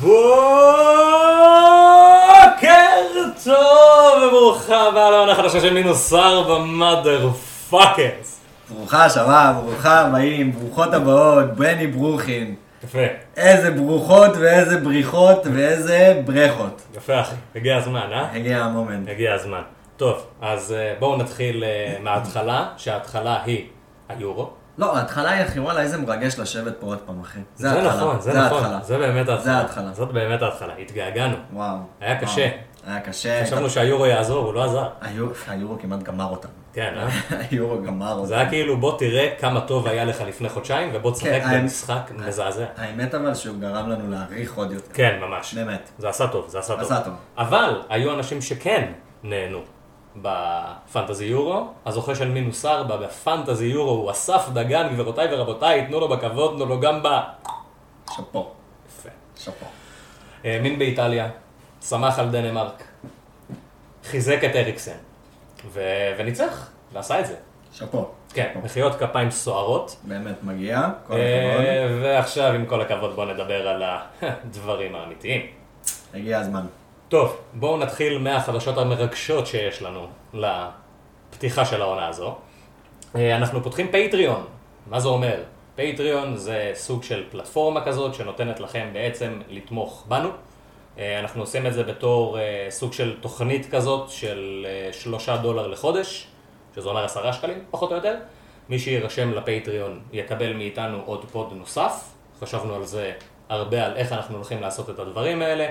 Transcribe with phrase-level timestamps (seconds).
[0.00, 0.16] בוקר
[3.44, 8.40] טוב וברוכה הבאה לעונה חדשה של מינוס ארבע motherfuckers.
[8.70, 12.54] ברוכה השבה, ברוכה הבאים, ברוכות הבאות, בני ברוכין.
[12.84, 12.98] יפה,
[13.36, 16.82] איזה ברוכות ואיזה בריחות ואיזה ברכות.
[16.96, 18.32] יפה אחי, הגיע הזמן, אה?
[18.32, 19.08] הגיע המומנט.
[19.08, 19.62] הגיע הזמן.
[19.96, 23.66] טוב, אז אה, בואו נתחיל אה, מההתחלה, שההתחלה היא
[24.08, 24.50] היורו.
[24.78, 27.38] לא, ההתחלה היא אחי, וואלה, איזה מרגש לשבת פה עוד פעם, אחי.
[27.54, 28.78] זה ההתחלה, נכון, זה נכון, ההתחלה.
[28.82, 29.44] זה באמת ההתחלה.
[29.44, 29.92] זה ההתחלה.
[29.92, 31.36] זאת באמת ההתחלה, התגעגענו.
[31.52, 31.76] וואו.
[32.00, 32.26] היה וואו.
[32.26, 32.48] קשה.
[32.86, 33.44] היה קשה.
[33.44, 34.88] חשבנו שהיורו יעזור, הוא לא עזר.
[35.48, 36.50] היורו- כמעט גמר אותנו.
[36.72, 37.08] כן, אה?
[37.50, 38.26] היורו גמר אותנו.
[38.26, 41.60] זה היה כאילו בוא תראה כמה טוב היה לך לפני חודשיים ובוא תשחק כן, האמת-
[41.62, 42.64] במשחק מזעזע.
[42.76, 44.94] האמת אבל שהוא גרם לנו להעריך עוד יותר.
[44.94, 45.54] כן, ממש.
[45.54, 45.90] באמת.
[45.98, 46.82] זה עשה טוב, זה עשה טוב.
[46.82, 47.14] עשה טוב.
[47.38, 49.58] אבל היו אנשים שכן נהנו
[50.22, 51.66] בפנטזי יורו.
[51.86, 56.66] הזוכה של מינוס ארבע בפנטזי יורו הוא אסף דגן, גבירותיי ורבותיי, תנו לו בכבוד, תנו
[56.66, 57.08] לו גם ב...
[58.16, 58.50] שאפו.
[58.88, 59.08] יפה.
[59.36, 59.66] שאפו.
[60.44, 61.28] האמין באיטליה,
[61.82, 62.84] שמח על דנמרק,
[64.04, 64.96] חיזק את אריקסן,
[65.72, 65.80] ו...
[66.18, 67.36] וניצח, ועשה את זה.
[67.72, 68.08] שאפו.
[68.34, 69.96] כן, מחיאות כפיים סוערות.
[70.02, 71.64] באמת מגיע, כל הכבוד.
[71.64, 73.82] אה, ועכשיו, עם כל הכבוד, בואו נדבר על
[74.22, 75.46] הדברים האמיתיים.
[76.14, 76.66] הגיע הזמן.
[77.08, 82.34] טוב, בואו נתחיל מהחדשות המרגשות שיש לנו לפתיחה של העונה הזו.
[83.16, 84.44] אה, אנחנו פותחים פטריון.
[84.86, 85.42] מה זה אומר?
[85.76, 90.28] פטריון זה סוג של פלטפורמה כזאת שנותנת לכם בעצם לתמוך בנו.
[90.98, 96.26] אה, אנחנו עושים את זה בתור אה, סוג של תוכנית כזאת של שלושה דולר לחודש,
[96.74, 98.14] שזה אומר עשרה שקלים, פחות או יותר.
[98.68, 102.04] מי שיירשם לפטריון יקבל מאיתנו עוד פוד נוסף.
[102.40, 103.12] חשבנו על זה
[103.48, 105.66] הרבה, על איך אנחנו הולכים לעשות את הדברים האלה.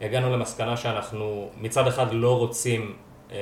[0.00, 2.96] הגענו למסקנה שאנחנו מצד אחד לא רוצים
[3.32, 3.36] אה,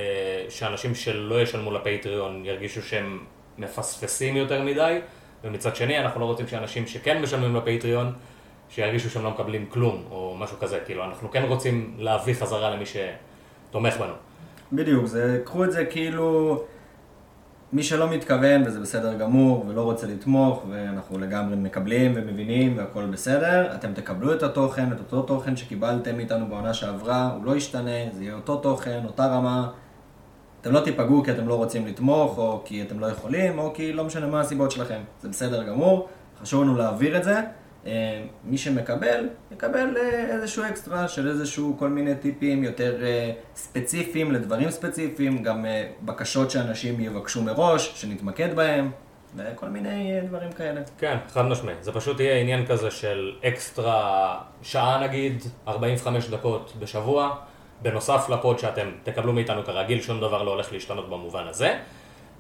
[0.48, 3.24] שאנשים שלא ישלמו לפטריון ירגישו שהם
[3.58, 4.98] מפספסים יותר מדי,
[5.44, 8.12] ומצד שני אנחנו לא רוצים שאנשים שכן משלמים לפטריון
[8.70, 12.84] שירגישו שהם לא מקבלים כלום, או משהו כזה, כאילו אנחנו כן רוצים להביא חזרה למי
[12.86, 14.12] שתומך בנו.
[14.72, 16.64] בדיוק, זה, קחו את זה כאילו
[17.72, 23.74] מי שלא מתכוון, וזה בסדר גמור, ולא רוצה לתמוך, ואנחנו לגמרי מקבלים ומבינים, והכל בסדר,
[23.74, 28.24] אתם תקבלו את התוכן, את אותו תוכן שקיבלתם מאיתנו בעונה שעברה, הוא לא ישתנה, זה
[28.24, 29.70] יהיה אותו תוכן, אותה רמה.
[30.60, 33.92] אתם לא תיפגעו כי אתם לא רוצים לתמוך, או כי אתם לא יכולים, או כי
[33.92, 35.00] לא משנה מה הסיבות שלכם.
[35.20, 36.08] זה בסדר גמור,
[36.42, 37.40] חשוב לנו להעביר את זה.
[37.86, 44.32] אה, מי שמקבל, יקבל אה, איזשהו אקסטרה של איזשהו כל מיני טיפים יותר אה, ספציפיים
[44.32, 45.66] לדברים ספציפיים, גם
[46.02, 48.90] בקשות שאנשים יבקשו מראש, שנתמקד בהם,
[49.36, 50.80] וכל מיני דברים כאלה.
[50.98, 51.74] כן, חד משמעי.
[51.80, 57.36] זה פשוט יהיה עניין כזה של אקסטרה שעה נגיד, 45 דקות בשבוע,
[57.82, 61.74] בנוסף לפוד שאתם תקבלו מאיתנו כרגיל, שום דבר לא הולך להשתנות במובן הזה.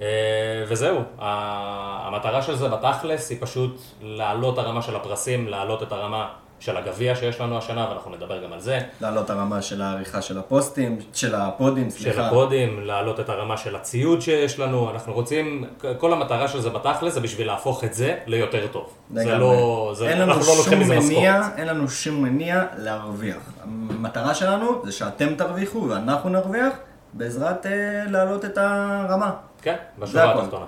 [0.02, 6.28] אה, וזהו, המטרה של זה בתכלס היא פשוט להעלות הרמה של הפרסים, להעלות את הרמה
[6.60, 8.78] של הגביע שיש לנו השנה, ואנחנו נדבר גם על זה.
[9.00, 12.26] להעלות הרמה של העריכה של הפוסטים, של הפודים, של סליחה.
[12.26, 15.64] הפודים, להעלות את הרמה של הציוד שיש לנו, אנחנו רוצים,
[15.98, 18.94] כל המטרה של זה בתכלס זה בשביל להפוך את זה ליותר טוב.
[19.14, 19.38] זה.
[19.38, 21.44] לא, זה, אנחנו לא לוקחים מזה משכורת.
[21.56, 23.52] אין לנו שום מניע להרוויח.
[23.62, 26.74] המטרה שלנו זה שאתם תרוויחו ואנחנו נרוויח
[27.12, 29.30] בעזרת אה, להעלות את הרמה.
[29.62, 30.40] כן, בשורה.
[30.40, 30.64] התחתונה.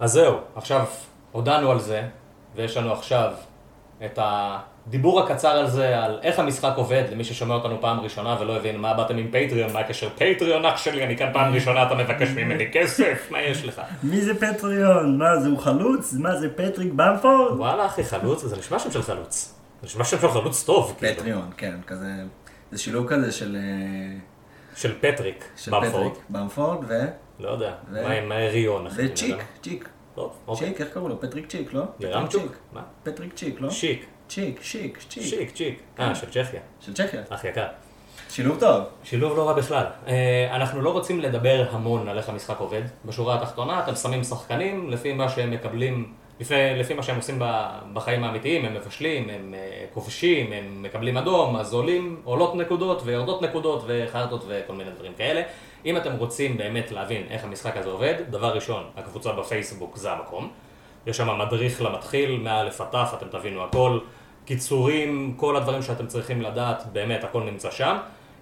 [0.00, 0.86] אז זהו, עכשיו
[1.32, 2.02] הודענו על זה,
[2.54, 3.32] ויש לנו עכשיו
[4.04, 8.56] את הדיבור הקצר על זה, על איך המשחק עובד, למי ששומע אותנו פעם ראשונה ולא
[8.56, 11.94] הבין מה באתם עם פטריון, מה הקשר פטריון אח שלי, אני כאן פעם ראשונה, אתה
[11.94, 13.82] מבקש ממני כסף, מה יש לך?
[14.02, 15.18] מי זה פטריון?
[15.18, 16.12] מה זה, הוא חלוץ?
[16.12, 17.52] מה זה פטריק במפורד?
[17.58, 19.54] וואלה אחי, חלוץ, זה נשמע שם של חלוץ.
[19.80, 21.14] זה נשמע שם של חלוץ טוב, כאילו.
[21.14, 22.10] פטריון, כן, כזה,
[22.72, 24.18] זה שילוב כזה של, אה,
[24.76, 25.92] של פטריק, של במפורד.
[25.92, 26.94] פטריק במפורד ו...
[27.40, 29.02] לא יודע, מה עם הריון אחי?
[29.02, 29.44] אני וצ'יק, יודע.
[29.62, 29.88] צ'יק.
[30.14, 30.68] טוב, אוקיי.
[30.68, 31.20] צ'יק, איך קראו לו?
[31.20, 31.82] פטריק צ'יק, לא?
[32.28, 32.42] צ'יק.
[32.72, 32.82] מה?
[33.02, 33.70] פטריק צ'יק, לא?
[33.70, 34.06] שיק.
[34.28, 35.22] צ'יק, שיק, צ'יק.
[35.22, 35.80] שיק, צ'יק.
[36.00, 36.60] אה, של צ'כיה.
[36.80, 37.22] של צ'כיה.
[37.30, 37.66] אח יקר.
[38.30, 38.84] שילוב טוב.
[39.04, 39.86] שילוב לא רע בכלל.
[40.08, 42.82] אה, אנחנו לא רוצים לדבר המון על איך המשחק עובד.
[43.04, 47.42] בשורה התחתונה אתם שמים שחקנים לפי מה שהם מקבלים, לפי, לפי מה שהם עושים
[47.92, 53.42] בחיים האמיתיים, הם מבשלים, הם אה, כובשים, הם מקבלים אדום, אז עולים, עולות נקודות ויורדות
[53.42, 55.42] נקודות וחרטות וכל מיני דברים כאלה.
[55.84, 60.50] אם אתם רוצים באמת להבין איך המשחק הזה עובד, דבר ראשון, הקבוצה בפייסבוק זה המקום.
[61.06, 63.98] יש שם מדריך למתחיל, מאלף עד תף, אתם תבינו הכל.
[64.44, 67.96] קיצורים, כל הדברים שאתם צריכים לדעת, באמת, הכל נמצא שם.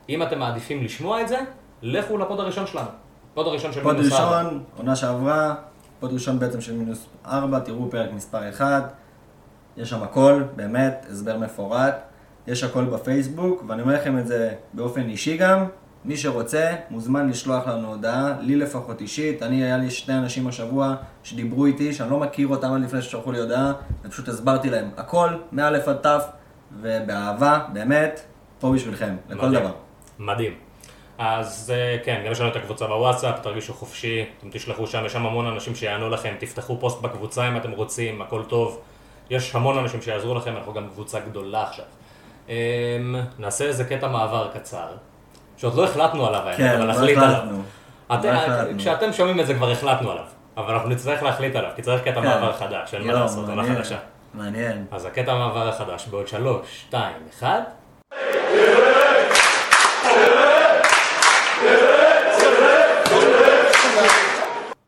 [0.09, 1.39] אם אתם מעדיפים לשמוע את זה,
[1.83, 2.89] לכו לפוד הראשון שלנו.
[3.35, 4.39] פוד הראשון של פוד מינוס ארבע.
[4.39, 5.55] ראשון, עונה שעברה,
[6.01, 8.93] פוד ראשון בעצם של מינוס 4, תראו פרק מספר 1,
[9.77, 11.95] יש שם הכל, באמת, הסבר מפורט,
[12.47, 15.67] יש הכל בפייסבוק, ואני אומר לכם את זה באופן אישי גם,
[16.05, 20.95] מי שרוצה, מוזמן לשלוח לנו הודעה, לי לפחות אישית, אני, היה לי שני אנשים השבוע
[21.25, 23.73] שדיברו איתי, שאני לא מכיר אותם עד לפני ששלחו לי הודעה,
[24.05, 26.21] ופשוט הסברתי להם הכל, מא' עד ת',
[26.81, 28.21] ובאהבה, באמת,
[28.59, 29.63] פה בשבילכם, לכל מדהים.
[29.63, 29.73] דבר.
[30.19, 30.55] מדהים.
[31.19, 35.13] אז אה, כן, גם יש לנו את הקבוצה בוואטסאפ, תרגישו חופשי, אתם תשלחו שם, יש
[35.13, 38.81] שם המון אנשים שיענו לכם, תפתחו פוסט בקבוצה אם אתם רוצים, הכל טוב.
[39.31, 41.85] יש המון אנשים שיעזרו לכם, אנחנו גם קבוצה גדולה עכשיו.
[42.49, 42.55] אמ,
[43.39, 44.89] נעשה איזה קטע מעבר קצר,
[45.61, 47.41] שעוד לא החלטנו עליו, האמת, כן, אבל לא נחליט עליו.
[48.15, 48.79] אתם- לא.
[48.79, 50.25] כשאתם שומעים את זה כבר החלטנו עליו,
[50.57, 52.27] אבל אנחנו נצטרך להחליט עליו, כי צריך קטע כן.
[52.27, 53.97] מעבר חדש, אין מה יואו, לעשות, עונה חדשה.
[54.35, 54.85] מעניין.
[54.93, 57.61] אז הקטע המעבר החדש בעוד שלוש, שתיים, אחד.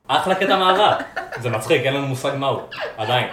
[0.09, 0.93] אחלה קטע מעבר.
[1.41, 2.61] זה מצחיק, אין לנו מושג מהו,
[2.97, 3.27] עדיין.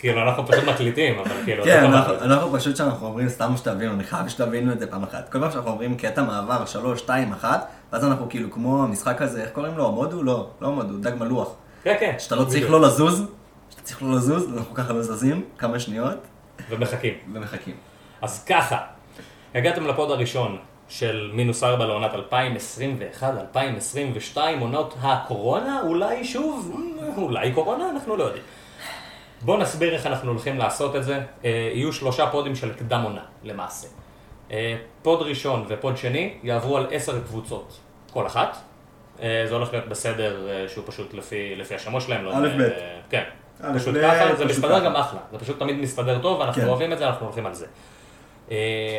[0.00, 2.14] כאילו, אנחנו פשוט מקליטים, אבל כאילו, כן, זה אנחנו-.
[2.24, 5.28] אנחנו פשוט שאנחנו אומרים, סתם שתבינו, אני חייב שתבינו את זה פעם אחת.
[5.28, 9.42] כל פעם שאנחנו אומרים קטע מעבר, שלוש, שתיים, אחת, ואז אנחנו כאילו כמו המשחק הזה,
[9.42, 9.88] איך קוראים לו?
[9.88, 10.22] המודו?
[10.22, 11.54] לא, לא המודו, דג מלוח.
[11.84, 12.14] כן, כן.
[12.18, 12.70] שאתה לא צריך.
[12.70, 13.26] לא לזוז,
[13.70, 16.18] שאתה צריך לא לזוז, אנחנו ככה לא זזים, כמה שניות,
[16.70, 17.14] ומחכים.
[17.32, 17.74] ומחכים.
[18.22, 18.78] אז ככה,
[19.54, 20.58] הגעתם לפוד הראשון
[20.88, 22.10] של מינוס ארבע לעונת
[24.34, 26.80] 2021-2022, עונות הקורונה, אולי שוב,
[27.16, 28.44] אולי קורונה, אנחנו לא יודעים.
[29.42, 31.20] בואו נסביר איך אנחנו הולכים לעשות את זה.
[31.44, 33.88] אה, יהיו שלושה פודים של קדם עונה, למעשה.
[34.50, 37.78] אה, פוד ראשון ופוד שני יעברו על עשר קבוצות,
[38.12, 38.56] כל אחת.
[39.22, 42.24] אה, זה הולך להיות בסדר שהוא פשוט לפי, לפי השמות שלהם.
[42.24, 42.68] לא, א', ב'.
[43.10, 43.22] כן.
[43.74, 44.84] פשוט ככה, זה מסתדר.
[44.84, 45.20] גם אחלה.
[45.32, 46.68] זה פשוט תמיד מסתדר טוב, ואנחנו כן.
[46.68, 47.66] אוהבים את זה, אנחנו הולכים על זה.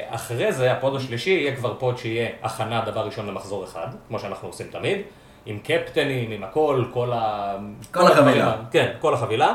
[0.09, 4.47] אחרי זה, הפוד השלישי יהיה כבר פוד שיהיה הכנה דבר ראשון למחזור אחד, כמו שאנחנו
[4.47, 5.01] עושים תמיד,
[5.45, 7.55] עם קפטנים, עם הכל, כל ה...
[7.91, 8.55] כל החבילה.
[8.71, 9.53] כן, כל החבילה.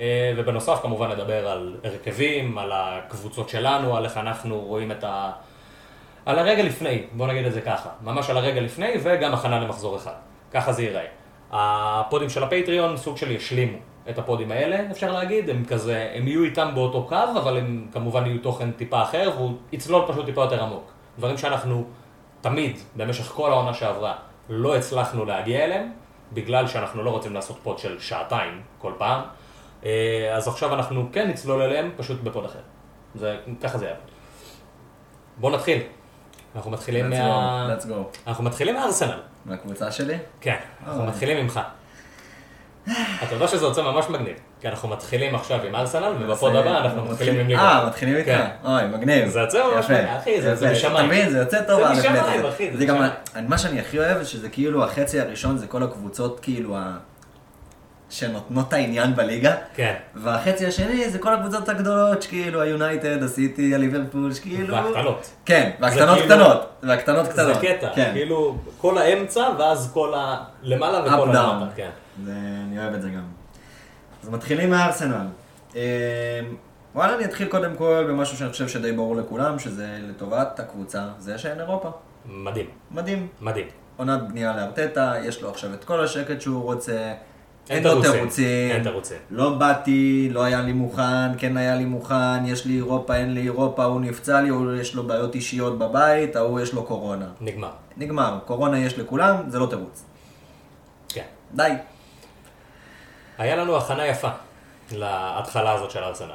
[0.00, 5.30] אה, ובנוסף כמובן נדבר על הרכבים, על הקבוצות שלנו, על איך אנחנו רואים את ה...
[6.26, 9.96] על הרגע לפני, בוא נגיד את זה ככה, ממש על הרגע לפני וגם הכנה למחזור
[9.96, 10.14] אחד,
[10.52, 11.04] ככה זה ייראה.
[11.52, 13.78] הפודים של הפטריון סוג של ישלימו
[14.10, 18.26] את הפודים האלה, אפשר להגיד, הם כזה, הם יהיו איתם באותו קו, אבל הם כמובן
[18.26, 20.92] יהיו תוכן טיפה אחר, והוא יצלול פשוט טיפה יותר עמוק.
[21.18, 21.84] דברים שאנחנו
[22.40, 24.14] תמיד, במשך כל העונה שעברה,
[24.48, 25.92] לא הצלחנו להגיע אליהם,
[26.32, 29.20] בגלל שאנחנו לא רוצים לעשות פוד של שעתיים כל פעם,
[30.36, 32.58] אז עכשיו אנחנו כן נצלול אליהם, פשוט בפוד אחר.
[33.14, 34.00] זה, ככה זה יעבוד.
[35.36, 35.78] בואו נתחיל.
[36.56, 37.68] אנחנו מתחילים Let's מה...
[37.78, 38.18] go, let's go.
[38.26, 39.20] אנחנו מתחילים מארסנל.
[39.46, 40.18] מהקבוצה שלי?
[40.40, 41.08] כן, אנחנו אוי.
[41.08, 41.60] מתחילים ממך.
[43.22, 47.04] אתה יודע שזה יוצא ממש מגניב, כי אנחנו מתחילים עכשיו עם ארסנל, ובפוד הבא אנחנו
[47.04, 47.60] מתחילים עם ליגה.
[47.62, 48.26] אה, מתחילים איתך?
[48.28, 48.46] כן.
[48.64, 49.28] אוי, מגניב.
[49.28, 50.72] זה יוצא ממש מגניב, אחי, זה- יפה.
[50.72, 50.96] משמיים.
[50.96, 51.80] אתה מבין, זה יוצא טוב.
[51.84, 52.16] זה משמיים,
[52.46, 53.48] אחי, זה משמיים.
[53.48, 56.76] מה שאני הכי אוהב, שזה כאילו החצי הראשון זה כל הקבוצות כאילו.
[58.14, 59.54] שנותנות את העניין בליגה.
[59.74, 59.94] כן.
[60.14, 64.74] והחצי השני זה כל הקבוצות הגדולות, שכאילו היונייטד, הסיטי, הליברפול, שכאילו...
[64.74, 65.30] והקטנות.
[65.44, 66.66] כן, והקטנות כאילו- קטנות.
[66.82, 67.54] והקטנות קטנות.
[67.54, 68.10] זה קטע, כן.
[68.12, 71.38] כאילו כל האמצע ואז כל הלמעלה וכל up down.
[71.38, 71.90] הלמטה, כן.
[72.24, 72.32] זה,
[72.68, 73.22] אני אוהב את זה גם.
[74.22, 75.26] אז מתחילים מארסנל.
[75.76, 76.40] אה,
[76.94, 81.38] וואלה, אני אתחיל קודם כל במשהו שאני חושב שדי ברור לכולם, שזה לטובת הקבוצה, זה
[81.38, 81.90] שאין אירופה.
[82.26, 83.28] מדהים, מדהים.
[83.40, 83.66] מדהים.
[83.96, 87.12] עונת בנייה לארטטה, יש לו עכשיו את כל השקט שהוא רוצה.
[87.70, 88.70] אין לו תירוצים.
[88.70, 89.16] אין תירוצים.
[89.30, 93.40] לא באתי, לא היה לי מוכן, כן היה לי מוכן, יש לי אירופה, אין לי
[93.40, 97.26] אירופה, הוא נפצע לי, הוא יש לו בעיות אישיות בבית, ההוא יש לו קורונה.
[97.40, 97.70] נגמר.
[97.96, 100.04] נגמר, קורונה יש לכולם, זה לא תירוץ.
[101.08, 101.24] כן.
[101.54, 101.70] די.
[103.38, 104.28] היה לנו הכנה יפה
[104.92, 106.30] להתחלה הזאת של ארסנל.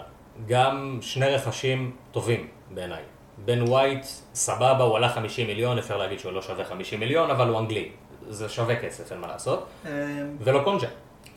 [0.47, 3.01] גם שני רכשים טובים בעיניי.
[3.45, 7.47] בן ווייט, סבבה, הוא עלה 50 מיליון, אפשר להגיד שהוא לא שווה 50 מיליון, אבל
[7.47, 7.89] הוא אנגלי.
[8.29, 9.67] זה שווה כסף, אין מה לעשות.
[9.85, 9.91] אה,
[10.39, 10.87] ולא קונג'ה,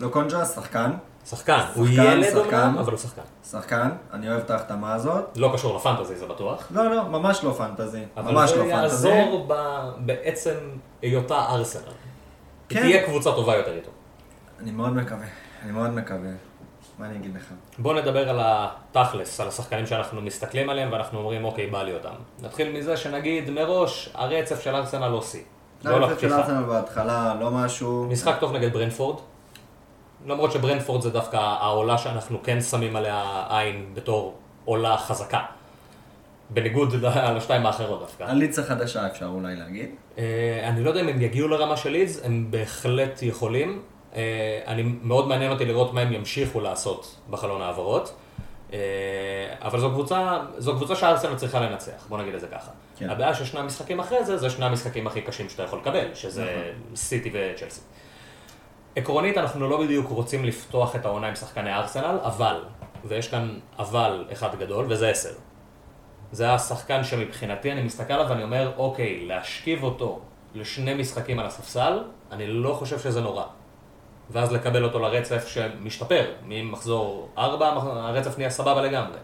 [0.02, 0.90] לא קונג'ה, שחקן.
[1.26, 1.60] שחקן.
[1.74, 2.60] הוא שחקן, ילד שחקן.
[2.60, 3.22] אומנם, אבל הוא שחקן.
[3.50, 5.24] שחקן, אני אוהב את ההחתמה הזאת.
[5.36, 6.66] לא קשור לפנטזי, זה בטוח.
[6.70, 8.02] לא, לא, ממש לא פנטזי.
[8.16, 8.76] אבל ממש זה לא פנטזי.
[8.76, 10.54] יעזור ב- בעצם
[11.02, 11.82] היותה ארסנל.
[12.68, 12.80] כן.
[12.80, 13.90] תהיה קבוצה טובה יותר איתו.
[14.60, 15.26] אני מאוד מקווה,
[15.62, 16.30] אני מאוד מקווה.
[16.98, 17.44] מה אני אגיד לך?
[17.78, 22.14] בואו נדבר על התכלס, על השחקנים שאנחנו מסתכלים עליהם ואנחנו אומרים, אוקיי, בא לי אותם.
[22.42, 25.42] נתחיל מזה שנגיד מראש, הרצף של ארסנל לא שיא.
[25.84, 26.32] לא הרצף של.
[26.32, 28.06] ארסנל בהתחלה, לא משהו...
[28.10, 29.20] משחק טוב נגד ברנפורד.
[30.26, 35.40] למרות שברנפורד זה דווקא העולה שאנחנו כן שמים עליה עין בתור עולה חזקה.
[36.50, 36.94] בניגוד
[37.36, 38.24] לשתיים האחרות דווקא.
[38.24, 39.90] הליץ החדשה אפשר אולי להגיד.
[40.18, 43.82] אה, אני לא יודע אם הם יגיעו לרמה של לידס, הם בהחלט יכולים.
[44.14, 48.14] אה, אני מאוד מעניין אותי לראות מה הם ימשיכו לעשות בחלון העברות.
[48.72, 48.78] אה,
[49.62, 52.70] אבל זו קבוצה, זו קבוצה שארסנל צריכה לנצח, בוא נגיד את זה ככה.
[52.96, 53.10] כן.
[53.10, 56.96] הבעיה ששני המשחקים אחרי זה, זה שני המשחקים הכי קשים שאתה יכול לקבל, שזה נכון.
[56.96, 57.80] סיטי וצ'לסי.
[58.96, 62.64] עקרונית אנחנו לא בדיוק רוצים לפתוח את העונה עם שחקני ארסנל, אבל,
[63.04, 65.32] ויש כאן אבל אחד גדול, וזה עשר.
[66.32, 70.20] זה השחקן שמבחינתי אני מסתכל עליו ואני אומר, אוקיי, להשכיב אותו
[70.54, 73.44] לשני משחקים על הספסל, אני לא חושב שזה נורא.
[74.30, 79.18] ואז לקבל אותו לרצף שמשתפר, ממחזור 4, הרצף נהיה סבבה לגמרי.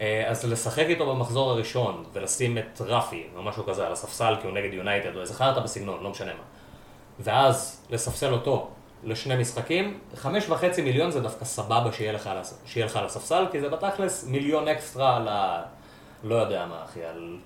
[0.00, 4.46] אה, אז לשחק איתו במחזור הראשון, ולשים את רפי, או משהו כזה, על הספסל, כי
[4.46, 6.42] הוא נגד יונייטד, או איזה חרטא בסגנון, לא משנה מה.
[7.20, 8.70] ואז לספסל אותו
[9.04, 12.30] לשני משחקים, חמש וחצי מיליון זה דווקא סבבה שיהיה לך,
[12.66, 15.62] שיהיה לך על הספסל, כי זה בתכלס מיליון אקסטרה על ה...
[16.24, 17.36] לא יודע מה, אחי, על...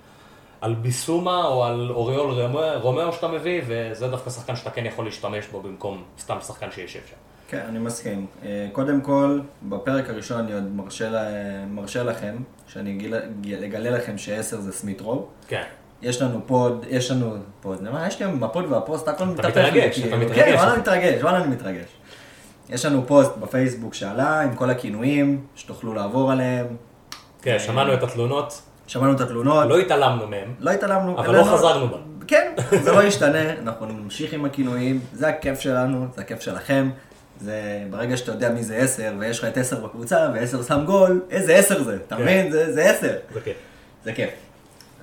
[0.61, 5.05] על ביסומה או על אוריול רומא- רומאו שאתה מביא, וזה דווקא שחקן שאתה כן יכול
[5.05, 7.15] להשתמש בו במקום סתם שחקן שישב שם.
[7.47, 8.25] כן, אני מסכים.
[8.45, 12.35] אה, קודם כל, בפרק הראשון אני עוד מרשה, לה- מרשה לכם,
[12.67, 13.09] שאני
[13.67, 15.27] אגלה לכם שעשר זה סמיטרו.
[15.47, 15.63] כן.
[16.03, 19.73] יש לנו פוד, יש לנו פוד, מה, יש לי היום בפוד והפוסט, הכל מתהפך מתרגש,
[19.73, 20.17] לי, אתה כאילו.
[20.17, 20.35] מתרגש.
[20.39, 21.85] כן, וואלה מתרגש, וואלה אני מתרגש.
[22.69, 26.65] יש לנו פוסט בפייסבוק שעלה עם כל הכינויים, שתוכלו לעבור עליהם.
[27.41, 31.17] כן, שמענו את התלונות, שמענו את התלונות, לא התעלמנו מהם, לא התעלמנו.
[31.19, 31.97] אבל העלינו- לא חזרנו בנו.
[32.27, 32.51] כן,
[32.83, 36.89] זה לא ישתנה, אנחנו נמשיך עם הכינויים, זה הכיף שלנו, זה הכיף שלכם.
[37.41, 41.21] זה ברגע שאתה יודע מי זה עשר, ויש לך את עשר בקבוצה, ועשר שם גול,
[41.31, 42.21] איזה עשר זה, אתה כן.
[42.21, 42.51] מבין?
[42.51, 43.13] זה זה עשר.
[43.33, 43.57] זה כיף.
[44.05, 44.29] זה כיף.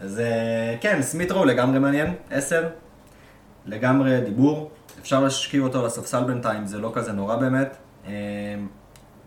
[0.01, 2.69] אז אה, כן, סמיטרו לגמרי מעניין, עשר.
[3.67, 4.71] לגמרי דיבור.
[5.01, 7.77] אפשר להשכיב אותו לספסל בינתיים, זה לא כזה נורא באמת.
[8.07, 8.13] אה,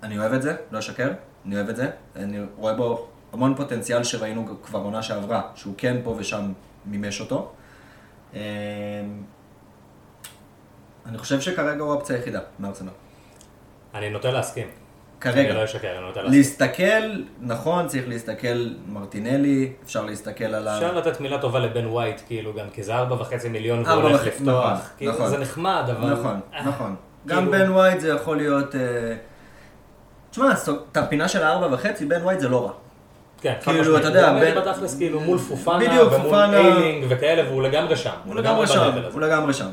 [0.04, 1.12] אני אוהב את זה, לא אשקר,
[1.46, 1.90] אני אוהב את זה.
[2.16, 6.52] אני רואה בו המון פוטנציאל שראינו כבר עונה שעברה, שהוא כן פה ושם
[6.86, 7.52] מימש אותו.
[8.36, 8.42] אה,
[11.06, 12.90] אני חושב שכרגע הוא האופציה היחידה מארסנל.
[13.94, 14.83] אני נוטה להסכים.
[15.24, 15.50] כרגע.
[15.50, 16.40] אני לא אשקר, אני נוטה להסכים.
[16.40, 17.10] להסתכל,
[17.42, 20.74] נכון, צריך להסתכל מרטינלי, אפשר להסתכל עליו.
[20.76, 24.26] אפשר לתת מילה טובה לבן ווייט, כאילו, גם כי זה ארבע וחצי מיליון והוא הולך
[24.26, 24.66] לפתוח.
[24.72, 25.28] נכון, כאילו, נכון.
[25.30, 26.14] זה נחמד, אבל...
[26.14, 26.96] נכון, אה, נכון.
[27.28, 28.76] כאילו- גם בן ווייט זה יכול להיות...
[28.76, 28.82] אה,
[30.32, 30.46] תשמע,
[30.92, 32.72] את הפינה של הארבע וחצי, בן ווייט זה לא רע.
[33.42, 33.98] כן, כאילו.
[33.98, 38.12] אתה יודע, בין- בתכלס כאילו מול פופנה, בדיוק, ומול פופנה- איילינג וכאלה, והוא לגמרי שם.
[38.26, 38.92] הוא לגמרי שם.
[39.14, 39.70] הוא לגמרי שם.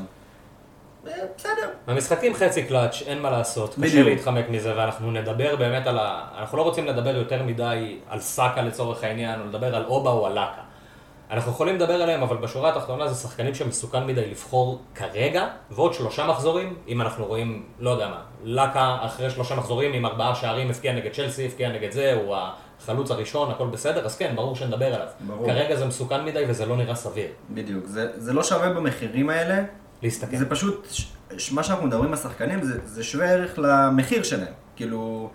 [1.03, 1.69] בסדר.
[1.87, 4.03] המשחקים חצי קלאץ', אין מה לעשות, קשה.
[4.03, 6.27] להתחמק מזה, ואנחנו נדבר באמת על ה...
[6.37, 10.25] אנחנו לא רוצים לדבר יותר מדי על סאקה לצורך העניין, או לדבר על אובה או
[10.25, 10.61] על לאקה.
[11.31, 16.27] אנחנו יכולים לדבר עליהם, אבל בשורה התחתונה זה שחקנים שמסוכן מדי לבחור כרגע, ועוד שלושה
[16.27, 20.93] מחזורים, אם אנחנו רואים, לא יודע מה, לאקה אחרי שלושה מחזורים עם ארבעה שערים, הפקיע
[20.93, 22.35] נגד צ'לסי, הפקיע נגד זה, הוא
[22.79, 25.07] החלוץ הראשון, הכל בסדר, אז כן, ברור שנדבר עליו.
[25.19, 25.45] ברור.
[25.45, 27.27] כרגע זה מסוכן מדי וזה לא נראה סביר.
[27.49, 27.85] בדיוק.
[27.85, 29.63] זה זה לא שווה במחירים האלה.
[30.01, 30.37] להסתכל.
[30.37, 30.87] זה פשוט,
[31.51, 34.53] מה שאנחנו מדברים על שחקנים זה, זה שווה ערך למחיר שלהם.
[34.75, 35.29] כאילו,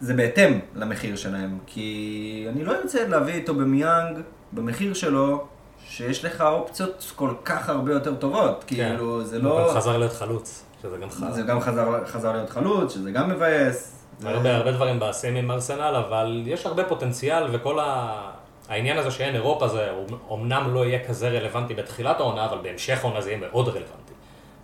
[0.00, 1.58] זה בהתאם למחיר שלהם.
[1.66, 4.18] כי אני לא ארצה להביא איתו במיאנג,
[4.52, 5.46] במחיר שלו,
[5.84, 8.64] שיש לך אופציות כל כך הרבה יותר טובות.
[8.66, 9.44] כאילו, זה כן.
[9.46, 9.68] הוא לא...
[9.68, 11.32] גם חזר להיות חלוץ, שזה גם חזר.
[11.32, 13.94] זה גם חזר, חזר להיות חלוץ, שזה גם מבאס.
[14.24, 18.30] הרבה, הרבה דברים בעשים עם ארסנל, אבל יש הרבה פוטנציאל, וכל ה...
[18.68, 19.90] העניין הזה שאין אירופה זה
[20.32, 24.12] אמנם לא יהיה כזה רלוונטי בתחילת העונה, אבל בהמשך העונה זה יהיה מאוד רלוונטי.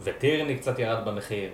[0.03, 1.51] וטירני קצת ירד במחיר,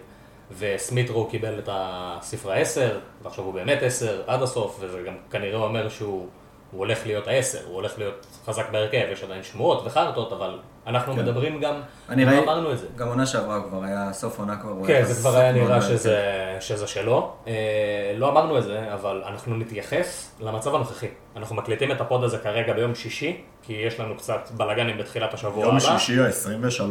[0.58, 5.88] וסמיטרו קיבל את הספרה 10, ועכשיו הוא באמת 10 עד הסוף, וזה גם כנראה אומר
[5.88, 6.28] שהוא
[6.70, 7.34] הוא הולך להיות ה-10,
[7.66, 11.18] הוא הולך להיות חזק בהרכב, יש עדיין שמועות וחרטות, אבל אנחנו כן.
[11.18, 11.74] מדברים גם,
[12.08, 12.86] אני לא ראי- אמרנו את זה.
[12.96, 14.70] גם עונה שעברה כבר היה, סוף עונה כבר.
[14.70, 16.20] הוא כן, זה כבר היה נראה שזה,
[16.60, 17.32] שזה שלו.
[17.46, 17.52] אה,
[18.16, 21.06] לא אמרנו את זה, אבל אנחנו נתייחס למצב הנוכחי.
[21.36, 25.64] אנחנו מקליטים את הפוד הזה כרגע ביום שישי, כי יש לנו קצת בלאגנים בתחילת השבוע
[25.66, 25.98] יום הבא.
[25.98, 26.82] שישי ה-23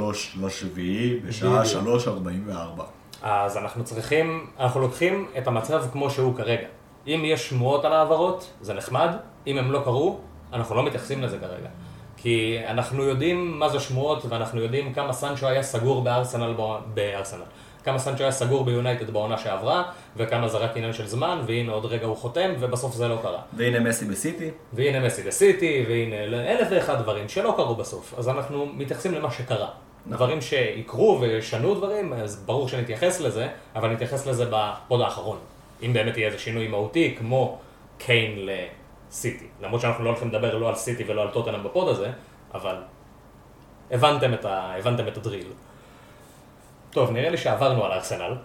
[0.46, 2.02] לשביעי, בשעה בדיוק.
[2.06, 2.82] 3.44.
[3.22, 6.68] אז אנחנו צריכים, אנחנו לוקחים את המצב כמו שהוא כרגע.
[7.08, 9.10] אם יש שמועות על העברות, זה נחמד.
[9.48, 10.18] אם הם לא קרו,
[10.54, 11.70] אנחנו לא מתייחסים לזה כרגע.
[12.18, 16.54] כי אנחנו יודעים מה זה שמועות, ואנחנו יודעים כמה סנצ'ו היה סגור בארסנל,
[16.94, 17.44] בארסנל.
[17.84, 19.84] כמה סנצ'ו היה סגור ביונייטד בעונה שעברה,
[20.18, 23.42] וכמה זה רק עניין של זמן, והנה עוד רגע הוא חותם, ובסוף זה לא קרה.
[23.54, 24.50] והנה מסי בסיטי.
[24.74, 26.16] והנה מסי בסיטי, והנה
[26.52, 28.14] אלף ואחד דברים שלא קרו בסוף.
[28.18, 29.68] אז אנחנו מתייחסים למה שקרה.
[30.08, 35.38] דברים שיקרו וישנו דברים, אז ברור שנתייחס לזה, אבל נתייחס לזה בפוד האחרון.
[35.84, 37.60] אם באמת יהיה איזה שינוי מהותי, כמו
[37.98, 38.48] קיין
[39.10, 39.48] לסיטי.
[39.62, 42.12] למרות שאנחנו לא הולכים לדבר לא על סיטי ולא על טוטנאם בפוד הזה,
[42.54, 42.76] אבל
[43.92, 44.76] הבנתם את, ה...
[44.78, 45.48] הבנתם את הדריל.
[46.92, 48.36] טוב, נראה לי שעברנו על ארסנל.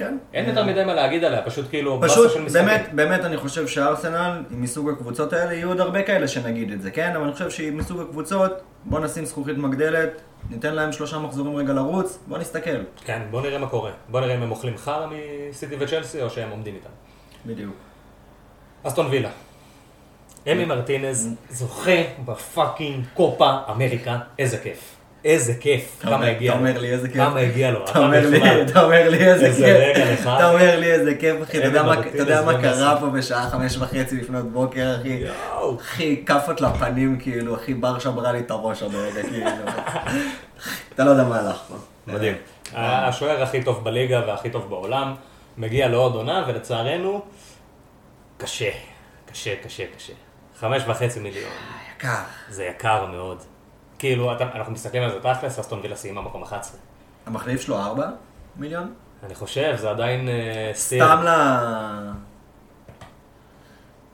[0.00, 0.18] כן.
[0.34, 2.30] אין יותר מדי מה להגיד עליה, פשוט כאילו פשוט.
[2.52, 6.90] באמת, באמת אני חושב שארסנל, מסוג הקבוצות האלה, יהיו עוד הרבה כאלה שנגיד את זה,
[6.90, 7.12] כן?
[7.16, 8.52] אבל אני חושב שהיא מסוג הקבוצות,
[8.84, 12.82] בוא נשים זכוכית מגדלת, ניתן להם שלושה מחזורים רגע לרוץ, בוא נסתכל.
[13.04, 13.90] כן, בוא נראה מה קורה.
[14.08, 15.06] בוא נראה אם הם אוכלים חרא
[15.50, 16.90] מסיטי וצ'לסי או שהם עומדים איתם.
[17.46, 17.74] בדיוק.
[18.82, 19.30] אסטון וילה.
[20.52, 24.99] אמי מרטינז זוכה בפאקינג קופה אמריקה, איזה כיף.
[25.24, 26.66] איזה כיף, אתה כמה הגיע אתה לו.
[26.68, 27.16] אומר לי איזה כיף.
[27.16, 27.84] כמה הגיע לו.
[27.84, 28.62] אתה אומר לי.
[28.62, 30.20] אתה איזה כיף.
[30.36, 31.58] אתה אומר לי איזה כיף, אחי.
[31.58, 32.60] אתה יודע מה- אתה.
[32.62, 35.22] קרה פה בשעה חמש וחצי לפנות בוקר, אחי?
[35.80, 39.46] אחי, כאפות לפנים, כאילו, אחי, בר שברה לי את הראש עוד רגע, כאילו.
[40.94, 41.74] אתה לא יודע מה הלך פה.
[42.06, 42.34] מדהים.
[42.74, 45.14] השוער הכי טוב בליגה והכי טוב בעולם,
[45.58, 47.20] מגיע לעוד עונה, ולצערנו,
[48.38, 48.70] קשה.
[49.32, 50.12] קשה, קשה, קשה.
[50.60, 51.50] חמש וחצי מיליון.
[51.96, 52.08] יקר.
[52.48, 53.38] זה יקר מאוד.
[54.00, 56.80] כאילו, אתה, אנחנו מסתכלים על זה תכלס, אסטון וילה סיימה מקום 11.
[57.26, 58.10] המחליף שלו 4
[58.56, 58.94] מיליון?
[59.26, 61.04] אני חושב, זה עדיין אה, סטיר.
[61.04, 61.28] סתם ל...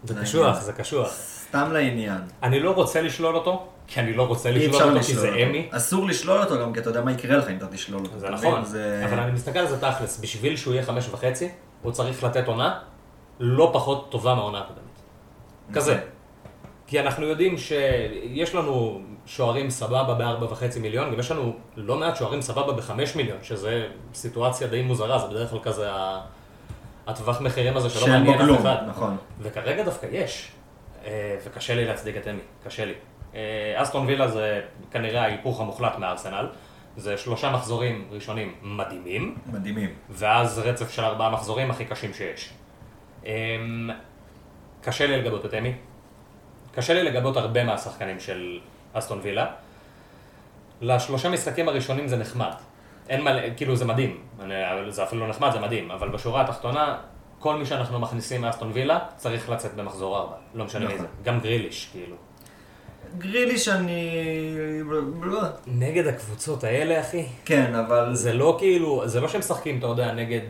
[0.05, 1.09] זה קשוח, זה קשוח.
[1.49, 2.19] סתם לעניין.
[2.43, 5.35] אני לא רוצה לשלול אותו, כי אני לא רוצה לשלול אותו, כי זה.
[5.35, 5.69] אמי.
[5.71, 8.19] אסור לשלול אותו גם כי אתה יודע מה יקרה לך אם אתה תשלול אותו.
[8.19, 8.63] זה נכון,
[9.05, 11.49] אבל אני מסתכל על זה תכלס, בשביל שהוא יהיה חמש וחצי,
[11.83, 12.79] הוא צריך לתת עונה
[13.41, 14.83] לא פחות טובה מהעונה הקודמת.
[15.73, 15.95] כזה.
[15.95, 16.07] נכון.
[16.87, 22.17] כי אנחנו יודעים שיש לנו שוערים סבבה בארבע וחצי מיליון, גם יש לנו לא מעט
[22.17, 25.91] שוערים סבבה בחמש מיליון, שזה סיטואציה די מוזרה, זה בדרך כלל כזה
[27.07, 28.77] הטווח מחירים הזה שלא מעניין אף אחד.
[28.89, 29.17] נכון.
[29.41, 30.53] וכרגע דווקא יש,
[31.05, 32.95] אה, וקשה לי להצדיק את אמי, קשה לי.
[33.35, 36.47] אה, אסטון וילה זה כנראה ההיפוך המוחלט מארסנל,
[36.97, 39.95] זה שלושה מחזורים ראשונים מדהימים, מדהימים.
[40.11, 42.51] ואז רצף של ארבעה מחזורים הכי קשים שיש.
[43.25, 43.91] אמ,
[44.83, 45.73] קשה לי לגבות את אמי,
[46.75, 48.61] קשה לי לגבות הרבה מהשחקנים של
[48.99, 49.47] אסטון וילה.
[50.81, 52.53] לשלושה משחקים הראשונים זה נחמד.
[53.09, 54.55] אין מה, כאילו זה מדהים, אני,
[54.89, 56.99] זה אפילו לא נחמד, זה מדהים, אבל בשורה התחתונה,
[57.39, 60.99] כל מי שאנחנו מכניסים מאסטון וילה צריך לצאת במחזור ארבע, לא משנה מי נכון.
[61.01, 62.17] זה, גם גריליש, כאילו.
[63.19, 64.11] גריליש אני...
[65.67, 68.15] נגד הקבוצות האלה, אחי, כן, אבל...
[68.15, 70.47] זה לא כאילו, זה לא שהם משחקים, אתה יודע, נגד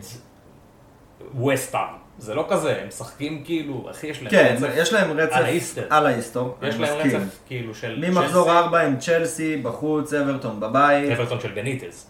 [1.35, 2.06] ווסטאם.
[2.17, 4.73] זה לא כזה, הם משחקים כאילו, אחי, יש להם כן, רצף.
[4.75, 5.87] יש להם רצף על האיסטר.
[5.89, 6.57] על האיסטור.
[6.61, 7.21] יש אני להם מסכים.
[7.21, 8.03] רצף כאילו של...
[8.07, 12.07] ממחזור צ'לסי, 4 עם צ'לסי, בחוץ, אברטון בבית, אברטון של בניטז,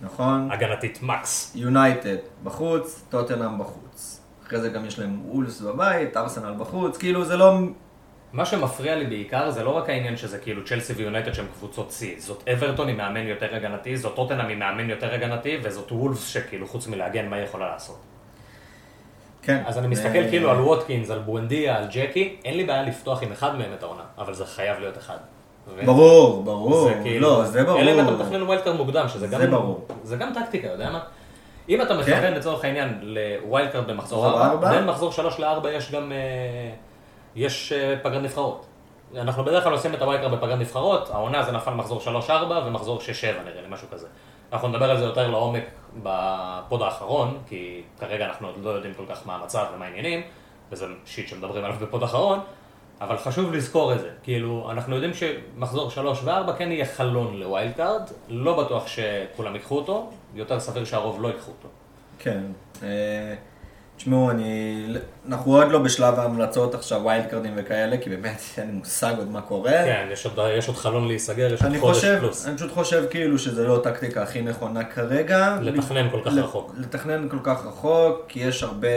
[0.00, 0.48] נכון?
[0.52, 1.52] הגנתית מקס.
[1.54, 4.20] יונייטד בחוץ, טוטנאם בחוץ.
[4.46, 7.58] אחרי זה גם יש להם אולס בבית, ארסנל בחוץ, כאילו זה לא...
[8.32, 12.20] מה שמפריע לי בעיקר זה לא רק העניין שזה כאילו צ'לסי ויונייטד שהם קבוצות C,
[12.20, 16.66] זאת אברטון עם מאמן יותר הגנתי, זאת טוטנאם עם מאמן יותר הגנתי, וזאת וולפס שכאילו
[16.66, 18.09] חוץ מלהגן מה היא יכולה לעשות.
[19.42, 19.62] כן.
[19.66, 23.22] אז אני מסתכל ו- כאילו על ווטקינס, על בואנדיה, על ג'קי, אין לי בעיה לפתוח
[23.22, 25.16] עם אחד מהם את העונה, אבל זה חייב להיות אחד.
[25.84, 26.88] ברור, ברור.
[26.88, 27.80] זה כאילו, לא, זה ברור.
[27.80, 29.40] אלא אם אתה מתכנן wildcard מוקדם, שזה גם...
[29.40, 29.86] זה ברור.
[30.04, 31.00] זה גם טקטיקה, יודע מה?
[31.68, 34.70] אם אתה מכוון לצורך העניין ל wildcard במחזור מחזור 4, ארבע?
[34.70, 36.12] בין מחזור 3 ל-4 יש גם...
[36.12, 36.70] אה,
[37.36, 38.66] יש אה, פגרת נבחרות.
[39.16, 42.30] אנחנו בדרך כלל עושים את ה wildcard בפגרת נבחרות, העונה זה נפל מחזור 3-4
[42.66, 43.02] ומחזור 6-7
[43.44, 44.06] נראה לי, משהו כזה.
[44.52, 45.64] אנחנו נדבר על זה יותר לעומק
[46.02, 50.22] בפוד האחרון, כי כרגע אנחנו עוד לא יודעים כל כך מה המצב ומה העניינים,
[50.70, 52.40] וזה shit שמדברים עליו בפוד האחרון,
[53.00, 54.10] אבל חשוב לזכור את זה.
[54.22, 59.54] כאילו, אנחנו יודעים שמחזור 3 ו-4 כן יהיה חלון ל wild card, לא בטוח שכולם
[59.54, 61.68] ייקחו אותו, יותר סביר שהרוב לא ייקחו אותו.
[62.18, 62.42] כן.
[64.00, 64.86] אה, תשמעו, אני...
[65.28, 69.14] אנחנו עוד לא בשלב ההמלצות עכשיו, wild card ים וכאלה, כי באמת אין לי מושג
[69.18, 69.70] עוד מה קורה.
[69.70, 72.46] כן, יש עוד, יש עוד חלון להיסגר, יש עוד חודש חושב, פלוס.
[72.46, 75.56] אני פשוט חושב כאילו שזה לא הטקטיקה הכי נכונה כרגע.
[75.60, 76.74] לתכנן כל כך ל- רחוק.
[76.76, 78.88] לתכנן כל כך רחוק, כי יש הרבה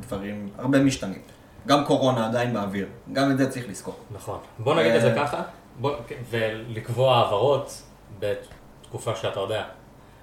[0.00, 1.20] דברים, הרבה משתנים.
[1.66, 3.94] גם קורונה עדיין באוויר, גם את זה צריך לזכור.
[4.10, 4.38] נכון.
[4.58, 5.42] בוא נגיד את זה אה, ככה,
[5.80, 5.92] בוא,
[6.30, 7.82] ולקבוע העברות
[8.18, 9.64] בתקופה שאתה יודע.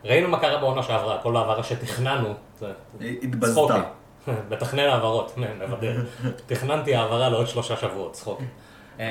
[0.06, 2.67] ראינו מה קרה בעונה שעברה, כל העברה שתכננו, זה
[3.23, 3.82] התבזתה.
[4.49, 6.03] מתכנן העברות, מבדר.
[6.45, 8.41] תכננתי העברה לעוד שלושה שבועות, צחוק.
[8.99, 9.03] אמ,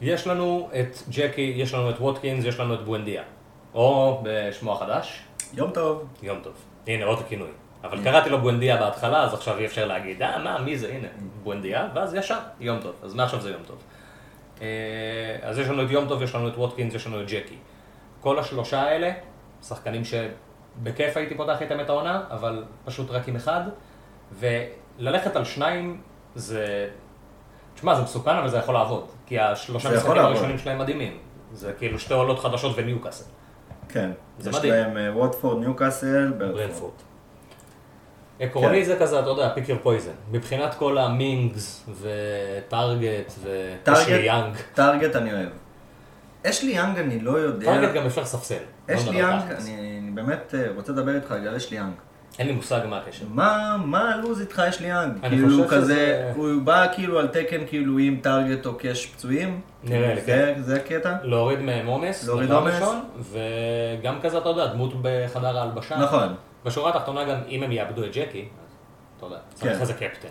[0.00, 3.22] יש לנו את ג'קי, יש לנו את ווטקינס, יש לנו את בואנדיה.
[3.74, 5.22] או בשמו החדש,
[5.54, 6.08] יום טוב.
[6.22, 6.52] יום טוב.
[6.86, 7.48] הנה, עוד כינוי.
[7.84, 11.08] אבל קראתי לו בואנדיה בהתחלה, אז עכשיו אי אפשר להגיד, אה, מה, מי זה, הנה,
[11.42, 12.92] בואנדיה, ואז ישר, יום טוב.
[13.02, 13.76] אז מעכשיו זה יום טוב.
[14.62, 14.66] אה,
[15.42, 17.56] אז יש לנו את יום טוב, יש לנו את ווטקינס, יש לנו את ג'קי.
[18.20, 19.12] כל השלושה האלה,
[19.62, 20.02] שחקנים
[20.80, 23.60] שבכיף הייתי פותח איתם את העונה, אבל פשוט רק עם אחד,
[24.38, 26.00] וללכת על שניים
[26.34, 26.88] זה...
[27.74, 29.06] תשמע, זה מסוכן, אבל זה יכול לעבוד.
[29.26, 30.12] כי השלושה משחקים.
[30.12, 31.18] הראשונים שלהם מדהימים.
[31.52, 33.24] זה כאילו שתי עולות חדשות וניוקאסל.
[33.88, 34.10] כן.
[34.38, 34.72] זה יש מדהים.
[34.72, 36.92] להם אה, ווטפורד, ניוקאסל, ברנפורד.
[38.40, 38.84] עקרוני כן.
[38.84, 40.12] זה כזה, אתה יודע, pick your poison.
[40.30, 43.32] מבחינת כל המינגס וטארגט
[43.82, 44.56] טארגט, יאנג.
[44.74, 45.48] טארגט אני אוהב.
[46.46, 47.66] אשלי יאנג אני לא יודע.
[47.66, 48.54] טארגט גם אפשר לספסל.
[48.88, 49.42] לא אשלי נדבר יאנג.
[49.52, 51.92] אני אני באמת אה, רוצה לדבר איתך על אשלי יאנג.
[52.38, 53.24] אין לי מושג מה הקשר.
[53.30, 55.12] מה, מה הלו"ז איתך יש לי יאנג?
[55.22, 59.06] אני כאילו חושב כזה, שזה- הוא בא כאילו על תקן כאילו עם טארגט או קאש
[59.06, 59.60] פצועים?
[59.84, 61.14] נראה לי, זה- זה הקטע?
[61.22, 62.74] להוריד מהם עומס, להוריד עומס.
[62.74, 63.00] ראשון,
[64.00, 65.96] וגם כזה, אתה יודע, דמות בחדר ההלבשה.
[65.96, 66.34] נכון.
[66.64, 68.74] בשורה התחתונה גם, אם הם יאבדו את ג'קי, אז
[69.16, 69.80] אתה יודע, צריך כן.
[69.80, 70.28] איזה קפטן.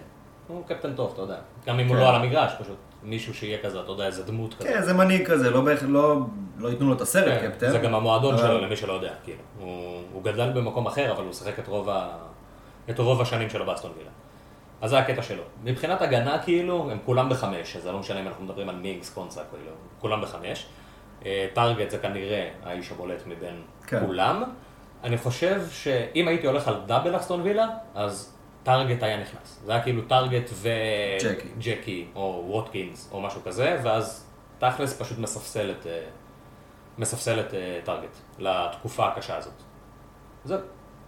[0.47, 1.35] הוא קפטן טוב, אתה יודע.
[1.67, 2.01] גם אם הוא כן.
[2.01, 4.67] לא על המגרש, פשוט מישהו שיהיה כזה, אתה יודע, איזה דמות כזה.
[4.67, 6.17] כן, זה מנהיג כזה, לא בהכ- לא
[6.57, 7.71] לא ייתנו לו את הסרט כן, קפטן.
[7.71, 9.39] זה גם המועדון אבל- שלו, למי שלא יודע, כאילו.
[9.59, 12.09] הוא, הוא גדל במקום אחר, אבל הוא שיחק את רוב, ה...
[12.89, 14.09] את רוב השנים שלו באסטון וילה.
[14.81, 15.43] אז זה הקטע שלו.
[15.63, 19.13] מבחינת הגנה, כאילו, הם כולם בחמש, אז זה לא משנה אם אנחנו מדברים על מיגס,
[19.13, 20.65] קונסה, כאילו, כולם בחמש.
[21.25, 23.99] אה, טארגט זה כנראה האיש הבולט מבין כן.
[24.05, 24.43] כולם.
[25.03, 28.36] אני חושב שאם הייתי הולך על דאבל אסטון וילה, אז
[28.67, 29.61] טארגט היה נכנס.
[29.65, 30.49] זה היה כאילו טארגט
[31.19, 31.47] ג'קי.
[31.57, 34.25] וג'קי, או ווטקינס, או משהו כזה, ואז
[34.59, 36.03] תכלס פשוט מספסל את, אה,
[36.97, 39.53] מספסל את אה, טארגט לתקופה הקשה הזאת.
[40.43, 40.59] זהו.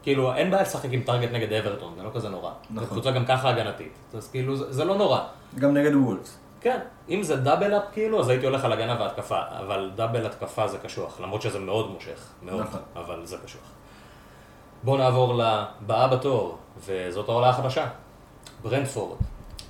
[0.03, 2.51] כאילו, אין בעיה לשחק עם טארגט נגד אברטון, זה לא כזה נורא.
[2.69, 2.83] נכון.
[2.83, 3.93] זו קבוצה גם ככה הגנתית.
[4.13, 5.19] אז כאילו, זה, זה לא נורא.
[5.59, 6.39] גם נגד וולס.
[6.61, 10.67] כן, אם זה דאבל אפ כאילו, אז הייתי הולך על הגנה והתקפה, אבל דאבל התקפה
[10.67, 12.81] זה קשוח, למרות שזה מאוד מושך, מאוד, נכון.
[12.95, 13.71] אבל זה קשוח.
[14.83, 17.87] בואו נעבור לבאה בתור, וזאת העולה החדשה,
[18.63, 19.17] ברנדפורד.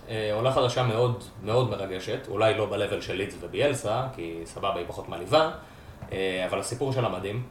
[0.10, 4.86] אה, עולה חדשה מאוד מאוד מרגשת, אולי לא ב-level של לידס וביאלסה, כי סבבה היא
[4.88, 5.52] פחות מעליבה,
[6.12, 7.44] אה, אבל הסיפור שלה מדהים.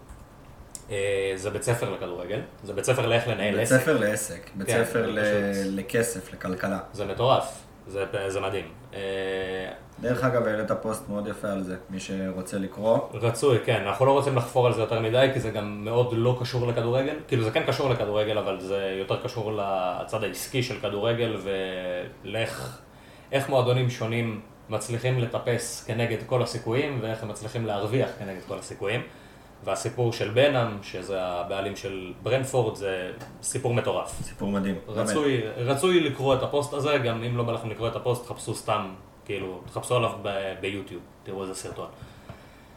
[0.90, 3.80] אה, זה בית ספר לכדורגל, זה בית ספר לאיך לנהל בית עסק.
[3.80, 5.18] ספר לעסק, בית כן, ספר ל-.
[5.64, 6.78] לכסף, לכלכלה.
[6.92, 8.64] זה מטורף, זה, זה מדהים.
[8.94, 9.00] אה,
[10.00, 12.98] דרך אגב, העלית פוסט מאוד יפה על זה, מי שרוצה לקרוא.
[13.14, 16.36] רצוי, כן, אנחנו לא רוצים לחפור על זה יותר מדי, כי זה גם מאוד לא
[16.40, 17.16] קשור לכדורגל.
[17.28, 21.36] כאילו זה כן קשור לכדורגל, אבל זה יותר קשור לצד העסקי של כדורגל,
[22.24, 22.78] ולאיך
[23.32, 29.02] איך מועדונים שונים מצליחים לטפס כנגד כל הסיכויים, ואיך הם מצליחים להרוויח כנגד כל הסיכויים.
[29.64, 34.22] והסיפור של בנאם, שזה הבעלים של ברנפורד, זה סיפור מטורף.
[34.22, 34.74] סיפור מדהים.
[34.88, 38.54] רצוי, רצוי לקרוא את הפוסט הזה, גם אם לא בא לכם לקרוא את הפוסט, תחפשו
[38.54, 38.90] סתם,
[39.24, 40.12] כאילו, תחפשו עליו
[40.60, 41.88] ביוטיוב, תראו איזה סרטון.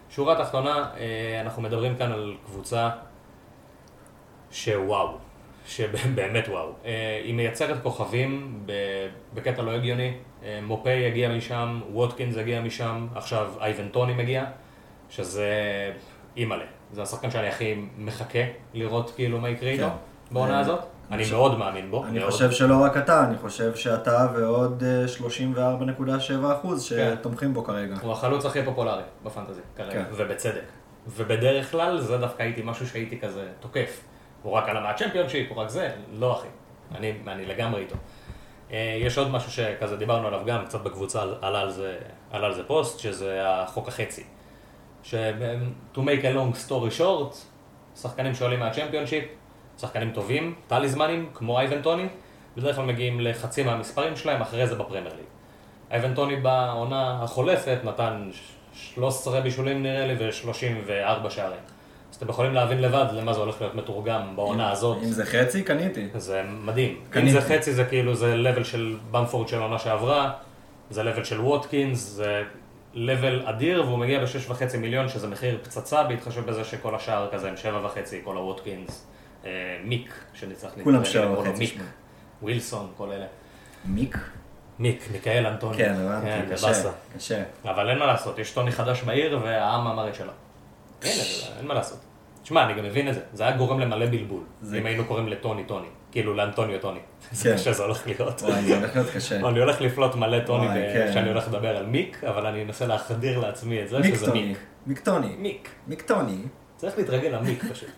[0.09, 2.89] שורה תחתונה, אה, אנחנו מדברים כאן על קבוצה
[4.51, 5.17] שוואו,
[5.67, 6.73] שבאמת וואו.
[6.85, 8.63] אה, היא מייצרת כוכבים
[9.33, 10.13] בקטע לא הגיוני,
[10.43, 14.45] אה, מופה הגיע משם, ווטקינס הגיע משם, עכשיו אייבן טוני מגיע,
[15.09, 15.49] שזה
[16.37, 16.65] אימא'לה.
[16.91, 18.39] זה השחקן שאני הכי מחכה
[18.73, 20.33] לראות כאילו מה יקרה איתו כן.
[20.33, 20.79] בעונה אה, הזאת.
[21.11, 22.05] אני מאוד מאמין בו.
[22.05, 22.25] אני.
[22.25, 25.05] חושב שלא רק אתה, אני חושב שאתה ועוד אה,
[25.55, 27.15] 34.7 אחוז כן.
[27.19, 27.95] שתומכים בו כרגע.
[28.01, 30.03] הוא החלוץ הכי פופולרי בפנטזי כרגע, כן.
[30.11, 30.63] ובצדק.
[31.07, 34.03] ובדרך כלל זה דווקא הייתי משהו שהייתי כזה תוקף.
[34.43, 36.47] הוא רק עלה מהצ'מפיונשיפ, הוא רק זה, לא אחי.
[36.95, 37.95] אני, אני לגמרי איתו.
[38.71, 41.97] אה, יש עוד משהו שכזה דיברנו עליו גם, קצת בקבוצה עלה על זה,
[42.31, 44.23] עלה על זה פוסט, שזה החוק החצי.
[45.03, 45.15] ש-
[45.95, 47.35] to make a long story short,
[48.01, 49.23] שחקנים שעולים מהצ'מפיונשיפ,
[49.81, 52.07] שחקנים טובים, טליזמנים, כמו אייבן טוני,
[52.57, 55.25] בדרך כלל מגיעים לחצי מהמספרים שלהם, אחרי זה בפרמייר ליג.
[55.91, 58.29] אייבן טוני בעונה החולפת נתן
[58.73, 61.59] 13 בישולים נראה לי ו-34 שערים.
[62.11, 64.97] אז אתם יכולים להבין לבד למה זה הולך להיות מתורגם בעונה הזאת.
[64.97, 66.07] אם זה חצי, קניתי.
[66.15, 66.89] זה מדהים.
[66.89, 67.31] אם קניתי.
[67.31, 70.31] זה חצי זה כאילו זה לבל של במפורד של העונה שעברה,
[70.89, 72.43] זה לבל של ווטקינס, זה
[72.93, 77.49] לבל אדיר והוא מגיע בשש וחצי מיליון שזה מחיר פצצה בהתחשב בזה שכל השאר כזה
[77.49, 79.07] הם שבע וחצי, כל הווטקינס,
[79.45, 79.49] אה,
[79.83, 80.13] מיק
[80.83, 81.89] כולם שבע קראו לו וחצי, מיק, שמונה.
[82.41, 83.25] ווילסון, כל אלה.
[83.85, 84.17] מיק?
[84.79, 85.77] מיק, מיקאל אנטוני.
[85.77, 86.91] כן, הבנתי, כן, קשה.
[87.17, 87.43] קשה.
[87.65, 90.31] אבל אין מה לעשות, יש טוני חדש בעיר והעם אמר את שלו.
[91.03, 91.19] אין,
[91.57, 91.99] אין מה לעשות.
[92.43, 95.27] תשמע, אני גם מבין את זה, זה היה גורם למלא בלבול, זה- אם היינו קוראים
[95.27, 96.99] לטוני טוני, כאילו לאנטוניו טוני.
[96.99, 97.35] כן.
[97.35, 98.41] זה קשה זה הולך להיות.
[98.41, 99.35] וואי, זה הולך להיות קשה.
[99.35, 101.07] אני הולך לפלוט מלא טוני כן.
[101.11, 104.45] כשאני הולך לדבר על מיק, אבל אני אנסה להחדיר לעצמי את זה שזה מיקטוני.
[104.45, 104.57] מיק.
[104.87, 105.35] מיקטוני.
[105.37, 105.69] מיק.
[105.87, 106.37] מיקטוני.
[106.77, 107.89] צריך להתרגל למיק פשוט.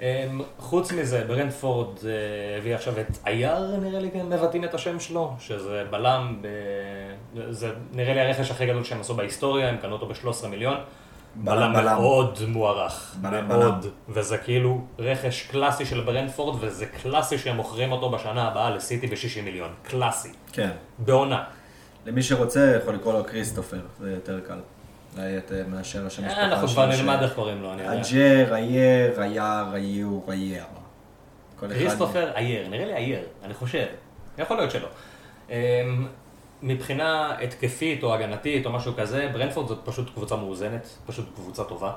[0.00, 5.00] אמ, חוץ מזה, ברנדפורד אה, הביא עכשיו את אייר, נראה לי, כן, מבטאים את השם
[5.00, 6.48] שלו, שזה בלם, ב...
[7.50, 10.76] זה נראה לי הרכש הכי גדול שהם עשו בהיסטוריה, הם קנו אותו ב-13 מיליון.
[11.34, 11.84] בלם, בלם בלם.
[11.94, 18.10] מאוד מוערך, בלם, מאוד, וזה כאילו רכש קלאסי של ברנדפורד, וזה קלאסי שהם מוכרים אותו
[18.10, 20.70] בשנה הבאה לסיטי ב-60 מיליון, קלאסי, כן.
[20.98, 21.44] בעונה.
[22.06, 24.58] למי שרוצה, יכול לקרוא לו כריסטופר, זה יותר קל.
[25.16, 28.00] אולי את- מאשר השם אה, משפחה אנחנו כבר נלמד איך קוראים לו, אני יודע.
[28.00, 30.62] אג'ר, אייר, אייר, איור, אייר.
[31.58, 33.86] אחד- כריסטופר אייר, נראה לי אייר, אני חושב.
[34.38, 34.88] יכול להיות שלא.
[36.62, 41.92] מבחינה התקפית או הגנתית או משהו כזה, ברנטפורד זאת פשוט קבוצה מאוזנת, פשוט קבוצה טובה.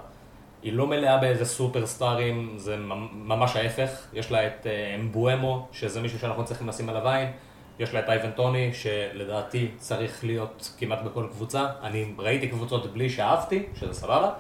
[0.64, 3.90] היא לא מלאה באיזה סופרסטארים, זה ממ- ממש ההפך.
[4.14, 7.32] יש לה את אה, אמבואמו, שזה מישהו שאנחנו צריכים לשים עליו עין.
[7.80, 11.66] יש לה את אייבן טוני, שלדעתי צריך להיות כמעט בכל קבוצה.
[11.84, 14.32] אני ראיתי קבוצות בלי שאהבתי, שזה סבבה,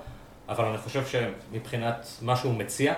[0.49, 2.93] אבל אני חושב שמבחינת מה שהוא מציע,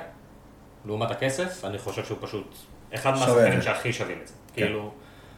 [0.86, 2.56] לעומת הכסף, אני חושב שהוא פשוט
[2.96, 3.62] אחד מהשחקנים.
[3.62, 4.34] שהכי שווים את זה.
[4.56, 4.62] כן.
[4.62, 4.92] כאילו,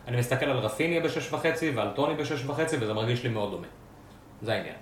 [0.10, 3.68] אני מסתכל על רפיניה בשש וחצי ועל טוני בשש וחצי, וזה מרגיש לי מאוד דומה.
[4.42, 4.76] זה העניין.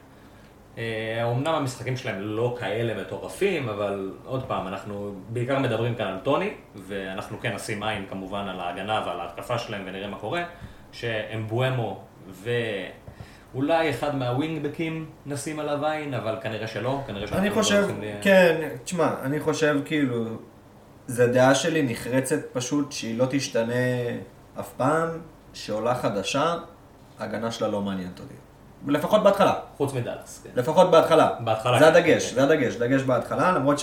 [0.77, 6.17] אה, אמנם המשחקים שלהם לא כאלה מטורפים, אבל עוד פעם, אנחנו בעיקר מדברים כאן על
[6.23, 10.43] טוני, ואנחנו כן נשים עין כמובן על ההגנה ועל ההתקפה שלהם ונראה מה קורה,
[10.91, 12.03] שאמבואמו
[13.53, 18.01] ואולי אחד מהווינגבקים נשים עליו עין, אבל כנראה שלא, כנראה שאנחנו אני לא חושב, הולכים
[18.01, 20.25] ל- כן, תשמע, אני חושב כאילו,
[21.07, 23.73] זו דעה שלי נחרצת פשוט שהיא לא תשתנה
[24.59, 25.09] אף פעם,
[25.53, 26.55] שעולה חדשה,
[27.19, 28.33] ההגנה שלה לא מעניינת אותי.
[28.87, 29.53] לפחות בהתחלה.
[29.77, 30.49] חוץ מדאלאס, כן.
[30.55, 31.29] לפחות בהתחלה.
[31.39, 32.35] בהתחלה, זה כן, הדגש, כן.
[32.35, 33.79] זה הדגש, דגש בהתחלה, למרות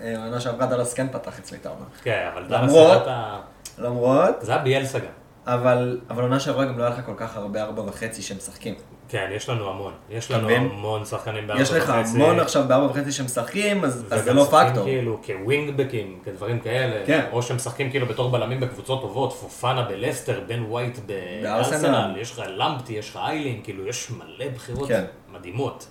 [0.00, 1.84] אה, העונה שעברה דאלאס כן פתח אצלי את העונה.
[2.02, 3.40] כן, אבל דאלאס למרות- ה-
[3.78, 5.04] למרות, זה היה ביאלסה גם.
[5.46, 8.74] אבל אבל עונה שעברה גם לא היה לך כל כך הרבה ארבע וחצי שהם משחקים.
[9.08, 9.92] כן, יש לנו המון.
[10.10, 10.62] יש לנו מבין?
[10.62, 12.16] המון שחקנים בארבע יש לך וחצי.
[12.16, 14.84] המון עכשיו בארבע וחצי שמשחקים, אז אז זה וגם לא משחקים פקטור.
[14.84, 17.06] כאילו כווינגבקים, כדברים כאלה.
[17.06, 17.24] כן.
[17.32, 20.98] או שמשחקים כאילו בתור בלמים בקבוצות טובות, פופנה בלסטר, בן ווייט.
[21.42, 25.04] בארסנל, יש לך למפטי, יש לך איילין, כאילו יש מלא בחירות כן.
[25.32, 25.86] מדהימות.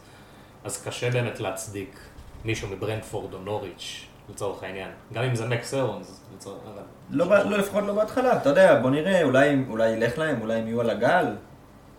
[0.63, 1.99] אז קשה באמת להצדיק
[2.45, 4.89] מישהו מברנדפורד או נוריץ', לצורך העניין.
[5.13, 6.81] גם אם זה מק סרונס, לצורך אבל...
[7.09, 10.53] לא, ב- לא, לפחות לא בהתחלה, אתה יודע, בוא נראה, אולי, אולי ילך להם, אולי
[10.53, 11.25] הם יהיו על הגל.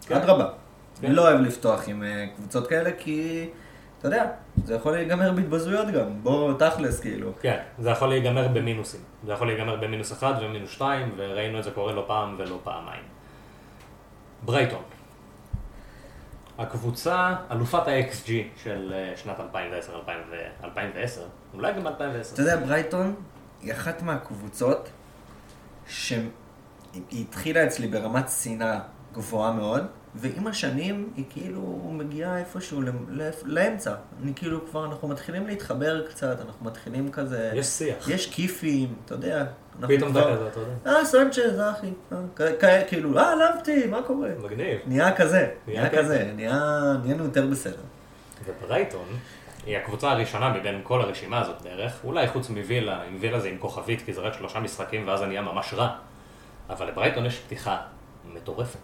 [0.07, 0.15] כן.
[0.15, 0.49] אדרבה.
[1.01, 1.07] כן.
[1.07, 3.49] אני לא אוהב לפתוח עם אה, קבוצות כאלה, כי,
[3.99, 4.27] אתה יודע,
[4.65, 6.23] זה יכול להיגמר בהתבזויות גם.
[6.23, 7.31] בוא, תכלס, כאילו.
[7.41, 9.01] כן, זה יכול להיגמר במינוסים.
[9.27, 13.03] זה יכול להיגמר במינוס אחד ומינוס שתיים, וראינו את זה קורה לא פעם ולא פעמיים.
[14.43, 14.83] ברייטון.
[16.59, 18.31] הקבוצה, אלופת ה-XG
[18.63, 19.93] של אה, שנת 2010,
[20.65, 21.21] 2010,
[21.55, 22.35] אולי גם 2010.
[22.35, 23.15] אתה יודע, ברייטון
[23.63, 24.89] היא אחת מהקבוצות
[25.89, 26.21] שהיא
[27.13, 28.79] התחילה אצלי ברמת שנאה
[29.13, 32.81] גבוהה מאוד, ועם השנים היא כאילו מגיעה איפשהו
[33.45, 33.95] לאמצע.
[34.23, 37.51] אני כאילו כבר, אנחנו מתחילים להתחבר קצת, אנחנו מתחילים כזה...
[37.55, 38.09] יש שיח.
[38.09, 39.45] יש כיפים, אתה יודע.
[39.81, 40.99] פתאום כבר- כזה, אתה יודע.
[40.99, 41.91] אה, סנצ'ז, אחי.
[42.63, 44.29] אה, כאילו, אה, למפטי, מה קורה?
[44.43, 44.79] מגניב.
[44.87, 46.33] נהיה כזה, נהיה כזה.
[46.37, 47.83] נהיינו יותר בסדר.
[48.47, 49.05] וברייטון
[49.67, 53.59] היא הקבוצה הראשונה מבין כל הרשימה הזאת בערך, אולי חוץ מווילה, עם וילה זה עם
[53.59, 55.89] כוכבית כי זה רק שלושה משחקים ואז זה נהיה ממש רע.
[56.71, 57.77] אבל לברייטון יש פתיחה
[58.35, 58.79] מטורפת.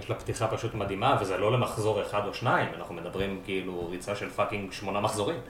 [0.00, 4.16] יש לה פתיחה פשוט מדהימה, וזה לא למחזור אחד או שניים, אנחנו מדברים כאילו ריצה
[4.16, 5.40] של fucking שמונה מחזורים.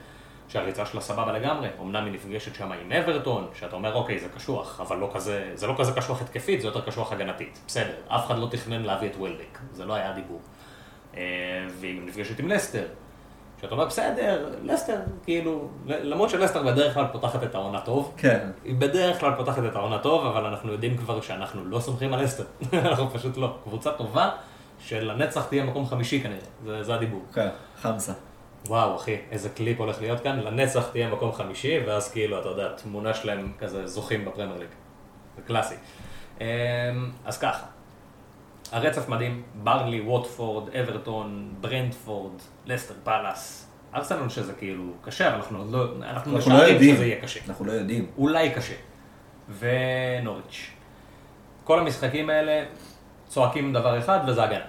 [0.51, 4.81] שהריצה שלה סבבה לגמרי, אמנם היא נפגשת שם עם אברטון, שאתה אומר אוקיי זה קשוח,
[4.81, 7.59] אבל לא כזה, זה לא כזה קשוח התקפית, זה יותר קשוח הגנתית.
[7.67, 10.41] בסדר, אף אחד לא תכנן להביא את וולביק, זה לא היה הדיבור.
[11.17, 11.21] אה,
[11.79, 12.87] והיא נפגשת עם לסטר,
[13.61, 18.49] שאתה אומר בסדר, לסטר, כאילו, למרות שלסטר בדרך כלל פותחת את העונה טוב, כן.
[18.63, 22.23] היא בדרך כלל פותחת את העונה טוב, אבל אנחנו יודעים כבר שאנחנו לא סומכים על
[22.23, 22.43] לסטר,
[22.73, 23.55] אנחנו פשוט לא.
[23.63, 24.29] קבוצה טובה,
[24.79, 27.21] שלנצח תהיה מקום חמישי כנראה, זה, זה הדיבור.
[27.33, 27.49] כן,
[27.81, 28.13] חמסה.
[28.67, 32.67] וואו, אחי, איזה קליפ הולך להיות כאן, לנצח תהיה מקום חמישי, ואז כאילו, אתה יודע,
[32.75, 34.69] תמונה שלהם כזה זוכים בפרמייר ליג.
[35.35, 35.75] זה קלאסי.
[36.41, 36.45] אמ,
[37.25, 37.65] אז ככה,
[38.71, 42.31] הרצף מדהים, ברנלי, ווטפורד, אברטון, ברנטפורד,
[42.65, 46.95] לסטר פאלאס, ארסנל שזה כאילו קשה, אבל אנחנו עוד לא, אנחנו אנחנו לא יודעים.
[46.95, 47.39] שזה יהיה קשה.
[47.47, 48.05] אנחנו לא יודעים.
[48.17, 48.73] אולי קשה.
[49.59, 50.71] ונוריץ'.
[51.63, 52.63] כל המשחקים האלה
[53.27, 54.65] צועקים דבר אחד וזה הגנה.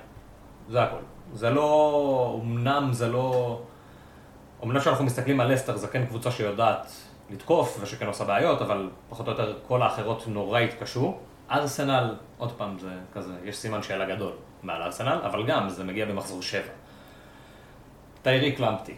[0.68, 1.00] זה הכל.
[1.34, 3.60] זה לא, אמנם זה לא,
[4.64, 6.92] אמנם כשאנחנו מסתכלים על לסטר זה כן קבוצה שיודעת
[7.30, 11.16] לתקוף ושכן עושה בעיות, אבל פחות או יותר כל האחרות נורא התקשו.
[11.50, 16.06] ארסנל, עוד פעם זה כזה, יש סימן שאלה גדול מעל ארסנל, אבל גם זה מגיע
[16.06, 16.72] במחזור שבע.
[18.22, 18.94] טייריק למפטי,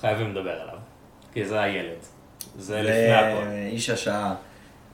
[0.00, 0.78] חייבים לדבר עליו,
[1.32, 1.98] כי זה הילד.
[2.58, 3.46] זה לפני הכל.
[3.70, 4.34] איש השעה.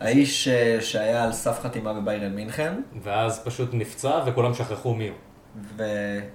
[0.00, 5.16] האיש אה, שהיה על סף חתימה בביירן מינכן, ואז פשוט נפצע וכולם שכחו מי הוא.
[5.76, 5.84] ו...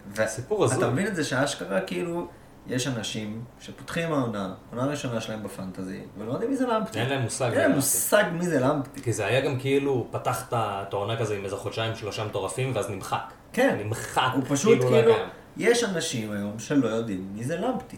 [0.07, 0.27] ו...
[0.27, 0.77] סיפור הזוי.
[0.77, 2.27] אתה מבין את זה שאשכרה כאילו,
[2.67, 6.99] יש אנשים שפותחים העונה, עונה ראשונה שלהם בפנטזי, ולא יודעים מי זה למפטי.
[6.99, 7.51] אין להם מושג.
[7.51, 7.71] אין להם.
[7.71, 9.01] מושג מי זה למפטי.
[9.01, 12.89] כי זה היה גם כאילו, פתחת את העונה כזה עם איזה חודשיים שלושה מטורפים, ואז
[12.89, 13.33] נמחק.
[13.53, 13.77] כן.
[13.83, 14.29] נמחק.
[14.33, 15.27] הוא פשוט כאילו, קיים.
[15.57, 17.97] יש אנשים היום שלא יודעים מי זה למפטי.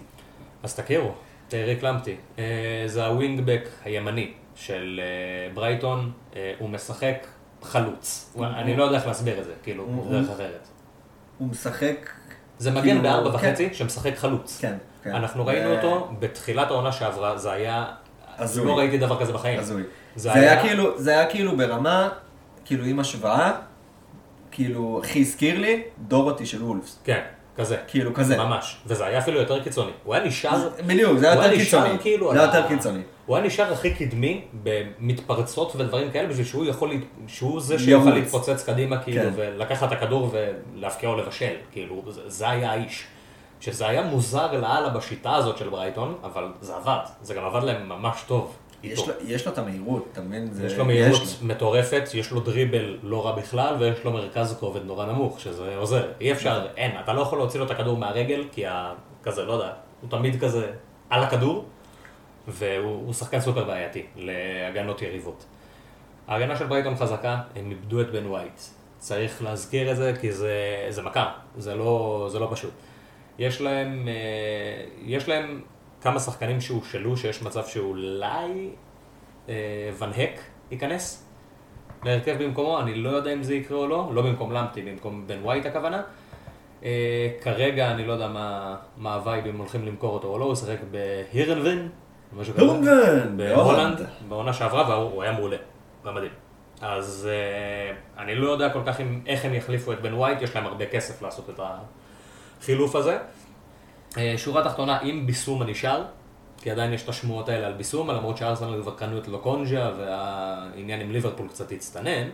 [0.63, 1.12] אז תכירו,
[1.47, 2.15] טייריק למפטי.
[2.39, 7.27] אה, זה הווינגבק הימני של אה, ברייטון, אה, הוא משחק
[7.62, 8.36] חלוץ.
[8.39, 10.67] אני לא יודע איך להסביר את זה, כאילו, בדרך אחרת.
[11.38, 12.10] הוא משחק...
[12.60, 13.48] זה מגן כאילו, בארבע כן.
[13.50, 14.58] וחצי שמשחק חלוץ.
[14.62, 15.15] כן, כן.
[15.15, 17.86] אנחנו ראינו ו- אותו בתחילת העונה שעברה, זה היה...
[18.38, 18.65] הזוי.
[18.65, 19.60] לא ראיתי דבר כזה בחיים.
[19.60, 19.82] הזוי.
[20.15, 22.10] זה זה היה- היה כאילו, זה היה כאילו ברמה,
[22.65, 23.52] כאילו עם השוואה,
[24.52, 27.00] כאילו, הכי הזכיר לי, דורותי של וולפס.
[27.04, 27.22] כן,
[27.58, 27.78] כזה.
[27.88, 28.38] כאילו, כזה.
[28.38, 28.78] ממש.
[28.86, 29.91] וזה היה אפילו יותר קיצוני.
[30.04, 30.70] הוא היה נשאר...
[30.88, 32.00] בדיוק, זה היה הוא יותר נשאר קיצוני.
[32.00, 33.02] כאילו זה היה יותר קיצוני.
[33.28, 36.92] הוא היה נשאר הכי קדמי במתפרצות ודברים כאלה, בשביל שהוא יכול,
[37.28, 37.80] שהוא זה.
[37.80, 39.30] שיוכל להתפוצץ קדימה, כאילו, כן.
[39.36, 40.32] ולקחת את הכדור
[40.76, 43.04] ולהבקיע או לבשל, כאילו, זה, זה היה האיש.
[43.60, 47.90] שזה היה מוזר לאללה בשיטה הזאת של ברייטון, אבל זה עבד, זה גם עבד להם
[47.90, 48.56] ממש טוב.
[48.84, 49.08] יש.
[49.08, 50.48] לו- יש לו את המהירות, אתה מבין?
[50.52, 54.58] זה- יש לו מהירות יש מטורפת, יש לו דריבל לא רע בכלל, ויש לו מרכז
[54.60, 56.08] כובד נורא נמוך, שזה עוזר.
[56.22, 58.94] אי אפשר, אין, אתה לא יכול להוציא לו את הכדור מהרגל, כי ה...
[59.24, 59.70] כזה, לא יודע,
[60.02, 60.68] הוא תמיד כזה
[61.10, 61.66] על הכדור,
[62.47, 65.45] והוא הוא שחקן סופר בעייתי להגנות יריבות.
[66.27, 68.60] ההגנה של ברייטון חזקה, הם איבדו את בן ווייט.
[68.97, 72.73] צריך להזכיר את זה, כי זה, זה מכה, זה לא, זה לא פשוט.
[73.39, 75.62] יש להם, אה, יש להם
[76.01, 78.69] כמה שחקנים שהושאלו, שיש מצב שאולי
[79.49, 80.39] אה, ואן הק
[80.71, 81.27] ייכנס
[82.03, 85.39] להרכב במקומו, אני לא יודע אם זה יקרה או לא, לא במקום למפטי, במקום בן
[85.43, 86.01] ווייט הכוונה.
[86.83, 90.45] אה, כרגע אני לא יודע מה, מה ה vibe, אם הולכים למכור אותו או לא,
[90.45, 91.88] הוא שיחק בהירנביין,
[92.60, 93.98] הונגרן, בהולנד,
[94.30, 95.58] בעונה שעברה, והוא היה מעולה.
[96.06, 96.32] היה מדהים.
[96.82, 100.56] אז אה, אני לא יודע כל כך אם- איך הם יחליפו את בן ווייט, יש
[100.56, 101.60] להם הרבה כסף לעשות את
[102.62, 103.18] החילוף הזה.
[104.18, 106.04] אה, שורה תחתונה, אם ביסומה נשאר,
[106.62, 111.02] כי עדיין יש את השמועות האלה על ביסומה, למרות שארסנל כבר קנו את לוקונג'ה והעניין
[111.02, 112.28] עם ליברפול קצת הצטנן.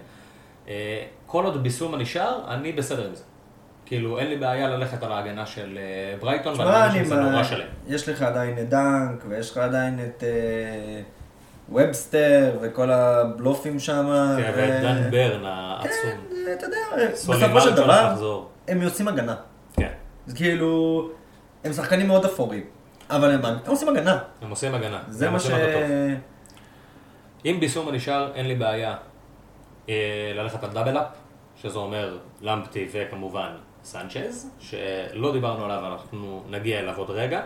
[0.67, 3.23] אה, כל עוד ביסומה נשאר, אני בסדר עם זה.
[3.85, 7.65] כאילו, אין לי בעיה ללכת על ההגנה של אה, ברייטון, ואני חושב שזה נורא שלם.
[7.87, 11.01] יש לך עדיין את דנק, ויש לך עדיין את אה,
[11.69, 14.35] ובסטר, וכל הבלופים שם.
[14.37, 16.11] כן, ואת דן ברן העצום.
[16.45, 18.45] כן, אתה יודע, בסופו של דבר.
[18.67, 19.35] הם עושים הגנה.
[19.77, 19.89] כן.
[20.25, 21.09] זה כאילו,
[21.63, 22.63] הם שחקנים מאוד אפורים,
[23.09, 24.19] אבל הם עושים הגנה.
[24.41, 24.99] הם עושים הגנה.
[25.07, 25.49] זה מה ש...
[27.45, 28.95] אם ביסומה נשאר, אין לי בעיה
[29.89, 31.05] אה, ללכת על דאבל אפ,
[31.61, 33.51] שזה אומר למפטי וכמובן
[33.83, 37.41] סנצ'ז, שלא דיברנו עליו, אנחנו נגיע אליו עוד רגע.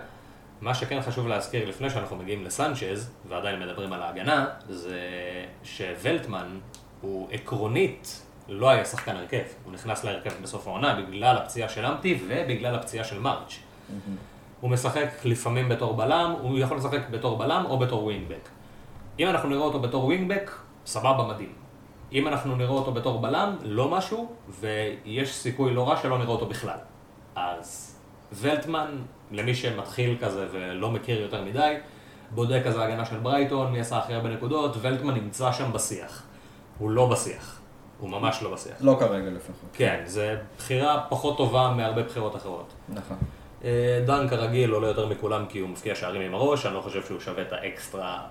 [0.61, 4.99] מה שכן חשוב להזכיר לפני שאנחנו מגיעים לסנצ'ז, ועדיין מדברים על ההגנה, זה
[5.63, 6.59] שוולטמן
[7.01, 9.43] הוא עקרונית לא היה שחקן הרכב.
[9.65, 13.59] הוא נכנס להרכב בסוף העונה בגלל הפציעה של למפטי ובגלל הפציעה של מרץ'.
[14.61, 18.49] הוא משחק לפעמים בתור בלם, הוא יכול לשחק בתור בלם או בתור ווינגבק.
[19.19, 20.51] אם אנחנו נראה אותו בתור wingback,
[20.85, 21.53] סבבה מדהים.
[22.11, 26.45] אם אנחנו נראה אותו בתור בלם, לא משהו, ויש סיכוי לא רע שלא נראה אותו
[26.45, 26.77] בכלל.
[27.35, 27.99] אז
[28.33, 31.75] ולטמן, למי שמתחיל כזה ולא מכיר יותר מדי,
[32.31, 36.23] בודק כזה הגנה של ברייטון, מי עשה הכי הרבה נקודות, ולטמן נמצא שם בשיח.
[36.77, 37.59] הוא לא בשיח.
[37.99, 38.77] הוא ממש לא בשיח.
[38.81, 39.69] לא כרגע לפחות.
[39.73, 40.21] כן, זו
[40.57, 42.73] בחירה פחות טובה מהרבה בחירות אחרות.
[42.89, 43.17] נכון.
[43.63, 47.03] אה, דאנק כרגיל עולה יותר מכולם כי הוא מפקיע שערים עם הראש, אני לא חושב
[47.05, 48.21] שהוא שווה את האקסטרה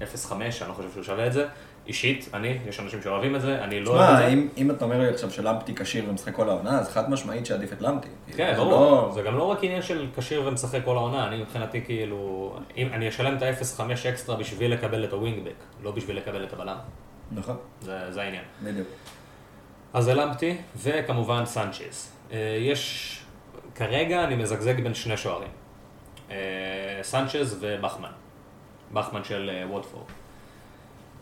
[0.00, 1.46] 0.5, אני לא חושב שהוא שווה את זה.
[1.88, 4.26] אישית, אני, יש אנשים שאוהבים את זה, אני לא אוהב את זה.
[4.26, 7.72] אם, אם אתה אומר לי עכשיו שלמפטי כשיר ומשחק כל העונה, אז חד משמעית שעדיף
[7.72, 8.08] את למפטי.
[8.36, 8.72] כן, זה ברור,
[9.06, 12.88] לא- זה גם לא רק עניין של כשיר ומשחק כל העונה, אני מבחינתי כאילו, אם
[12.92, 16.76] אני אשלם את ה-0.5 אקסטרה בשביל לקבל את הווינגבק, לא בשביל לקבל את הבלם,
[17.32, 18.44] נכון, זה, זה העניין.
[18.62, 18.88] בדיוק.
[19.94, 22.12] אז אלמפטי, וכמובן סנצ'ז.
[22.32, 23.12] אה, יש,
[23.74, 25.48] כרגע אני מזגזג בין שני שוערים.
[26.30, 26.36] אה,
[27.02, 28.10] סנצ'ז ובחמן.
[28.92, 30.04] בחמן של אה, וודפורד.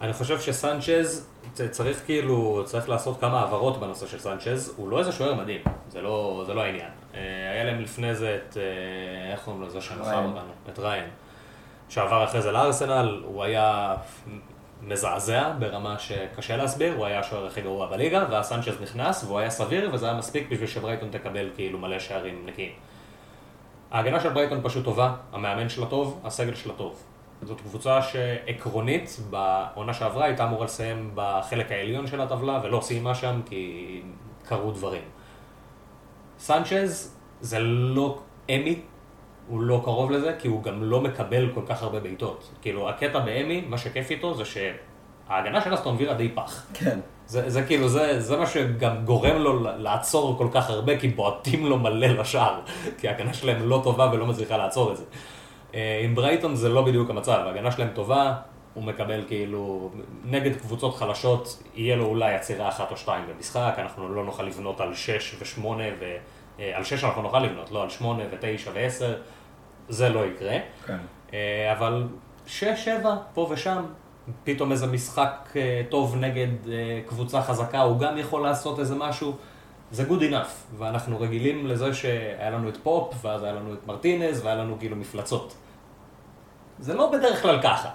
[0.04, 1.28] אני חושב שסנצ'ז,
[1.70, 4.74] צריך כאילו, צריך לעשות כמה הבהרות בנושא של סנצ'ז.
[4.76, 6.90] הוא לא איזה שוער מדהים, זה לא, זה לא העניין.
[7.14, 7.20] אה,
[7.52, 10.24] היה להם לפני זה את, אה, איך קוראים לו, זה שמכר.
[10.24, 11.10] אותנו, את ריין.
[11.88, 13.96] שעבר אחרי זה לארסנל, הוא היה
[14.82, 19.50] מזעזע ברמה שקשה להסביר, הוא היה השוער הכי גרוע בליגה, ואז סנצ'ז נכנס, והוא היה
[19.50, 22.72] סביר, וזה היה מספיק בשביל שברייטון תקבל כאילו מלא שערים נקיים.
[23.90, 27.02] ההגנה של ברייטון פשוט טובה, המאמן שלה טוב, הסגל שלה טוב.
[27.42, 33.40] זאת קבוצה שעקרונית, בעונה שעברה הייתה אמורה לסיים בחלק העליון של הטבלה, ולא סיימה שם
[33.46, 34.02] כי
[34.44, 35.02] קרו דברים.
[36.38, 38.18] סנצ'ז זה לא
[38.50, 38.80] אמי,
[39.48, 42.50] הוא לא קרוב לזה, כי הוא גם לא מקבל כל כך הרבה בעיטות.
[42.62, 46.66] כאילו, הקטע באמי, מה שכיף איתו זה שההגנה של אסטון וילה די פח.
[46.74, 47.00] כן.
[47.26, 51.66] זה, זה כאילו, זה, זה מה שגם גורם לו לעצור כל כך הרבה, כי בועטים
[51.66, 52.60] לו מלא לשער.
[52.98, 55.04] כי ההגנה שלהם לא טובה ולא מצליחה לעצור את זה.
[55.74, 58.34] אה, עם ברייטון זה לא בדיוק המצב, ההגנה שלהם טובה,
[58.74, 59.90] הוא מקבל כאילו,
[60.24, 64.80] נגד קבוצות חלשות, יהיה לו אולי עצירה אחת או שתיים במשחק, אנחנו לא נוכל לבנות
[64.80, 66.16] על שש ושמונה, ו...
[66.60, 69.16] אה, על שש אנחנו נוכל לבנות, לא על שמונה ותשע ועשר,
[69.88, 70.56] זה לא יקרה.
[70.86, 70.96] כן.
[71.32, 72.06] אה, אבל
[72.46, 73.84] שש, שבע, פה ושם,
[74.44, 75.54] פתאום איזה משחק
[75.88, 76.48] טוב נגד
[77.06, 79.36] קבוצה חזקה, הוא גם יכול לעשות איזה משהו,
[79.90, 80.78] זה good enough.
[80.78, 84.96] ואנחנו רגילים לזה שהיה לנו את פופ, ואז היה לנו את מרטינז, והיה לנו כאילו
[84.96, 85.54] מפלצות.
[86.78, 87.88] זה לא בדרך כלל ככה.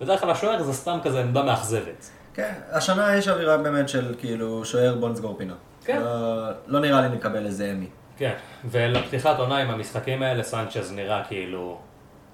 [0.00, 2.10] בדרך כלל השוער זה סתם כזה עמדה מאכזבת.
[2.34, 5.54] כן, השנה יש אווירה באמת של כאילו שוער בוא נסגור פינה.
[5.84, 6.00] כן.
[6.02, 7.86] לא, לא נראה לי נקבל איזה אמי.
[8.16, 11.78] כן, ולפתיחת עונה עם המשחקים האלה, סנצ'ז נראה כאילו,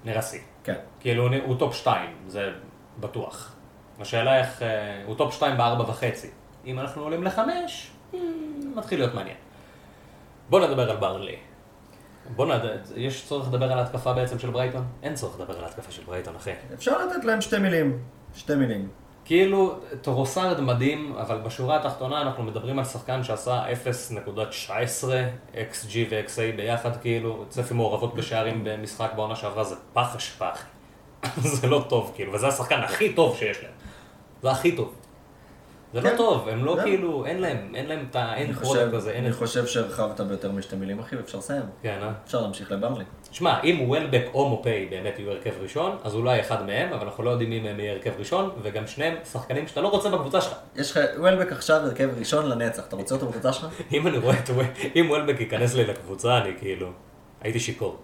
[0.05, 0.39] נראה שיא.
[0.63, 0.75] כן.
[0.99, 2.51] כאילו, הוא- top 2, זה
[2.99, 3.53] בטוח.
[3.99, 4.67] השאלה איך, אה,
[5.05, 6.29] הוא top 2 בארבע וחצי.
[6.65, 8.17] אם אנחנו עולים לחמש, hmm,
[8.75, 9.37] מתחיל להיות מעניין.
[10.49, 11.35] בוא נדבר על ברנלי.
[12.35, 12.61] בוא נד...
[12.95, 14.83] יש צורך לדבר על ההתקפה בעצם של ברייטון?
[15.03, 16.51] אין צורך לדבר על ההתקפה של ברייטון, אחי.
[16.73, 17.99] אפשר לתת להם שתי מילים.
[18.35, 18.89] שתי מילים.
[19.25, 25.03] כאילו, טורוסארד מדהים, אבל בשורה התחתונה אנחנו מדברים על שחקן שעשה 0.19
[25.53, 30.67] XG ו-XA ביחד, כאילו, צפי מעורבות בשערים במשחק בעונה שעברה זה פח אשפה, אחי.
[31.59, 33.71] זה לא טוב, כאילו, וזה השחקן הכי טוב שיש להם.
[34.41, 34.93] זה הכי טוב.
[35.93, 36.17] זה לא כן.
[36.17, 36.83] טוב, הם לא לא.
[36.83, 38.35] כאילו, אין להם, אין להם את ה...
[38.35, 39.33] end product הזה, אין אני.
[39.33, 41.61] חושב שהרחבת ביותר משתי מילים, אחי, ואפשר לסיים.
[41.81, 42.11] כן, אה?
[42.25, 43.03] אפשר להמשיך לברנלי.
[43.31, 47.23] שמע, אם וולבק או מופי באמת יהיו הרכב ראשון, אז אולי אחד מהם, אבל אנחנו
[47.23, 50.53] לא יודעים מי מהם יהיה הרכב ראשון, וגם שניהם שחקנים שאתה לא רוצה בקבוצה שלך.
[50.75, 53.67] יש לך, וולבק עכשיו הרכב ראשון לנצח, אתה רוצה אותו בקבוצה שלך?
[53.93, 54.65] אם אני רואה את וול,
[54.95, 56.91] אם וולבק ייכנס לי לקבוצה, אני כאילו,
[57.41, 57.97] הייתי שיכור.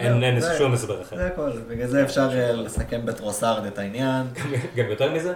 [0.00, 1.16] אין שום הסבר אחר.
[1.16, 4.26] זה הכל, בגלל זה אפשר אה, לסכם בטרוסארד את העניין.
[4.76, 5.34] גם יותר מזה,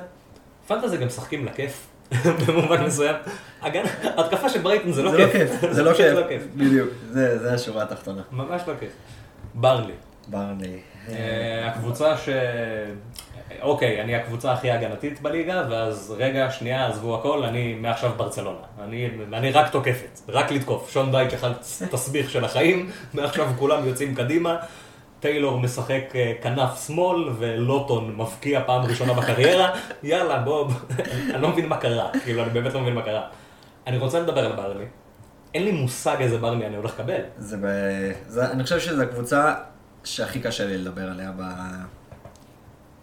[0.68, 1.86] פנטזי גם משחקים לכיף,
[2.46, 3.14] במובן מסוים.
[4.02, 5.60] התקפה של ברייטון זה לא זה לא כיף.
[5.60, 8.22] כיף, זה לא כיף, בדיוק, זה השורה התחתונה.
[8.32, 8.92] ממש לא כיף.
[9.54, 9.92] ברלי.
[10.28, 10.78] ברני.
[11.08, 12.28] אה, הקבוצה ש...
[13.60, 18.58] אוקיי, אני הקבוצה הכי הגנתית בליגה, ואז רגע, שנייה, עזבו הכל, אני מעכשיו ברצלונה.
[18.84, 20.90] אני, אני רק תוקפת, רק לתקוף.
[20.90, 21.52] שון דייץ' אכל
[21.90, 24.56] תסביך של החיים, מעכשיו כולם יוצאים קדימה.
[25.20, 29.70] טיילור משחק אה, כנף שמאל, ולוטון מבקיע פעם ראשונה בקריירה.
[30.02, 30.68] יאללה, בוא,
[31.34, 33.22] אני לא מבין מה קרה, כאילו, אני באמת לא מבין מה קרה.
[33.86, 34.84] אני רוצה לדבר על ברלי.
[35.54, 37.20] אין לי מושג איזה ברלי אני הולך לקבל.
[37.38, 37.66] זה ב...
[38.26, 39.54] זה, אני חושב שזו הקבוצה
[40.04, 41.42] שהכי קשה לי לדבר עליה ב...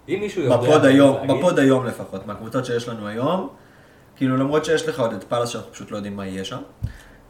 [0.10, 0.58] אם מישהו יודע...
[0.58, 3.50] בפוד היום, להגיד- בפוד היום לפחות, מהקבוצות שיש לנו היום,
[4.16, 6.62] כאילו למרות שיש לך עוד את פאלאס שאנחנו פשוט לא יודעים מה יהיה שם,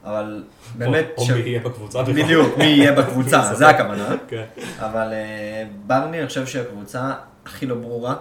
[0.06, 0.44] אבל
[0.78, 2.24] באמת, או ש- מי יהיה בקבוצה בכלל.
[2.24, 4.46] בדיוק, מי יהיה בקבוצה, זה הכוונה, כן.
[4.80, 7.14] אבל אה, ברני אני חושב שהיא הקבוצה
[7.46, 8.16] הכי לא ברורה,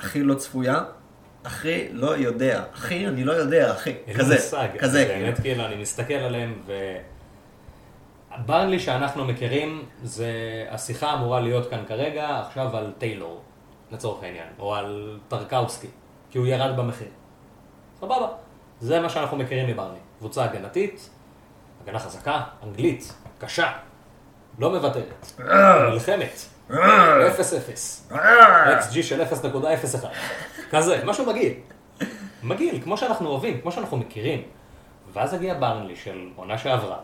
[0.00, 0.80] הכי לא צפויה,
[1.44, 4.68] הכי לא יודע, הכי אני לא יודע, אחי, כזה, מושג.
[4.78, 5.64] כזה, באמת, כאילו.
[5.66, 6.72] אני מסתכל עליהם, ו...
[8.46, 10.30] ברנלי שאנחנו מכירים, זה...
[10.70, 13.40] השיחה אמורה להיות כאן כרגע, עכשיו על טיילור,
[13.92, 15.88] לצורך העניין, או על טרקאוסקי,
[16.30, 17.08] כי הוא ירד במחיר.
[18.00, 18.28] סבבה.
[18.80, 19.98] זה מה שאנחנו מכירים מברני.
[20.18, 21.10] קבוצה הגנתית,
[21.82, 23.72] הגנה חזקה, אנגלית, קשה,
[24.58, 25.32] לא מוותרת,
[25.92, 26.72] נלחמת, 0-0.
[28.80, 30.06] XG של 0.01.
[30.70, 31.52] כזה, משהו מגעיל.
[32.42, 34.42] מגעיל, כמו שאנחנו אוהבים, כמו שאנחנו מכירים.
[35.12, 36.96] ואז הגיע ברנלי של עונה שעברה,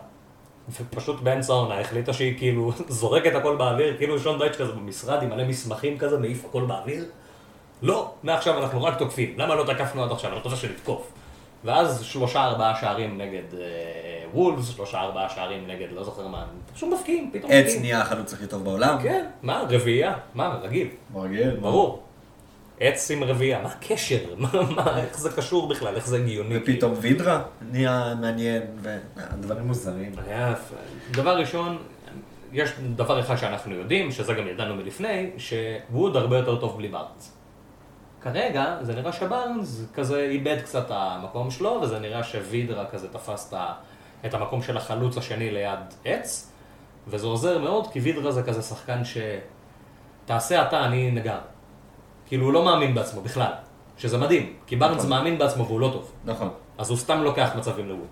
[0.69, 5.29] ופשוט באמצע העונה החליטה שהיא כאילו זורקת הכל באוויר, כאילו שון דייץ' כזה במשרד עם
[5.29, 7.05] מלא מסמכים כזה, מעיף הכל באוויר.
[7.81, 10.31] לא, מעכשיו אנחנו רק תוקפים, למה לא תקפנו עד עכשיו?
[10.31, 11.12] אני רוצה שנתקוף.
[11.63, 16.93] ואז שלושה ארבעה שערים נגד אה, וולפס, שלושה ארבעה שערים נגד לא זוכר מה, פשוט
[16.93, 17.81] מפקיעים, פתאום עץ מפקיעים.
[17.81, 18.97] נהיה החלוץ הכי טוב בעולם.
[19.03, 20.13] כן, מה, רביעייה?
[20.35, 20.87] מה, רגיל.
[21.13, 22.03] מרגיל, ברור.
[22.79, 24.19] עץ עם רביעייה, מה הקשר?
[24.37, 25.95] מה, מה, איך זה קשור בכלל?
[25.95, 26.57] איך זה הגיוני?
[26.57, 30.15] ופתאום וידרה נהיה מעניין, ודברים מוזרים.
[31.11, 31.77] דבר ראשון,
[32.53, 37.37] יש דבר אחד שאנחנו יודעים, שזה גם ידענו מלפני, שווד הרבה יותר טוב בלי בארנס.
[38.23, 43.53] כרגע, זה נראה שבארנס כזה איבד קצת את המקום שלו, וזה נראה שווידרה כזה תפס
[44.25, 46.51] את המקום של החלוץ השני ליד עץ,
[47.07, 49.17] וזה עוזר מאוד, כי וידרה זה כזה שחקן ש...
[50.25, 51.39] תעשה אתה, אני נגר.
[52.25, 53.51] כאילו, הוא לא מאמין בעצמו בכלל,
[53.97, 55.09] שזה מדהים, כי בארנס נכון.
[55.09, 56.11] מאמין בעצמו והוא לא טוב.
[56.25, 56.49] נכון.
[56.77, 58.07] אז הוא סתם לוקח מצבים לווד.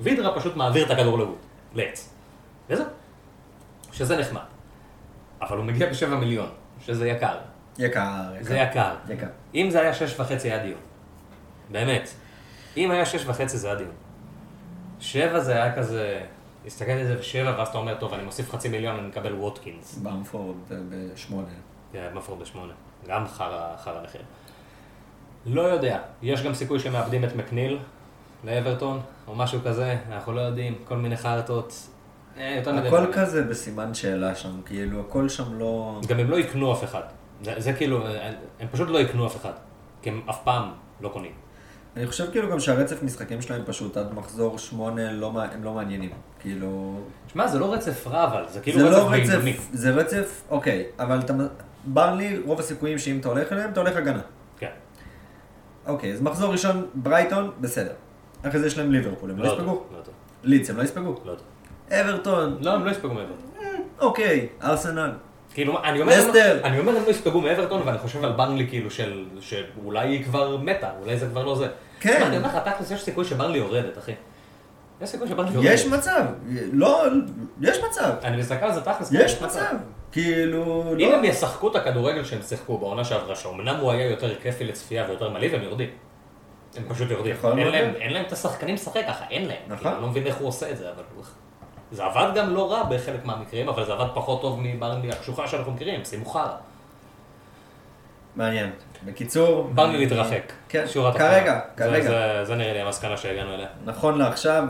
[0.00, 1.38] וידרה פשוט מעביר את הכדור לווד,
[1.74, 2.14] לעץ.
[2.70, 2.86] וזהו.
[3.92, 4.42] שזה נחמד.
[5.42, 6.48] אבל הוא מגיע בשבע מיליון,
[6.80, 7.36] שזה יקר.
[7.78, 8.94] יקר, זה יקר.
[9.08, 9.26] יקר.
[9.54, 10.80] אם זה היה שש וחצי היה דיון.
[11.70, 12.08] באמת.
[12.76, 13.92] אם היה שש וחצי זה היה דיון.
[15.00, 16.20] שבע זה היה כזה...
[16.66, 19.98] הסתכלתי על זה בשבע, ואז אתה אומר, טוב, אני מוסיף חצי מיליון, אני מקבל ווטקינס.
[19.98, 21.48] במפורד בשמונה.
[21.92, 22.72] כן, מפור בשמונה.
[23.08, 24.22] גם חרא חרא מחיר.
[25.46, 27.78] לא יודע, יש גם סיכוי שהם מאבדים את מקניל
[28.44, 31.88] לאברטון, או משהו כזה, אנחנו לא יודעים, כל מיני חרטות.
[32.38, 33.12] אה, הכל.
[33.12, 36.00] כזה בסימן שאלה שם, כאילו, הכל שם לא...
[36.08, 37.02] גם הם לא יקנו אף אחד.
[37.42, 39.52] זה, זה כאילו, הם הם פשוט לא יקנו אף אחד.
[40.02, 40.70] כי הם אף פעם
[41.00, 41.32] לא קונים.
[41.96, 46.10] אני חושב כאילו גם שהרצף משחקים שלהם פשוט עד מחזור שמונה לא, הם לא מעניינים.
[46.40, 47.00] כאילו...
[47.32, 49.52] שמע, זה לא רצף רע, אבל זה כאילו זה רצף לא בינוני.
[49.52, 51.34] רצף, זה רצף, אוקיי, אבל אתה...
[51.84, 54.20] ברלי, רוב הסיכויים שאם אתה הולך אליהם, אתה הולך הגנה.
[54.58, 54.70] כן.
[55.86, 57.92] אוקיי, אז מחזור ראשון, ברייטון, בסדר.
[58.42, 59.84] אחרי זה יש להם ליברפול, הם לא לא יספגו?
[59.92, 59.98] לא.
[60.42, 61.14] לידס, הם לא יספגו?
[61.24, 61.34] לא.
[61.90, 63.46] אברטון, לא, הם לא יספגו מאברטון.
[64.00, 65.12] אוקיי, ארסנל.
[65.54, 66.60] כאילו, אני אומר, לסטר.
[66.64, 70.56] אני אומר הם לא יספגו מאברטון, ואני חושב על ברנלי כאילו של, שאולי היא כבר
[70.56, 71.68] מתה, אולי זה כבר לא זה.
[72.00, 72.22] כן.
[72.22, 74.12] אני אומר לך, תכלס יש סיכוי שברנלי יורדת, אחי.
[75.02, 75.70] יש סיכוי שברנלי יורדת.
[75.70, 76.24] יש מצב,
[76.72, 77.04] לא,
[77.60, 79.12] יש מצב, אני מסתכל על זה תכלס.
[79.12, 79.74] יש כן, מצב.
[80.12, 81.16] כאילו, אם לא...
[81.16, 85.30] הם ישחקו את הכדורגל שהם שיחקו בעונה שעברה, שאומנם הוא היה יותר כיפי לצפייה ויותר
[85.30, 85.88] מלהיב, הם יורדים.
[86.76, 87.36] הם פשוט יורדים.
[87.44, 87.96] אין להם, להיות.
[87.96, 89.56] אין להם את השחקנים לשחק ככה, אין להם.
[89.66, 89.76] נכון.
[89.76, 91.02] כאילו, אני לא מבין איך הוא עושה את זה, אבל.
[91.92, 95.72] זה עבד גם לא רע בחלק מהמקרים, אבל זה עבד פחות טוב מברנלי הקשוחה שאנחנו
[95.72, 96.56] מכירים, שימו חרא.
[98.36, 98.70] מעניין.
[99.04, 99.70] בקיצור...
[99.74, 100.52] ברנלי להתרחק.
[100.68, 101.12] כן, תחתונה.
[101.18, 102.08] כרגע, זה- כרגע.
[102.10, 103.66] זה- זה נראה לי המסקנה שהגענו אליה.
[103.84, 104.64] נכון לעכשיו,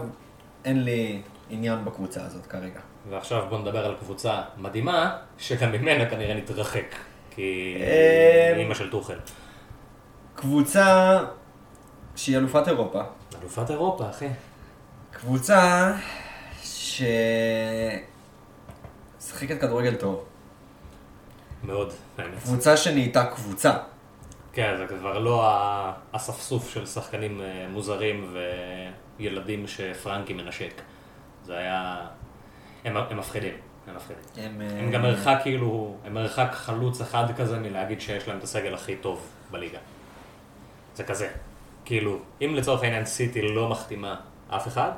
[0.64, 2.80] אין לי עניין בקבוצה הזאת כרגע.
[3.10, 6.94] ועכשיו בוא נדבר על קבוצה מדהימה, שגם ממנה כנראה נתרחק.
[7.30, 7.76] כי...
[7.80, 9.16] אה, אימא של טוחל.
[10.34, 11.18] קבוצה
[12.16, 13.00] שהיא אלופת אירופה.
[13.42, 14.28] אלופת אירופה, אחי.
[15.10, 15.92] קבוצה
[16.92, 17.02] ש...
[19.18, 20.24] משחקת כדורגל טוב.
[21.64, 22.38] מאוד, האמת.
[22.42, 23.72] קבוצה שנהייתה קבוצה.
[24.52, 25.44] כן, זה כבר לא
[26.12, 28.36] האספסוף של שחקנים אה, מוזרים
[29.18, 30.82] וילדים שפרנקי מנשק.
[31.44, 32.06] זה היה...
[32.84, 33.54] הם, הם מפחידים.
[33.86, 34.24] הם מפחידים.
[34.36, 38.42] הם, הם אה, גם מרחק כאילו, הם מרחק חלוץ אחד כזה מלהגיד שיש להם את
[38.42, 39.78] הסגל הכי טוב בליגה.
[40.94, 41.28] זה כזה.
[41.84, 44.16] כאילו, אם לצורך העניין סיטי לא מחתימה
[44.48, 44.90] אף אחד,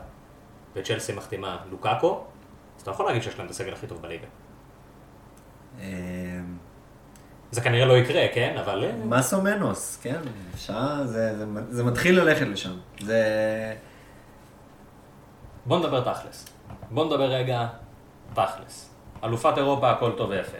[0.76, 2.24] וצ'לסי מחתימה לוקאקו,
[2.76, 4.26] אז אתה יכול להגיד שיש להם את הסגל הכי טוב בליגה.
[5.80, 5.86] אה,
[7.50, 8.56] זה כנראה לא יקרה, כן?
[8.58, 8.84] אבל...
[8.84, 10.20] אה, מסו מנוס, כן,
[10.54, 12.76] אפשר, זה, זה, זה מתחיל ללכת לשם.
[13.00, 13.22] זה...
[15.66, 16.46] בוא נדבר תכלס.
[16.90, 17.66] בוא נדבר רגע
[18.34, 18.90] תכלס.
[19.24, 20.56] אלופת אירופה, הכל טוב ויפה.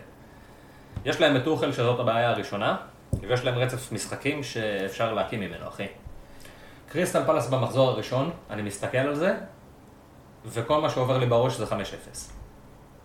[1.05, 2.77] יש להם את טוחל שזאת הבעיה הראשונה,
[3.21, 5.87] ויש להם רצף משחקים שאפשר להקים ממנו, אחי.
[6.89, 9.37] קריסטל פלס במחזור הראשון, אני מסתכל על זה,
[10.47, 11.69] וכל מה שעובר לי בראש זה 5-0.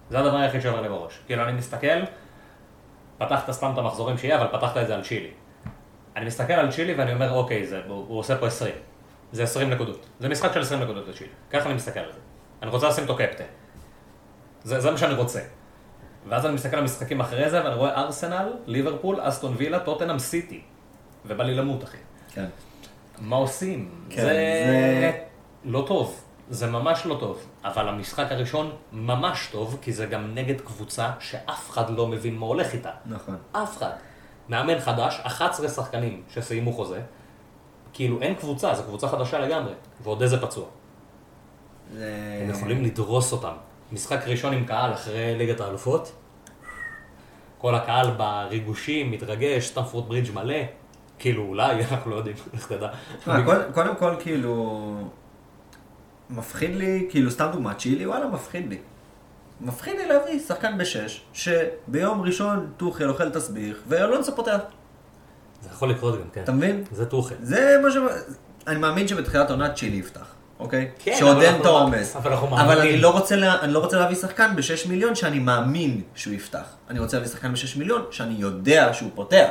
[0.10, 1.20] זה הדבר היחיד שעובר לי בראש.
[1.26, 2.02] כאילו, אני מסתכל,
[3.18, 5.32] פתחת סתם את המחזורים שיהיה, אבל פתחת את זה על צ'ילי.
[6.16, 8.76] אני מסתכל על צ'ילי ואני אומר, אוקיי, זה, הוא, הוא עושה פה 20.
[9.32, 10.06] זה 20 נקודות.
[10.20, 11.30] זה משחק של 20 נקודות לצ'ילי.
[11.52, 12.20] ככה אני מסתכל על זה.
[12.62, 13.44] אני רוצה לשים אותו קפטן.
[14.64, 15.40] זה, זה מה שאני רוצה.
[16.28, 20.62] ואז אני מסתכל על המשחקים אחרי זה, ואני רואה ארסנל, ליברפול, אסטון וילה, טוטנאם, סיטי.
[21.26, 21.98] ובא לי למות, אחי.
[22.34, 22.46] כן.
[23.18, 23.92] מה עושים?
[24.10, 24.28] כן, זה...
[24.28, 25.12] זה-
[25.66, 26.24] לא טוב.
[26.50, 27.46] זה ממש לא טוב.
[27.64, 32.46] אבל המשחק הראשון ממש טוב, כי זה גם נגד קבוצה שאף אחד לא מבין מה
[32.46, 32.92] הולך איתה.
[33.06, 33.38] נכון.
[33.52, 33.92] אף אחד.
[34.50, 37.02] מאמן חדש, 11 שחקנים שסיימו חוזה.
[37.94, 39.74] כאילו אין קבוצה, זו קבוצה חדשה לגמרי.
[40.04, 40.66] ועוד איזה פצוע.
[41.94, 42.40] זה...
[42.44, 43.54] הם יכולים לדרוס אותם.
[43.92, 46.12] משחק ראשון עם קהל אחרי ליגת האלופות.
[47.58, 50.56] כל הקהל בריגושים, מתרגש, סטמפורד ברידג' מלא.
[51.20, 52.90] כאילו אולי, אנחנו לא יודעים, לך תדע.
[53.74, 54.96] קודם כל, כאילו,
[56.30, 58.78] מפחיד לי, כאילו, סתם דוגמא, צ'ילי, וואלה, מפחיד לי.
[59.62, 64.58] מפחיד לי להביא שחקן בשש, שביום ראשון טוחל אוכל תסביך, ואלונסו פותח.
[65.62, 66.44] זה יכול לקרות גם, כן.
[66.44, 66.84] אתה מבין?
[66.92, 67.36] זה טוחל.
[67.42, 67.96] זה מה ש...
[68.68, 70.26] אני מאמין שבתחילת העונה צ'ילי יפתח,
[70.60, 70.92] אוקיי?
[71.00, 72.16] כן, שעוד אבל אין את העומס.
[72.16, 72.82] אבל אנחנו אבל מאמינים.
[72.94, 76.66] אני לא רוצה לה- אני לא רוצה להביא שחקן בשש מיליון שאני מאמין שהוא יפתח.
[76.90, 79.50] אני רוצה להביא שחקן בשש מיליון שאני יודע שהוא פותח.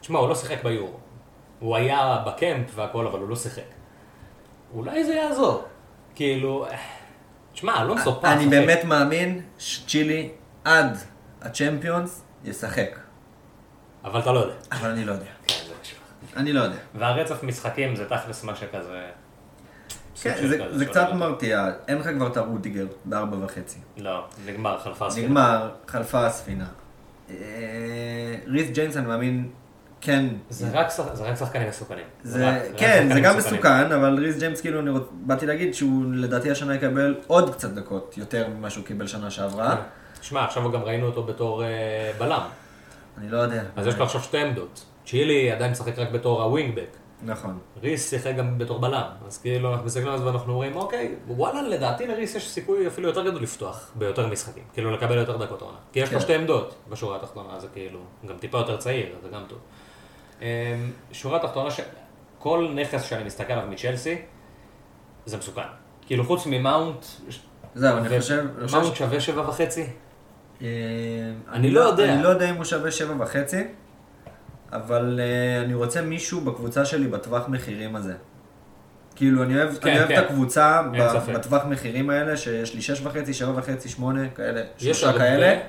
[0.00, 0.96] תשמע, הוא לא שיחק ביורו.
[1.60, 3.62] הוא היה בקמפ והכל, אבל הוא לא שיחק.
[4.74, 5.64] אולי זה יעזור.
[6.16, 6.66] כאילו,
[7.52, 8.38] תשמע, אלונסו פעם.
[8.38, 10.28] אני באמת מאמין שצ'ילי
[10.64, 10.96] עד
[11.42, 12.98] הצ'מפיונס ישחק.
[14.04, 14.54] אבל אתה לא יודע.
[14.72, 15.24] אבל אני לא יודע.
[15.46, 15.98] כן, קשור.
[16.36, 16.76] אני לא יודע.
[16.94, 19.06] והרצף משחקים זה תכלס מה שכזה...
[20.22, 21.66] כן, זה- זה קצת מרתיע.
[21.88, 23.78] אין לך כבר את הרודיגר בארבע וחצי.
[23.96, 25.26] לא, נגמר, חלפה הספינה.
[25.28, 26.66] נגמר, חלפה הספינה.
[27.30, 27.34] אה,
[28.46, 29.50] ריס ג'יימס, אני מאמין,
[30.00, 30.26] כן.
[30.50, 32.04] זה רק זה רק שחקנים מסוכנים.
[32.22, 33.60] זה, רק- רק כן, זה שחקנים גם מסוכנים.
[33.60, 35.02] מסוכן, אבל ריס ג'יימס, כאילו, אני רוצ...
[35.12, 39.76] באתי להגיד שהוא לדעתי השנה יקבל עוד קצת דקות, יותר ממה שהוא קיבל שנה שעברה.
[40.22, 41.68] שמע, עכשיו גם ראינו אותו בתור אה,
[42.18, 42.42] בלם.
[43.18, 43.62] אני לא יודע.
[43.76, 44.84] אז יש לו עכשיו שתי עמדות.
[45.06, 46.88] צ'ילי עדיין משחק רק בתור ה wingback.
[47.22, 47.58] נכון.
[47.82, 49.02] ריס שיחק גם בתור בלם.
[49.26, 53.08] אז כאילו אנחנו מסתכלים על זה ואנחנו אומרים, אוקיי, וואלה, לדעתי לריס יש סיכוי אפילו
[53.08, 54.62] יותר גדול לפתוח ביותר משחקים.
[54.72, 55.76] כאילו לקבל יותר דקות עונה.
[55.92, 56.24] כי יש לו כן.
[56.24, 59.58] שתי עמדות בשורה התחתונה, זה כאילו, גם טיפה יותר צעיר, זה גם טוב.
[60.42, 60.46] אמ,
[61.12, 61.80] שורה תחתונה, ש...
[62.38, 64.22] כל נכס שאני מסתכל עליו מצ'לסי,
[65.26, 65.60] זה מסוכן.
[66.06, 67.04] כאילו חוץ ממאונט,
[67.74, 68.46] זהו, אני חושב...
[68.72, 69.86] מאונט שווה שבע וחצי?
[70.62, 70.68] אה,
[71.52, 72.14] אני לא יודע.
[72.14, 73.64] אני לא יודע אם הוא שווה שבע וחצי,
[74.72, 78.14] אבל אה, אני רוצה מישהו בקבוצה שלי בטווח מחירים הזה.
[79.16, 80.18] כאילו, אני אוהב, כן, אני אוהב כן.
[80.18, 81.32] את הקבוצה ב-.
[81.34, 85.60] בטווח מחירים האלה, שיש לי שש וחצי, שבע וחצי, שמונה, כאלה, יש שלושה כאלה,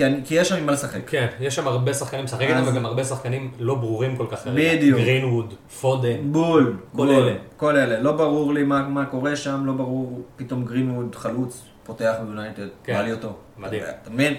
[0.00, 1.00] כי, אני, כי יש שם עם מה לשחק.
[1.06, 4.46] כן, יש שם הרבה שחקנים לשחק איתם, אז- וגם הרבה שחקנים לא ברורים כל כך.
[4.46, 4.98] בדיוק.
[5.00, 6.16] גרינווד, פודן.
[6.32, 7.34] בול, כל בול, אלה.
[7.56, 8.00] כל אלה.
[8.00, 12.92] לא ברור לי מה, מה קורה שם, לא ברור פתאום גרינווד חלוץ, פותח ביונייטד, כן.
[12.94, 13.36] בא לי אותו.
[13.58, 13.82] מדהים.
[14.02, 14.34] אתה מבין?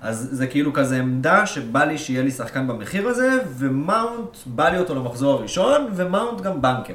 [0.00, 4.78] אז זה כאילו כזה עמדה שבא לי שיהיה לי שחקן במחיר הזה, ומאונט, בא לי
[4.78, 6.94] אותו למחזור הראשון, ומאונט גם banker.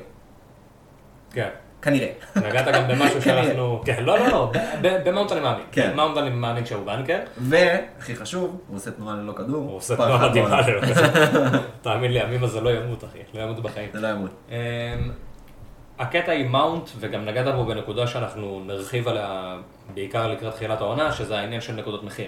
[1.34, 1.50] כן.
[1.82, 2.10] כנראה.
[2.36, 3.22] נגעת גם במשהו.
[3.26, 3.82] שאנחנו...
[3.86, 4.52] כן, לא, לא, לא,
[4.82, 5.66] במאונט אני מאמין.
[5.72, 5.90] כן.
[5.94, 7.20] במאונט אני מאמין שהוא banker.
[7.38, 9.64] והכי חשוב, הוא עושה תנועה ללא כדור.
[9.64, 10.68] הוא עושה תנועה מדהימה בעונה.
[10.70, 10.82] לו.
[11.82, 13.20] תאמין לי, המים הזה לא ימות, אחי.
[13.34, 13.90] לא ימות בחיים.
[13.94, 14.32] זה לא ימות.
[14.50, 14.56] אמ,
[16.00, 19.58] הקטע עם מאונט, וגם נגעת בו בנקודה שאנחנו נרחיב עליה
[19.94, 22.28] בעיקר לקראת תחילת העונה, שזה העניין של נקודות מחיר.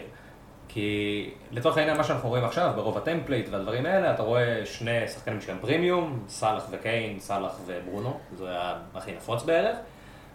[0.73, 5.07] כי לצורך העניין, מה שאנחנו רואים עכשיו, ברוב ה template והדברים האלה, אתה רואה שני
[5.07, 8.55] שחקנים שהם פרימיום, סאלח וקיין, סאלח וברונו, זה
[8.93, 9.77] הכי נפוץ בערך.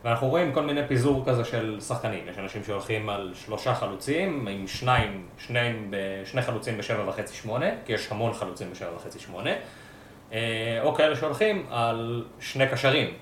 [0.05, 2.29] ואנחנו רואים כל מיני פיזור כזה של שחקנים.
[2.29, 7.93] יש אנשים שהולכים על שלושה חלוצים, עם שניים, שניים, שני חלוצים בשבע וחצי שמונה, כי
[7.93, 9.51] יש המון חלוצים בשבע וחצי שמונה.
[10.33, 13.15] אה, או כאלה שהולכים על שני קשרים,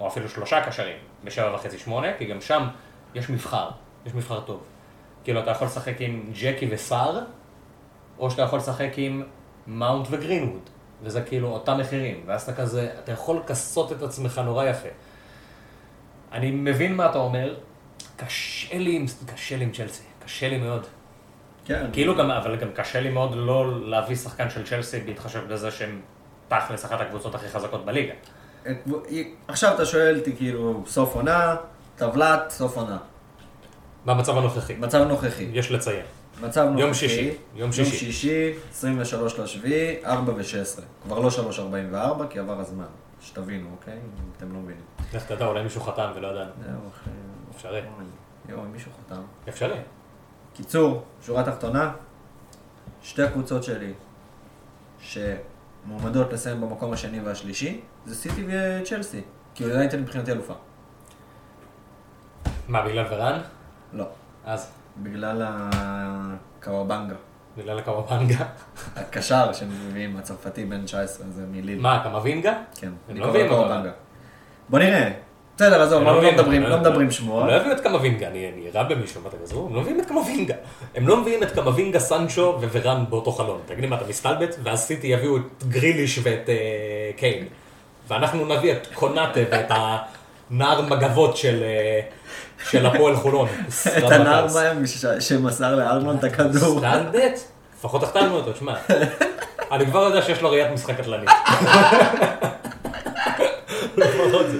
[0.00, 2.68] או אפילו שלושה קשרים בשבע וחצי שמונה, כי גם שם
[3.14, 3.70] יש מבחר,
[4.06, 4.62] יש מבחר טוב.
[5.24, 7.20] כאילו אתה יכול לשחק עם ג'קי וסער,
[8.18, 9.22] או שאתה יכול לשחק עם
[9.66, 10.70] מאונט וגרינווד,
[11.02, 14.88] וזה כאילו אותם מחירים, ואז אתה כזה, אתה יכול לכסות את עצמך נורא יפה.
[16.32, 17.56] אני מבין מה אתה אומר,
[18.16, 20.86] קשה לי עם, קשה לי עם צ'לסי, קשה לי מאוד.
[21.64, 21.86] כן.
[21.92, 26.00] כאילו גם, אבל גם קשה לי מאוד לא להביא שחקן של צ'לסי בהתחשב בזה שהם
[26.48, 28.12] תכלס אחת הקבוצות הכי חזקות בליגה.
[29.48, 31.56] עכשיו אתה שואל אותי כאילו, סוף עונה,
[31.96, 32.98] טבלת, סוף עונה.
[34.04, 35.48] במצב הנוכחי, מצב נוכחי.
[35.52, 36.06] יש לציין.
[36.40, 36.80] מצב נוכחי.
[36.80, 37.90] יום שישי, יום שישי.
[37.90, 40.80] יום שישי, 23 לשביעי, 4 ו-16.
[41.02, 42.84] כבר לא 3.44, כי עבר הזמן.
[43.20, 43.94] שתבינו, אוקיי?
[43.94, 44.82] אם אתם לא מבינים.
[45.14, 46.50] לך תדע, אולי מישהו חתם ולא ידענו.
[47.56, 47.80] אפשרי.
[48.48, 49.22] יואו, מישהו חתם.
[49.48, 49.78] אפשרי.
[50.54, 51.92] קיצור, שורה תחתונה,
[53.02, 53.92] שתי הקבוצות שלי
[55.00, 59.20] שמועמדות לסיים במקום השני והשלישי, זה סיטי וצ'לסי.
[59.54, 60.54] כי יונייטד מבחינתי אלופה.
[62.68, 63.40] מה, בגלל ורן?
[63.92, 64.04] לא.
[64.46, 64.70] אז,
[65.02, 65.42] בגלל
[66.58, 67.14] הקוואבנגה.
[67.58, 68.44] בגלל הקוואבנגה.
[68.96, 71.80] הקשר שהם מביאים, הצרפתי בן 19, זה מליל.
[71.80, 72.54] מה, קמבינגה?
[72.80, 73.62] כן, אני לא מביאים אותו.
[73.62, 73.90] קוואבנגה.
[74.68, 75.10] בוא נראה.
[75.56, 77.42] בסדר, עזוב, לא מביאים מדברים- אותו, לא מדברים שמועות.
[77.42, 79.66] הם לא הביאו את קמבינגה, אני אני רע במישהו, מה אתה גזרו?
[79.66, 80.54] הם לא מביאים את קמבינגה.
[80.94, 83.60] הם לא מביאים את קמבינגה, סנצ'ו וורן באותו חלון.
[83.66, 84.56] תגיד לי מה, אתה מסתלבט?
[84.62, 86.54] ואז סיטי יביאו את גריליש ואת אה,
[87.16, 87.46] קיין.
[88.08, 89.70] ואנחנו נביא את קונאטה ואת
[90.50, 91.62] הנער מגבות של...
[92.70, 93.48] של הפועל חולון.
[93.98, 94.82] את הנער בהם
[95.20, 96.78] שמסר לארנון את הכדור.
[96.78, 97.40] סטנדט?
[97.78, 98.74] לפחות החתמנו אותו, תשמע.
[99.72, 101.28] אני כבר יודע שיש לו ראיית משחק קטלנית.
[103.96, 104.58] לפחות זה.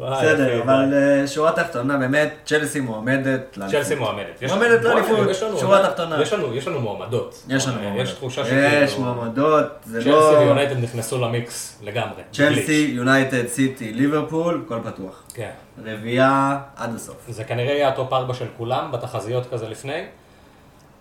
[0.00, 3.80] בסדר, אבל אה, שורה תחתונה, באמת, צ'לסי מועמדת לאליפות.
[3.80, 4.42] צ'לסי מועמדת.
[4.42, 6.22] יש- מועמדת לאליפות, יש שורה תחתונה.
[6.22, 7.42] יש לנו, יש לנו מועמדות.
[7.48, 8.02] יש לנו מועמדות.
[8.02, 9.14] יש תחושה יש שכאילו...
[9.14, 10.38] מועמדות, זה צ'לסי לא...
[10.38, 12.22] ויונייטד נכנסו למיקס לגמרי.
[12.32, 15.22] צ'לסי, יונייטד, סיטי, ליברפול, הכל פתוח.
[15.34, 15.50] כן.
[15.84, 17.16] רביעייה עד הסוף.
[17.28, 20.04] זה כנראה יהיה ה top 4 של כולם, בתחזיות כזה לפני,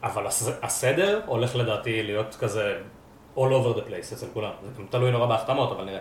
[0.04, 2.74] אבל הס- הסדר הולך לדעתי להיות כזה
[3.38, 4.50] all over the place אצל כולם.
[4.78, 6.00] זה תלוי נורא בהחתמות, אבל נראה.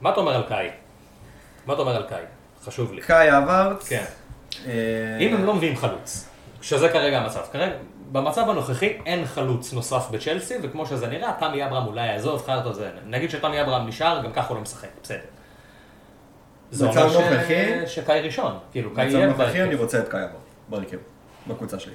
[0.00, 0.68] מה אתה אומר על קאי?
[1.66, 2.22] מה אתה אומר על קאי?
[2.64, 3.00] חשוב לי.
[3.02, 3.88] קאי אברץ.
[3.88, 4.04] כן.
[4.66, 4.72] אה,
[5.20, 6.28] אם הם לא מביאים חלוץ,
[6.62, 7.72] שזה כרגע המצב, כרגע,
[8.12, 12.90] במצב הנוכחי אין חלוץ נוסף בצ'לסי, וכמו שזה נראה, תמי אברהם אולי יעזוב, חיירת זה,
[13.06, 15.18] נגיד שתמי אברהם נשאר, גם ככה הוא לא משחק, בסדר.
[16.70, 17.86] זה אומר ש- נוכחי?
[17.86, 19.60] שקאי ראשון, כאילו קאי במצב יהיה נוכחי בהרכב.
[19.60, 20.32] אני רוצה את קאי אברץ.
[20.68, 20.96] בהרכב.
[21.46, 21.94] בקבוצה שלי.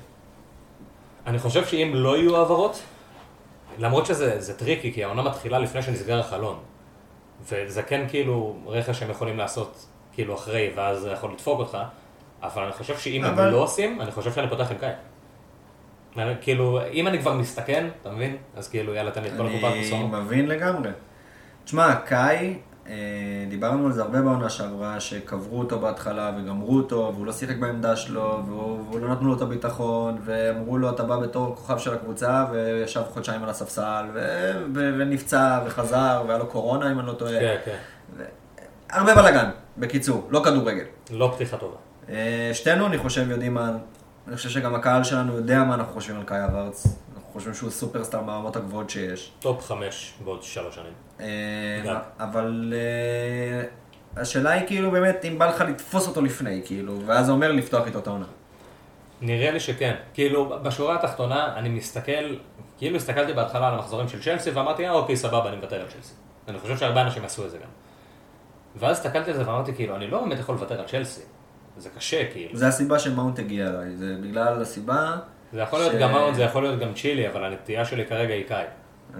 [1.27, 2.79] אני חושב שאם לא יהיו העברות,
[3.79, 6.59] למרות שזה זה tricky, כי העונה מתחילה לפני שנסגר החלון,
[7.47, 11.77] וזה כן כאילו רכש שהם יכולים לעשות כאילו אחרי, ואז זה יכול לדפוק אותך,
[12.43, 14.91] אבל אני חושב שאם אבל- הם לא עושים, אני חושב שאני פותח עם קאי.
[16.41, 18.37] כאילו, אם אני כבר מסתכן, אתה מבין?
[18.55, 19.83] אז כאילו, יאללה, תן לי את כל הקופה אני.
[20.03, 20.89] מבין לגמרי.
[21.65, 22.55] תשמע, קאי,
[23.49, 27.95] דיברנו על זה הרבה בעונה שעברה, שקברו אותו בהתחלה וגמרו אותו, והוא לא שיחק בעמדה
[27.95, 31.93] שלו, והוא, והוא לא נתנו לו את הביטחון, ואמרו לו, אתה בא בתור כוכב של
[31.93, 34.19] הקבוצה, וישב חודשיים על הספסל, ו,
[34.75, 37.39] ו, ונפצע, וחזר, והיה לו קורונה, אם אני לא טועה.
[37.39, 37.77] כן, כן.
[38.89, 40.85] הרבה בלאגן, בקיצור, לא כדורגל.
[41.11, 41.75] לא פתיחה טובה.
[42.09, 43.71] אה, שתינו, אני חושב, יודעים מה...
[44.27, 46.87] אני חושב שגם הקהל שלנו יודע מה אנחנו חושבים על קאי אברץ.
[47.15, 49.31] אנחנו חושבים שהוא סופרסטאר מהרמות הגבוהות שיש.
[49.39, 50.93] top חמש בעוד שלוש שנים.
[51.19, 51.25] אה.
[52.19, 53.67] אבל אה,
[54.21, 57.87] השאלה היא כאילו באמת, אם בא לך לתפוס אותו לפני, כאילו, ואז זה אומר לפתוח
[57.87, 58.25] איתו את העונה.
[59.21, 59.95] נראה לי שכן.
[60.13, 62.35] כאילו, בשורה התחתונה, אני מסתכל,
[62.77, 66.13] כאילו הסתכלתי בהתחלה על המחזורים של צ'לסי, ואמרתי, אה, אוקיי, סבבה, אני מוותר על צ'לסי.
[66.47, 67.69] אני חושב שהרבה אנשים עשו את זה גם.
[68.75, 71.21] ואז הסתכלתי על זה ואמרתי, כאילו, אני לא באמת יכול לוותר על צ'לסי.
[71.77, 72.57] זה קשה, כאילו.
[72.57, 75.15] זה הסיבה שמאונט הגיע אליי, זה בגלל הסיבה...
[75.53, 78.33] זה יכול להיות ש- גם מאונד, זה יכול להיות גם צ'ילי, אבל הנטייה שלי כרגע
[78.33, 78.65] היא קאי.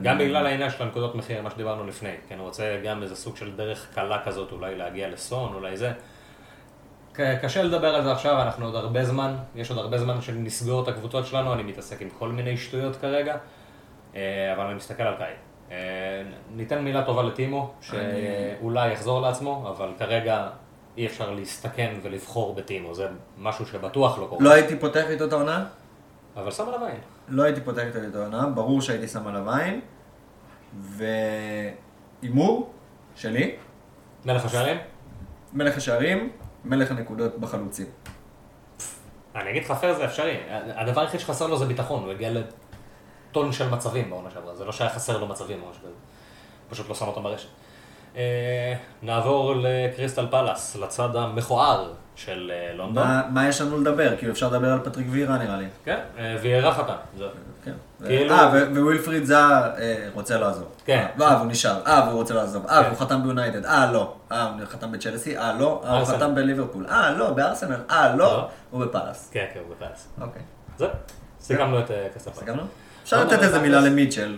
[0.02, 2.16] גם בגלל העניין של הנקודות מחיר, מה שדיברנו לפני.
[2.28, 5.92] כי אני רוצה גם איזה סוג של דרך קלה כזאת, אולי להגיע לסון, אולי זה.
[7.14, 10.88] קשה לדבר על זה עכשיו, אנחנו עוד הרבה זמן, יש עוד הרבה זמן שנסגור את
[10.88, 13.38] הקבוצות שלנו, אני מתעסק עם כל מיני שטויות כרגע,
[14.16, 15.34] אה, אבל אני מסתכל על קאי.
[15.72, 15.78] אה,
[16.56, 20.50] ניתן מילה טובה לטימו, שאולי יחזור לעצמו, אבל כרגע
[20.98, 23.08] אי אפשר להסתכן ולבחור בטימו, זה
[23.38, 24.44] משהו שבטוח לא קורה.
[24.44, 25.66] לא הייתי פותח איתו את העונה,
[26.36, 27.00] אבל שם עליו עין.
[27.28, 29.82] לא הייתי פותח את העונה, ברור שהייתי שם עליו עין,
[32.22, 32.74] והימור
[33.16, 33.56] שלי,
[34.26, 34.78] מלך השערים?
[35.54, 36.30] מלך השערים,
[36.66, 37.88] מלך הנקודות בחלוצים.
[39.36, 40.38] אני אגיד לך פייר זה אפשרי.
[40.50, 44.72] הדבר היחיד שחסר לו זה ביטחון, הוא הגיע לטון של מצבים בעונה שעברה, זה לא
[44.72, 45.94] שהיה חסר לו מצבים או משהו כזה.
[46.70, 47.50] פשוט לא שם אותם ברשת.
[48.16, 53.04] אה, נעבור לקריסטל פלאס, לצד המכוער של אה, לונדון.
[53.08, 54.18] מה, מה יש לנו לדבר?
[54.18, 55.66] כאילו אפשר לדבר על פטריק וירה נראה לי.
[55.86, 56.96] כן, אה, ויארח אותה.
[57.18, 57.26] זה-
[57.64, 57.72] כן.
[58.06, 60.68] כאילו- אה, ווילפריד זאה אה, רוצה לעזוב.
[60.86, 61.06] כן.
[61.22, 61.82] אה, והוא נשאר.
[61.88, 62.66] אה, והוא רוצה לעזוב.
[62.68, 62.88] אה, כן.
[62.90, 63.66] והוא חתם ביונייטד.
[63.66, 64.14] אה, לא.
[64.32, 65.38] אה, הוא חתם בצ'לסי.
[65.38, 65.82] אה, לא.
[65.86, 66.06] אה, הוא.
[66.06, 66.86] חתם בליברפול.
[66.90, 67.76] אה, לא, בארסנל.
[67.90, 68.18] אה, לא.
[68.18, 68.48] לא.
[68.72, 69.30] הוא בפאלאס.
[69.34, 70.08] כן, כן, הוא בפלאס.
[70.22, 70.42] אוקיי.
[70.78, 70.88] זהו,
[71.42, 72.44] סיכמנו את קריסטל פלאס.
[72.44, 72.62] סגרנו?
[73.04, 74.38] אפשר לא, לתת איזה מילה למיטשל.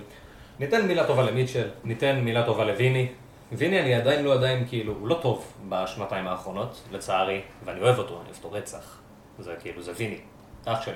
[0.59, 3.07] ניתן מילה טובה למיטשל, ניתן מילה טובה לוויני.
[3.51, 8.13] ויני אני עדיין לא עדיין, כאילו, הוא לא טוב בשנתיים האחרונות, לצערי, ואני אוהב אותו,
[8.13, 8.97] אני אוהב אותו רצח.
[9.39, 10.17] זה כאילו, זה ויני,
[10.65, 10.95] אח שלי.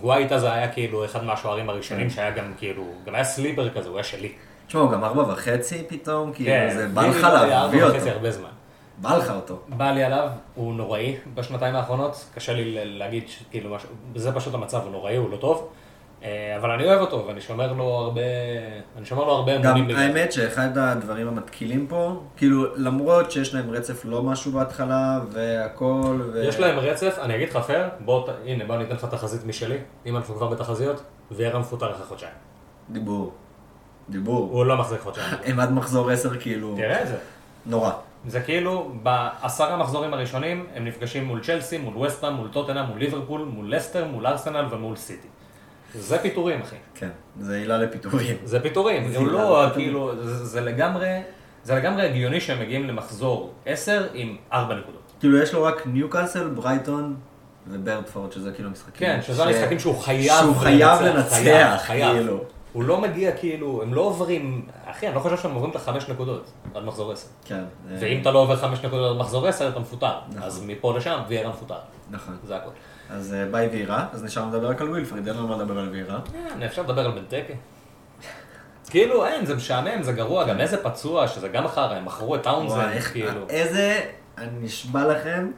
[0.00, 2.14] גווייטה זה היה כאילו אחד מהשוערים הראשונים כן.
[2.14, 4.32] שהיה גם כאילו, גם היה סליבר כזה, הוא היה שלי.
[4.66, 7.98] תשמע, הוא גם ארבע וחצי פתאום, כאילו, כן, זה בא לך לא להביא ארבע וחצי
[7.98, 8.10] אותו.
[8.10, 8.48] הרבה זמן.
[8.98, 9.58] בא לך אותו.
[9.68, 14.82] בא לי עליו, הוא נוראי בשנתיים האחרונות, קשה לי להגיד שכאילו משהו, זה פשוט המצב,
[14.82, 15.68] הוא נוראי, הוא לא טוב,
[16.60, 18.20] אבל אני אוהב אותו, ואני שומר לו הרבה,
[18.96, 20.04] אני שומר לו הרבה גם אמונים בגלל זה.
[20.04, 26.44] האמת שאחד הדברים המתקילים פה, כאילו, למרות שיש להם רצף לא משהו בהתחלה, והכל, ו...
[26.44, 29.46] יש להם רצף, אני אגיד לך פייר, בוא, ת- הנה בוא אני אתן לך תחזית
[29.46, 32.32] משלי, אם אנחנו כבר בתחזיות, ויארה מפוטר אחרי חודשיים.
[32.90, 33.32] דיבור.
[34.08, 34.48] דיבור.
[34.52, 35.26] הוא לא מחזיק חודשיים.
[35.46, 37.16] הם עד מחזור 10 כאילו, תראה את זה.
[37.66, 37.90] נורא.
[38.26, 43.40] זה כאילו, בעשרה מחזורים הראשונים, הם נפגשים מול צ'לסי, מול וסטהאם, מול טוטנהאם, מול ליברפול,
[43.40, 45.28] מול לסטר, מול ארסנל ומול סיטי.
[45.94, 46.76] זה פיטורים, אחי.
[46.94, 47.08] כן,
[47.40, 48.36] זה עילה לפיטורים.
[48.44, 49.66] זה פיטורים, זה לא.
[49.74, 51.20] כאילו, זה זה לגמרי,
[51.64, 55.12] זה לגמרי הגיוני שהם מגיעים למחזור 10 עם 4 נקודות.
[55.20, 57.16] כאילו, יש לו רק ניוקאסל, ברייטון
[57.68, 58.94] וברנטפורד, שזה כאילו משחקים.
[59.08, 61.82] כן, שזה המשחקים שהוא חייב שהוא חייב לנצח.
[61.86, 62.44] כאילו.
[62.72, 66.08] הוא לא מגיע כאילו, הם לא עוברים, אחי, אני לא חושב שהם עוברים את החמש
[66.08, 67.26] נקודות עד מחזור 10.
[67.44, 67.64] כן.
[67.88, 70.12] זה- ואם אתה לא עובר חמש נקודות עד מחזור 10, אתה מפוטר.
[70.28, 70.42] נכון.
[70.42, 71.74] אז מפה לשם, ויארה מפוטר.
[72.10, 72.36] נכון.
[72.46, 72.70] זה הכל.
[73.12, 75.88] אז אה, ביי וירה, אז נשאר לדבר רק על ווילפריד, אין לנו מה לדבר על
[75.88, 76.20] וירה.
[76.34, 77.52] אה, אפשר לדבר על בנטקה.
[78.90, 82.46] כאילו, אין, זה משעמם, זה גרוע, גם איזה פצוע, שזה גם חרא, הם מכרו את
[82.92, 83.48] איך, כאילו.
[83.48, 84.00] איזה,
[84.38, 85.50] אני נשבע לכם,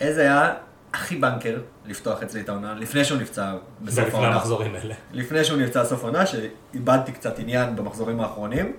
[0.00, 0.54] איזה היה
[0.92, 4.34] הכי בנקר לפתוח אצלי את העונה, לפני שהוא נפצע זה בסוף לפני העונה.
[4.34, 4.94] המחזורים האלה.
[5.12, 8.72] לפני שהוא נפצע סוף עונה, שאיבדתי קצת עניין במחזורים האחרונים,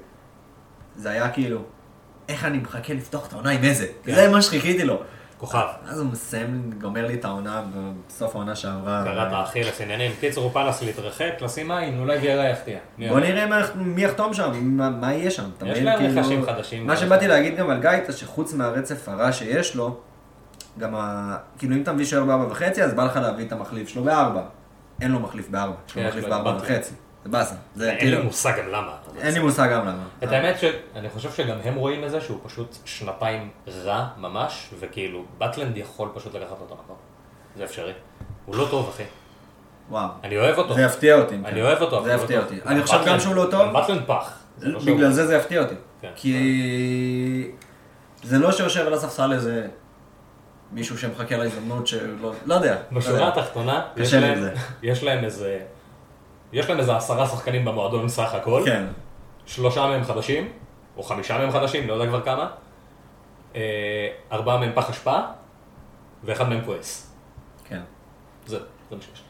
[0.96, 1.62] זה היה כאילו,
[2.30, 3.88] איך אני מחכה לפתוח את העונה עם איזה.
[4.04, 4.16] כן.
[4.16, 5.02] זה מה שחיכיתי לו.
[5.44, 5.68] כוכב.
[5.88, 7.64] אז הוא מסיים, גומר לי את העונה
[8.08, 9.04] בסוף העונה שעברה.
[9.06, 10.12] קראת אכילס עניינים.
[10.20, 12.78] קיצור, הוא פלס להתרחק, לשים עין, אולי ויארה יפתיע.
[13.10, 13.20] בוא?
[13.20, 14.52] נראה מי יחתום שם,
[15.02, 15.44] מה, יהיה שם.
[15.66, 15.80] יש?
[15.80, 16.88] להם כאילו, רכשים חדשים.
[16.88, 19.98] מה שבאתי להגיד גם על גייטה, שחוץ מהרצף הרע שיש לו,
[20.80, 21.38] גם ה...
[21.58, 24.42] כאילו אם אתה מביא שוער בארבע וחצי, אז בא לך להביא את המחליף שלו בארבע.
[25.02, 26.58] אין לו מחליף בארבע, יש לו מחליף בארבע.
[26.58, 26.94] וחצי.
[27.24, 27.56] זה באסה.
[27.82, 28.96] אין כאילו, לי מושג גם למה.
[29.22, 30.04] אין לי מושג גם למה.
[30.24, 33.50] את האמת שאני חושב שגם הם רואים את זה שהוא פשוט שנתיים
[33.84, 36.96] רע ממש, וכאילו, באטלנד יכול פשוט לקחת אותו מקום.
[37.58, 37.94] זה אפשרי.
[38.46, 39.04] הוא לא טוב, אחי.
[39.90, 40.08] וואו.
[40.24, 40.74] אני אוהב אותו.
[40.74, 41.36] זה יפתיע אותי.
[41.36, 41.62] אם אני כן.
[41.62, 42.04] אוהב אותו.
[42.04, 42.40] זה לא יפתיע.
[42.40, 42.60] אותי.
[42.66, 43.72] אני חושב גם שהוא לא טוב.
[43.74, 44.40] באטלנד פח.
[44.62, 45.76] לא בגלל זה זה יפתיע אותי.
[46.02, 46.12] כן.
[46.16, 47.52] כי
[48.24, 49.68] זה לא שיושב על הספסל איזה
[50.72, 52.76] מישהו שמחכה להזדמנות שלא, לא יודע.
[52.92, 53.28] לא בשורה יודע.
[53.28, 53.82] התחתונה.
[54.82, 55.60] יש להם איזה...
[56.54, 58.62] יש להם איזה עשרה שחקנים במועדון סך הכל.
[58.66, 58.86] כן.
[59.46, 60.52] שלושה מהם חדשים,
[60.98, 62.50] או חמישה מהם חדשים, לא יודע כבר כמה.
[63.56, 63.62] אה,
[64.32, 65.20] ארבעה מהם פח אשפה,
[66.24, 67.14] ואחד מהם כועס.
[67.66, 67.82] כן.
[68.46, 68.58] זה,
[68.90, 69.24] זה מה שיש.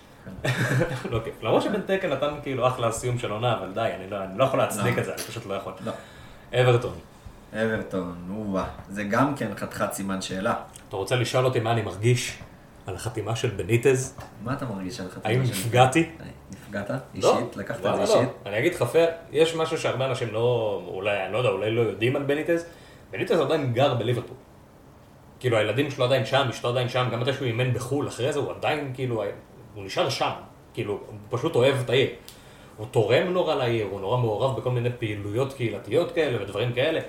[1.11, 1.43] לא כיף.
[1.43, 4.43] למרות שבן תקן נתן כאילו אחלה סיום של עונה, אבל די, אני לא, אני לא
[4.43, 4.99] יכול להצדיק לא.
[5.01, 5.74] את זה, אני פשוט לא יכול.
[5.86, 5.91] לא.
[6.53, 6.93] אברטון,
[7.53, 8.65] אברטון, וואה.
[8.89, 10.53] זה גם כן חתיכת סימן שאלה.
[10.89, 12.39] אתה רוצה לשאול אותי מה אני מרגיש
[12.88, 14.17] על החתימה של בניטז?
[14.43, 16.09] מה אתה מרגיש על חתימה האם של- נפגעתי?
[16.62, 16.89] נפגעת?
[16.89, 16.97] לא.
[17.14, 17.58] אישית?
[17.58, 18.16] לקחת את זה אישית?
[18.16, 18.49] לא.
[18.49, 21.82] אני אגיד לך פייר, יש משהו שהרבה אנשים לא, אולי, אני לא יודע, אולי לא
[21.82, 22.66] יודעים על בניטז.
[23.12, 24.36] בניטז עדיין גר בליברפול.
[25.39, 28.39] כאילו הילדים שלו עדיין שם, אשתו עדיין שם, גם מתי שהוא אימן בחו"ל, אחרי זה
[28.39, 29.24] הוא עדיין כאילו,
[29.76, 30.32] הוא נשאר שם.
[30.74, 32.10] כאילו, הוא פשוט אוהב את העיר.
[32.78, 36.99] הוא תורם נורא לעיר, הוא נורא מעורב בכל מיני פעילויות קהילתיות כאלה ודברים כאלה.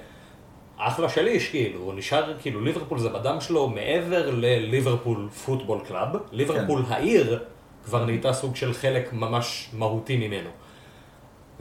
[0.77, 6.09] אחלה של איש, כאילו, הוא נשאר, כאילו, ליברפול זה בדם שלו מעבר לליברפול football club.
[6.33, 7.45] ליברפול העיר
[7.85, 10.51] כבר נהייתה סוג של חלק ממש מהותי ממנו.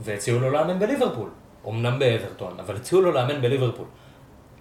[0.00, 1.28] והציעו לו לאמן בליברפול.
[1.68, 3.86] אמנם באברטון, אבל הציעו לו לאמן בליברפול.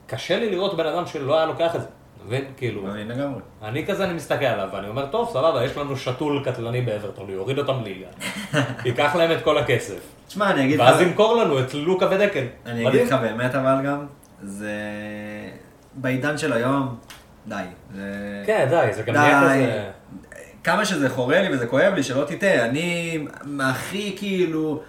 [0.07, 1.87] קשה לי לראות בן אדם שלא היה לוקח את זה.
[2.17, 2.45] אתה מבין?
[2.57, 3.41] כאילו, אני לגמרי.
[3.63, 7.33] אני כזה, אני מסתכל עליו, ואני אומר, טוב, סבבה, יש לנו שתול קטלני באברטון, הוא
[7.33, 8.07] יוריד אותם ליגה.
[8.85, 9.99] ייקח להם את כל הכסף.
[10.27, 10.87] תשמע, אני אגיד לך...
[10.87, 12.45] ואז ימכור לנו את לוקה ודקל.
[12.65, 12.87] אני.
[12.89, 14.05] אגיד לך באמת אבל גם,
[14.41, 14.71] זה...
[15.93, 16.95] בעידן של היום,
[17.47, 17.55] די.
[18.45, 19.41] כן, די, זה גם נהיה.
[19.43, 19.91] כזה...
[20.63, 23.19] כמה שזה חורה לי וזה כואב לי, שלא תטעה, אני
[23.59, 24.81] הכי כאילו,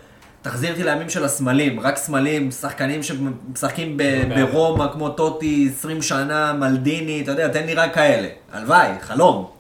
[0.43, 4.47] תחזיר אותי לימים של הסמלים, רק סמלים, שחקנים שמשחקים ב- אוקיי.
[4.47, 8.29] ברומא כמו טוטי, 20 שנה, מלדיני, אתה יודע, תן לי רק כאלה.
[8.53, 9.51] הלוואי, חלום.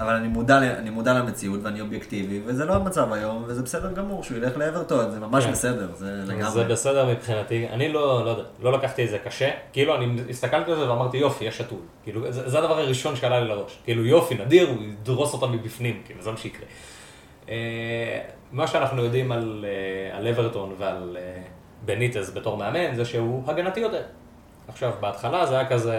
[0.00, 4.22] אבל אני מודע, אני מודע למציאות ואני אובייקטיבי, וזה לא המצב היום, וזה בסדר גמור
[4.22, 5.52] שהוא ילך לאברטון, זה ממש כן.
[5.52, 6.64] בסדר, זה זה לגמרי.
[6.64, 10.76] בסדר מבחינתי, אני לא, לא יודע, לא לקחתי את זה קשה, כאילו אני הסתכלתי על
[10.78, 14.34] זה ואמרתי יופי, יש שתול, כאילו זה, זה הדבר הראשון שעלה לי לראש, כאילו יופי,
[14.34, 16.66] נדיר, הוא ידרוס אותם מבפנים, כאילו זה מה שיקרה.
[17.48, 18.20] אה,
[18.52, 21.42] מה שאנחנו יודעים על, אה, על אברטון ועל אה,
[21.84, 24.02] בניטז בתור מאמן, זה שהוא הגנתי יותר.
[24.68, 25.96] עכשיו, בהתחלה זה היה כזה,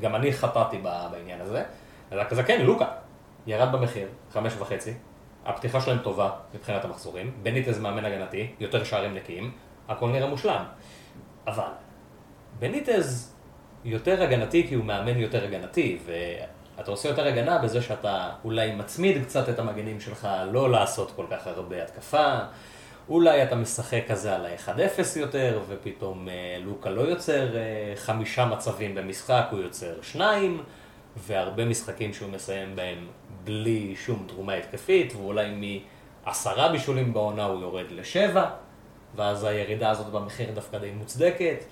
[0.00, 0.78] גם אני חטאתי
[1.12, 1.62] בעניין הזה,
[2.10, 2.86] זה היה כזה, כן, לוקה,
[3.46, 4.94] ירד במחיר, חמש וחצי,
[5.44, 9.52] הפתיחה שלהם טובה מבחינת המחזורים, בניטז מאמן הגנתי, יותר שערים נקיים,
[9.88, 10.64] הכל נראה מושלם.
[11.46, 11.68] אבל,
[12.58, 13.34] בניטז
[13.84, 19.24] יותר הגנתי כי הוא מאמן יותר הגנתי, ואתה עושה יותר הגנה בזה שאתה אולי מצמיד
[19.24, 22.38] קצת את המגנים שלך, לא לעשות כל כך הרבה התקפה.
[23.08, 28.94] אולי אתה משחק כזה על ה-1-0 יותר, ופתאום אה, לוקה לא יוצר אה, חמישה מצבים
[28.94, 30.62] במשחק, הוא יוצר שניים,
[31.16, 33.06] והרבה משחקים שהוא מסיים בהם
[33.44, 35.78] בלי שום תרומה התקפית, ואולי
[36.26, 38.50] מעשרה בישולים בעונה הוא יורד לשבע,
[39.16, 41.64] ואז הירידה הזאת במחיר דווקא די מוצדקת.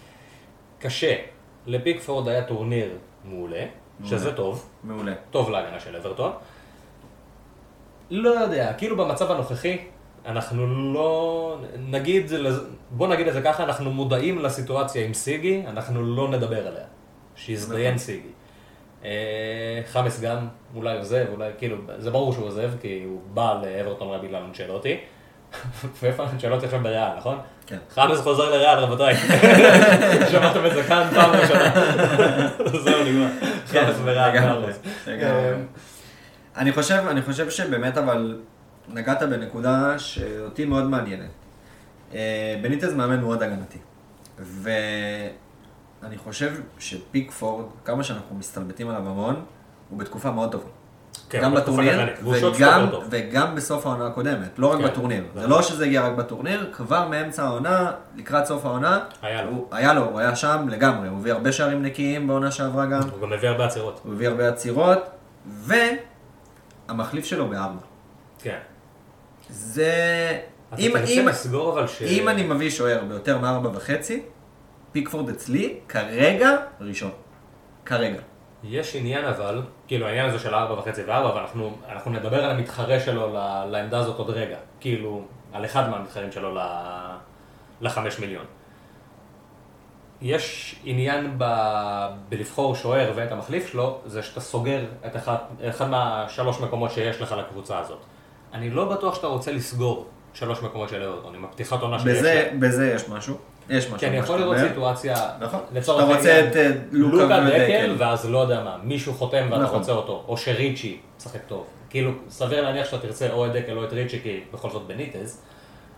[0.78, 1.16] קשה.
[1.66, 3.64] לפיקפורד היה טורניר מעולה,
[4.04, 5.12] שזה טוב, מעולה.
[5.30, 6.32] טוב להגנה של אברטון.
[8.10, 9.78] לא יודע, כאילו במצב הנוכחי,
[10.26, 12.32] אנחנו לא, נגיד,
[12.90, 16.84] בוא נגיד את זה ככה, אנחנו מודעים לסיטואציה עם סיגי, אנחנו לא נדבר עליה.
[17.36, 18.28] שיזדיין סיגי.
[19.04, 24.08] אה, חמאס גם אולי עוזב, אולי כאילו, זה ברור שהוא עוזב, כי הוא בא לאברטון
[24.08, 24.96] רק בגלל אנצ'לוטי.
[26.02, 27.38] ואיפה אנצ'לוטי עכשיו בריאל, נכון?
[27.66, 27.78] כן.
[27.90, 29.16] חמאס חוזר לריאל, רבותיי.
[30.30, 31.72] שמעתם את זה כאן פעם ראשונה.
[32.84, 33.28] זהו, נגמר.
[33.66, 34.30] חמאס בריאל.
[36.56, 38.40] אני חושב, אני חושב שבאמת אבל
[38.88, 41.30] נגעת בנקודה שאותי מאוד מעניינת.
[42.14, 43.78] אה, בניטז מאמן מאוד הגנתי.
[46.02, 49.44] ואני חושב שפיקפורד, כמה שאנחנו מסתלבטים עליו המון,
[49.90, 50.64] הוא בתקופה מאוד טובה.
[51.30, 52.88] כן, גם בטורניר, וגם.
[53.10, 55.24] וגם בסוף העונה הקודמת, לא רק כן, בטורניר.
[55.34, 55.50] זה נכון.
[55.50, 59.50] לא שזה הגיע רק בטורניר, כבר מאמצע העונה, לקראת סוף העונה, היה לו.
[59.50, 63.00] הוא, היה לו, הוא היה שם לגמרי, הוא הביא הרבה שערים נקיים בעונה שעברה גם,
[63.02, 64.00] הוא גם מביא הרבה עצירות.
[64.04, 64.98] הוא הביא הרבה עצירות,
[66.88, 67.80] והמחליף שלו בארבע.
[68.38, 68.58] כן.
[69.50, 69.92] זה...
[70.78, 71.28] אם, אם,
[71.86, 72.02] ש...
[72.02, 74.22] אם אני מביא שוער ביותר מארבע וחצי,
[74.92, 77.10] פיקפורד אצלי, כרגע, ראשון.
[77.84, 78.20] כרגע.
[78.64, 83.00] יש עניין אבל, כאילו העניין הזה של ארבע וחצי וארבע, ואנחנו אנחנו נדבר על המתחרה
[83.00, 83.36] שלו
[83.70, 84.56] לעמדה הזאת עוד רגע.
[84.80, 85.22] כאילו,
[85.52, 87.16] על אחד מהמתחרים שלו ל-
[87.80, 88.44] לחמש מיליון.
[90.20, 91.44] יש עניין ב...
[92.28, 95.36] בלבחור שוער ואת המחליף שלו, זה שאתה סוגר את אחד,
[95.68, 97.98] אחד מהשלוש מקומות שיש לך לקבוצה הזאת.
[98.54, 102.50] אני לא בטוח שאתה רוצה לסגור שלוש מקומות של אברטון, עם הפתיחת עונה שיש לה.
[102.58, 103.36] בזה יש משהו.
[103.70, 103.98] יש משהו.
[103.98, 104.56] כי אני יכול לראות.
[104.68, 105.60] סיטואציה, נכון.
[105.72, 107.94] לצורך שאתה רוצה את, אה, לוקה לוקה דקל, ודקל.
[107.98, 109.78] ואז לא יודע מה, מישהו חותם ואתה נכון.
[109.78, 111.66] רוצה אותו, או שריצ'י משחק טוב.
[111.90, 115.40] כאילו, סביר להניח שאתה תרצה או את דקל או את ריצ'י, כי בכל זאת בניטז,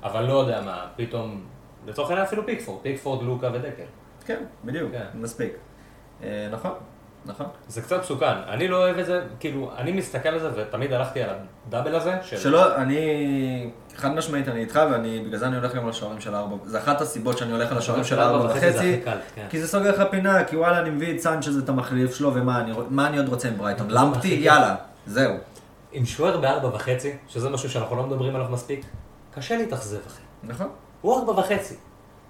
[0.03, 1.45] אבל לא יודע מה, פתאום,
[1.87, 3.85] לצורך העניין אפילו פיקפורד, פיקפורד, לוקה ודקל.
[4.27, 5.05] כן, בדיוק, כן.
[5.15, 5.53] מספיק.
[6.23, 6.71] אה, נכון,
[7.27, 7.47] נכון.
[7.69, 11.23] זה קצת מסוכן, אני לא אוהב את זה, כאילו, אני מסתכל על זה ותמיד הלכתי
[11.23, 11.31] על
[11.67, 12.37] הדאבל הזה, של...
[12.37, 16.57] שלא, אני, חד משמעית אני איתך, ואני, בגלל זה אני הולך גם לשוערים של ארבע,
[16.65, 19.01] זה אחת הסיבות שאני הולך על השוערים של ארבע וחצי,
[19.35, 19.47] כן.
[19.51, 22.61] כי זה סוגר לך פינה, כי וואלה, אני מביא את סנצ'ז את המחליף שלו, ומה
[22.61, 23.91] אני, אני עוד רוצה עם ברייטון?
[23.91, 24.29] למפטי?
[24.29, 24.75] יאללה,
[25.07, 25.35] זהו.
[25.93, 28.85] עם שוער בארבע וחצי, שזה משהו שאנחנו לא מדברים עליו מספיק,
[29.35, 30.23] קשה להתאכזב, אחי.
[30.43, 30.69] נכון.
[31.01, 31.75] הוא ארבע וחצי.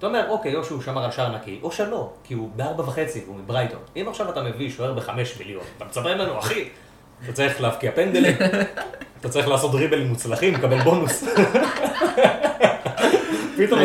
[0.04, 3.22] אתה אומר, אוקיי, או שהוא שמר על שער נקי, או שלא, כי הוא בארבע וחצי
[3.26, 3.78] והוא מברייטון.
[3.96, 6.68] אם עכשיו אתה מביא שוער בחמש מיליון, אתה מצפה ממנו, אחי,
[7.24, 8.36] אתה צריך להבקיע פנדלים,
[9.20, 11.24] אתה צריך לעשות דריבלים מוצלחים, לקבל בונוס.
[13.58, 13.80] פתאום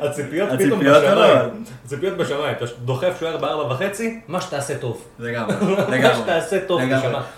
[0.00, 0.80] הציפיות פתאום.
[0.80, 1.64] בשמיים.
[1.84, 5.04] הציפיות בשמיים, אתה דוחף שוער בארבע וחצי, מה שתעשה טוב.
[5.18, 5.54] לגמרי,
[5.88, 6.16] מה לגמרי.
[6.22, 6.80] שתעשה טוב.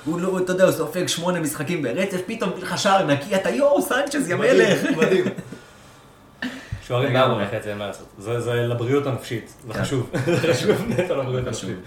[0.05, 3.83] הוא לא, אתה יודע, הוא סופג שמונה משחקים ברצף, פתאום לך שער נקי, אתה יואו,
[3.83, 4.85] סנצ'ז, יא מלך.
[4.97, 5.25] מדהים.
[6.91, 7.13] שוערים.
[7.13, 8.07] בארבע וחצי, אין מה לעשות.
[8.19, 9.83] זה זה לבריאות הנפשית, זה כן.
[9.83, 10.11] חשוב.
[10.43, 11.47] זה חשוב נטו לבריאות.
[11.47, 11.79] הנפשית.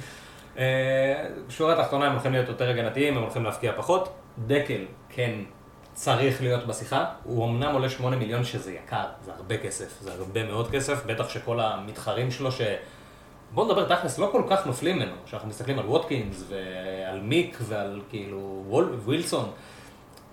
[0.57, 4.13] אה, שורה התחתונה הם הולכים להיות יותר הגנתיים, הם הולכים להפקיע פחות.
[4.47, 5.31] דקל, כן,
[5.93, 7.05] צריך להיות בשיחה.
[7.23, 11.29] הוא אמנם עולה 8 מיליון שזה יקר, זה הרבה כסף, זה הרבה מאוד כסף, בטח
[11.29, 12.61] שכל המתחרים שלו ש...
[13.51, 18.01] בוא נדבר תכלס, לא כל כך נופלים ממנו, כשאנחנו מסתכלים על ווטקינס ועל מיק ועל
[18.09, 19.49] כאילו וול, ווילסון.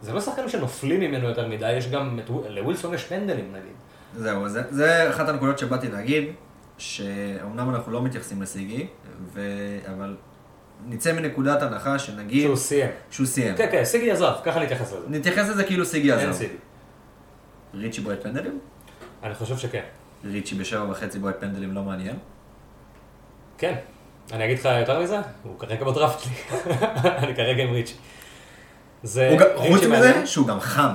[0.02, 2.18] זה לא שחקנים שנופלים ממנו יותר מדי, יש גם,
[2.48, 3.74] לווילסון יש פנדלים נגיד.
[4.16, 6.24] זהו, זה, זה אחת הנקודות שבאתי להגיד,
[6.78, 8.86] שאומנם אנחנו לא מתייחסים לסיגי,
[9.32, 9.40] ו...
[9.94, 10.16] אבל
[10.86, 12.90] נצא מנקודת הנחה שנגיד שהוא סיים.
[13.10, 13.56] שהוא סיים.
[13.56, 15.06] כן, כן, סיגי עזב, ככה נתייחס לזה.
[15.08, 16.38] נתייחס לזה כאילו סיגי אין עזב.
[16.38, 16.54] סיגי.
[17.74, 18.58] ריצ'י בועט פנדלים?
[19.22, 19.82] אני חושב שכן.
[20.24, 22.16] ריצ'י בשבע וחצי בועט פנדלים לא מעניין.
[23.58, 23.74] כן.
[24.32, 25.18] אני אגיד לך יותר מזה?
[25.42, 26.32] הוא כרגע בדראפט לי.
[27.22, 27.94] אני כרגע עם ריצ'י.
[29.02, 29.36] זה...
[29.56, 29.82] חוץ.
[29.82, 30.94] מזה, שהוא גם חם,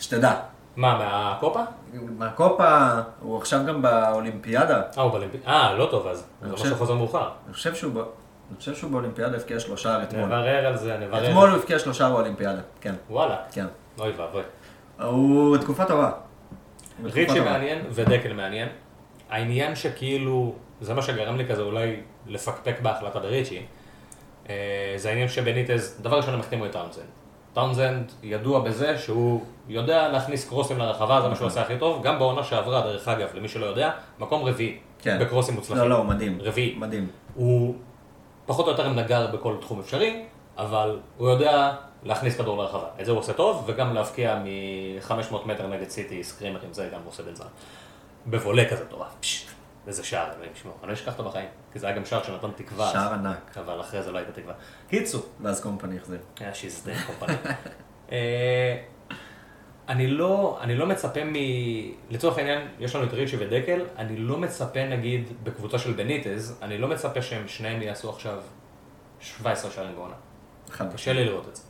[0.00, 0.34] שתדע.
[0.76, 1.60] מה, מהקופה?
[2.18, 4.82] מהקופה, הוא עכשיו גם באולימפיאדה.
[4.98, 5.46] אה, הוא באולימפיאדה.
[5.50, 6.26] אה, לא טוב אז.
[6.42, 7.28] אני חושב- שהוא חוזר מאוחר.
[7.46, 7.98] אני חושב שהוא, ב...
[7.98, 10.24] אני חושב שהוא באולימפיאדה הבקיע שלושה אתמול.
[10.24, 11.28] נברר על זה, נברר.
[11.28, 13.36] אתמול הוא הבקיע שלושה באולימפיאדה, כן, וואלה.
[13.52, 13.66] כן.
[13.98, 14.42] אוי ואבוי.
[15.02, 16.10] הוא תקופה טובה.
[17.02, 17.40] בתקופה ריצ'י.
[17.40, 18.68] מעניין ודקל מעניין.
[19.30, 23.62] העניין שכאילו, זה מה שגרם לי כזה אולי לפקפק בהחלטה בריצ'י,
[24.48, 24.54] אה,
[24.96, 27.04] זה העניין שבניטז, דבר ראשון הם החתימו את טאונזנד.
[27.52, 32.02] טאונזנד ידוע בזה שהוא יודע להכניס קרוסים לרחבה, זה מה שהוא עושה הכי טוב.
[32.02, 34.78] גם בעונה שעברה, דרך אגב, למי שלא יודע, מקום רביעי.
[35.02, 35.18] כן.
[35.20, 35.82] בקרוסים מוצלחים.
[35.82, 36.38] לא, לא, מדהים.
[36.42, 36.74] רביעי.
[36.78, 37.08] מדהים.
[37.34, 37.74] הוא
[38.46, 40.24] פחות או יותר נגר בכל תחום אפשרי,
[40.58, 41.72] אבל הוא יודע
[42.02, 42.86] להכניס כדור לרחבה.
[43.00, 47.08] את זה הוא עושה טוב, וגם להבקיע מ-500 מטר נגד סיטי סקרימרים, זה גם הוא
[47.08, 47.46] עושה בזמן.
[48.26, 49.02] בבולה כזה טוב,
[49.90, 50.74] איזה שער, אלוהים ישמור.
[50.82, 52.92] אני לא אשכח אותו בחיים, כי זה היה גם שער שנתן תקווה.
[52.92, 53.58] שער ענק.
[53.58, 54.54] אבל אחרי זה לא הייתה תקווה.
[54.88, 56.18] קיצור, ואז קומפני החזיר.
[56.40, 57.34] היה שיזדן קומפני.
[58.12, 58.76] אה,
[59.88, 61.34] אני לא, אני לא מצפה מ...
[62.10, 66.78] לצורך העניין, יש לנו את ריצ'י ודקל, אני לא מצפה נגיד בקבוצה של בניטז, אני
[66.78, 68.42] לא מצפה שהם שניהם יעשו עכשיו
[69.20, 70.14] 17 שערים בעונה.
[70.92, 71.62] קשה לי לראות את זה.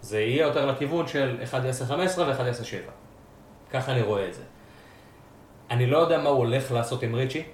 [0.00, 2.80] זה יהיה יותר לכיוון של אחד יעשה 15 ואחד יעשה 7.
[3.70, 4.42] ככה אני רואה את זה.
[5.70, 7.44] אני לא יודע מה הוא הולך לעשות עם ריצ'י,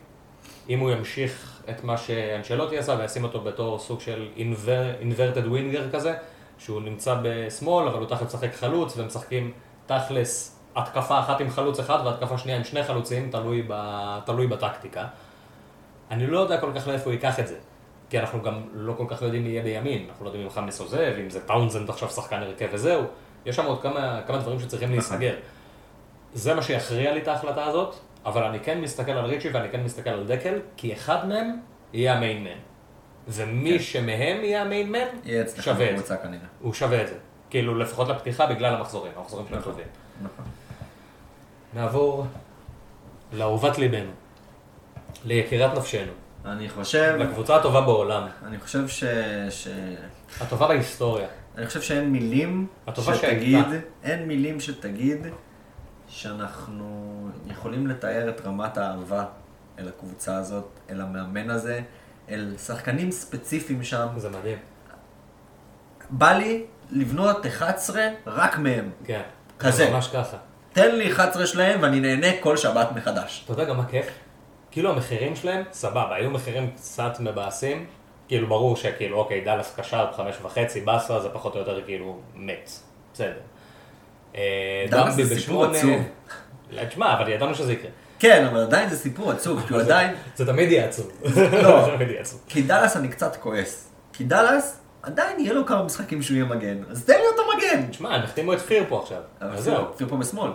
[0.71, 6.15] אם הוא ימשיך את מה שאנשלוטי עשה וישים אותו בתור סוג של inverted winger כזה,
[6.59, 9.53] שהוא נמצא בשמאל, אבל הוא תכף משחק חלוץ, ומשחקים
[9.87, 13.75] תכלס התקפה אחת עם חלוץ אחד והתקפה שנייה עם שני חלוצים, תלוי, ב,
[14.27, 15.07] תלוי בטקטיקה.
[16.11, 17.57] אני לא יודע כל כך לאיפה הוא ייקח את זה.
[18.11, 20.81] כי אנחנו גם לא כל כך יודעים מי יהיה בימין, אנחנו לא יודעים אם חמאס
[20.81, 23.03] עוזב, אם זה טאונזנד עכשיו שחקן הרכב וזהו.
[23.47, 25.35] יש שם עוד כמה, כמה דברים שצריכים להיסגר.
[26.35, 27.95] זה מה שיכריע לי את ההחלטה הזאת,
[28.27, 31.57] אבל אני כן מסתכל על ריצ'י ואני כן מסתכל על דקל, כי אחד מהם
[31.93, 32.51] יהיה המיין מן.
[33.29, 33.79] ומי כן.
[33.79, 36.17] שמהם יהיה המיין מן, יהיה אצלך שווה את זה.
[36.17, 36.47] כנראה.
[36.61, 37.15] הוא שווה את זה.
[37.51, 39.73] כאילו, לפחות לפתיחה בגלל המחזורים, המחזורים שלהם נכון.
[39.73, 39.87] טובים.
[40.23, 40.45] נכון.
[41.75, 42.27] נעבור
[43.33, 44.11] לאהובת ליבנו,
[45.25, 46.13] ליקירת נפשנו,
[46.45, 49.05] אני חושב, לקבוצה הטובה בעולם, אני חושב ש...
[49.51, 49.69] ש...
[50.41, 51.29] הטובה בהיסטוריה.
[51.57, 53.87] אני חושב שאין מילים שתגיד, שהייתה.
[54.03, 55.27] אין מילים שתגיד
[56.09, 59.25] שאנחנו יכולים לתאר את רמת האהבה
[59.79, 61.81] אל הקבוצה הזאת, אל המאמן הזה,
[62.31, 64.07] אל שחקנים ספציפיים שם.
[64.17, 64.59] זה מדהים.
[66.11, 68.91] בא לי לבנות 11 רק מהם.
[69.05, 69.23] כן.
[69.59, 69.85] כזה.
[69.85, 70.37] זה ממש ככה.
[70.73, 73.43] תן לי 11 שלהם ואני נהנה כל שבת מחדש.
[73.45, 74.07] אתה יודע גם מה כיף?
[74.71, 77.87] כאילו המחירים שלהם, סבבה, היו מחירים קצת מבאסים.
[78.29, 82.71] כאילו ברור שכאילו, אוקיי, דאלאס קשר בחמש וחצי, באסה זה פחות או יותר כאילו מת.
[83.15, 83.33] בסדר.
[84.37, 86.01] אה, דאלאס זה סיפור עצוב.
[86.73, 87.91] לא, תשמע, אבל ידענו שזה יקרה.
[88.19, 90.15] כן, אבל עדיין זה סיפור עצוב, כי הוא עדיין...
[90.37, 91.11] זה תמיד יהיה עצוב.
[91.63, 91.89] לא.
[92.49, 93.91] כי דאלאס אני קצת כועס.
[94.13, 96.79] כי דאלאס, עדיין יהיה לו כמה משחקים שהוא יהיה מגן.
[96.91, 97.87] אז תן לי אותו מגן!
[97.91, 99.21] תשמע, הם החתימו את פיר פה עכשיו.
[99.41, 99.85] אבל אז זהו.
[99.97, 100.51] תראו פה בשמאל.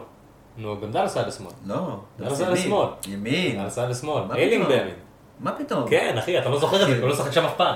[0.57, 1.51] נו, גם דאלאס היה בשמאל.
[1.65, 2.41] לא, דאלאס.
[2.41, 2.87] היה לשמאל.
[3.07, 3.57] ימין.
[3.57, 3.87] דאלס היה
[4.33, 4.77] איילינג פתאום?
[4.77, 4.95] בימין.
[5.39, 5.89] מה פתאום?
[5.89, 7.75] כן, אחי, אתה לא זוכר את זה, הוא לא שחק שם אף פעם.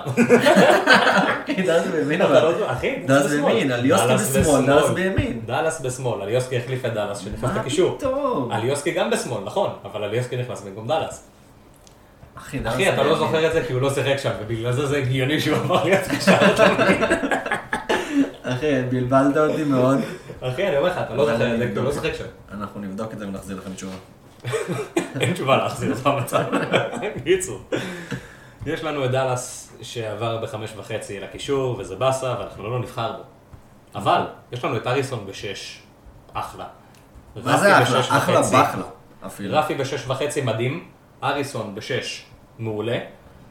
[1.43, 2.43] אחי, דאלאס בימין אתה אבל.
[2.59, 3.31] לא- אחי, דאלאס.
[3.31, 4.65] בימין, אליוסקי בשמאל.
[4.65, 5.41] דאלאס בימין.
[5.45, 7.97] דאלאס בשמאל, אליוסקי החליף את דאלאס שנכנס מה לקישור.
[7.97, 8.51] פתאום?
[8.51, 11.23] אליוסקי גם בשמאל, נכון, אבל אליוסקי נכנס במקום דאלאס.
[12.37, 13.15] אחי, דאלאס אחי, אתה לא.
[13.17, 16.01] זוכר את זה כי הוא לא שיחק שם, ובגלל זה זה הגיוני שהוא עבר להיות
[16.17, 16.33] קשר.
[16.53, 17.03] אתה מבין?
[18.43, 19.97] אחי, בלבלת אותי מאוד.
[20.41, 21.91] אחי, אני אומר לך, אתה לא זוכר את זה כי הוא לא.
[21.91, 22.23] שיחק שם.
[22.53, 23.93] אנחנו נבדוק את זה ונחזיר לכם תשובה.
[25.19, 26.43] אין תשובה להחזיר אותך במצב.
[27.23, 27.61] קיצור.
[28.65, 33.23] יש לנו את דאלאס שעבר בחמש וחצי לקישור, וזה באסה, ואנחנו לא נבחר בו.
[33.95, 34.21] אבל,
[34.51, 35.81] יש לנו את אריסון בשש.
[36.33, 36.65] אחלה.
[37.35, 37.99] מה זה אחלה?
[37.99, 38.41] אחלה.
[38.41, 38.83] באחלה.
[39.25, 39.57] אפילו.
[39.57, 40.87] רפי בשש וחצי מדהים,
[41.23, 42.25] אריסון בשש
[42.59, 42.97] מעולה.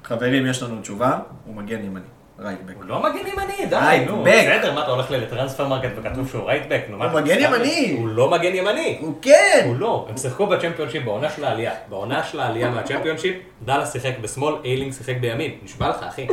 [0.04, 2.04] חברים, יש לנו תשובה, הוא מגן ימני.
[2.42, 2.74] right back.
[2.76, 4.22] הוא לא מגן ימני, די, נו.
[4.24, 7.96] בסדר, מה אתה הולך ל Transfermarkt וכתוב שהוא right back, נו מה הוא מגן ימני.
[7.98, 8.98] הוא לא מגן ימני.
[9.00, 9.62] הוא כן!
[9.66, 11.72] הוא לא, הם שיחקו בצ'מפיונשיפ בעונה של העלייה.
[11.88, 15.50] בעונה של העלייה מהצ'מפיונשיפ, דאלאס שיחק בשמאל, איילינג שיחק בימין.
[15.62, 16.26] נשבע לך, אחי.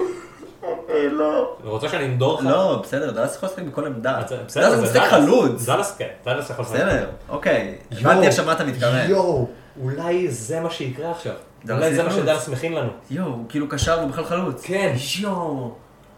[1.12, 1.56] לא.
[1.62, 2.46] אתה רוצה שאני אנדור לך?
[2.50, 4.18] לא, בסדר, דאלאס יכול לשחק בכל עמדה.
[4.18, 5.10] אז- בסדר, זה משחק.
[5.10, 5.66] חלוץ.
[5.66, 6.76] דאלאס כן, דאלאס יכול לשחק.
[6.76, 7.76] בסדר, אוקיי.
[7.92, 9.10] הבנתי עכשיו מה אתה מתכוון.
[9.10, 9.48] יואו,
[9.82, 11.34] אולי זה מה שיקרה עכשיו.
[11.70, 12.12] אולי זה מה.
[12.12, 12.90] שדאלאס מכין לנו.
[13.12, 14.64] יואו, כאילו קשר והוא בכלל חלוץ.
[14.66, 14.94] כן.
[15.20, 15.72] יואו.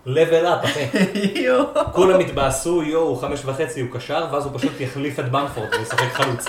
[0.07, 0.85] Level up, אחי.
[1.45, 1.65] יואו.
[1.91, 6.13] כולם התבאסו, יואו, הוא חמש וחצי, הוא קשר, ואז הוא פשוט יחליף את במפורד וישחק
[6.13, 6.45] חלוץ.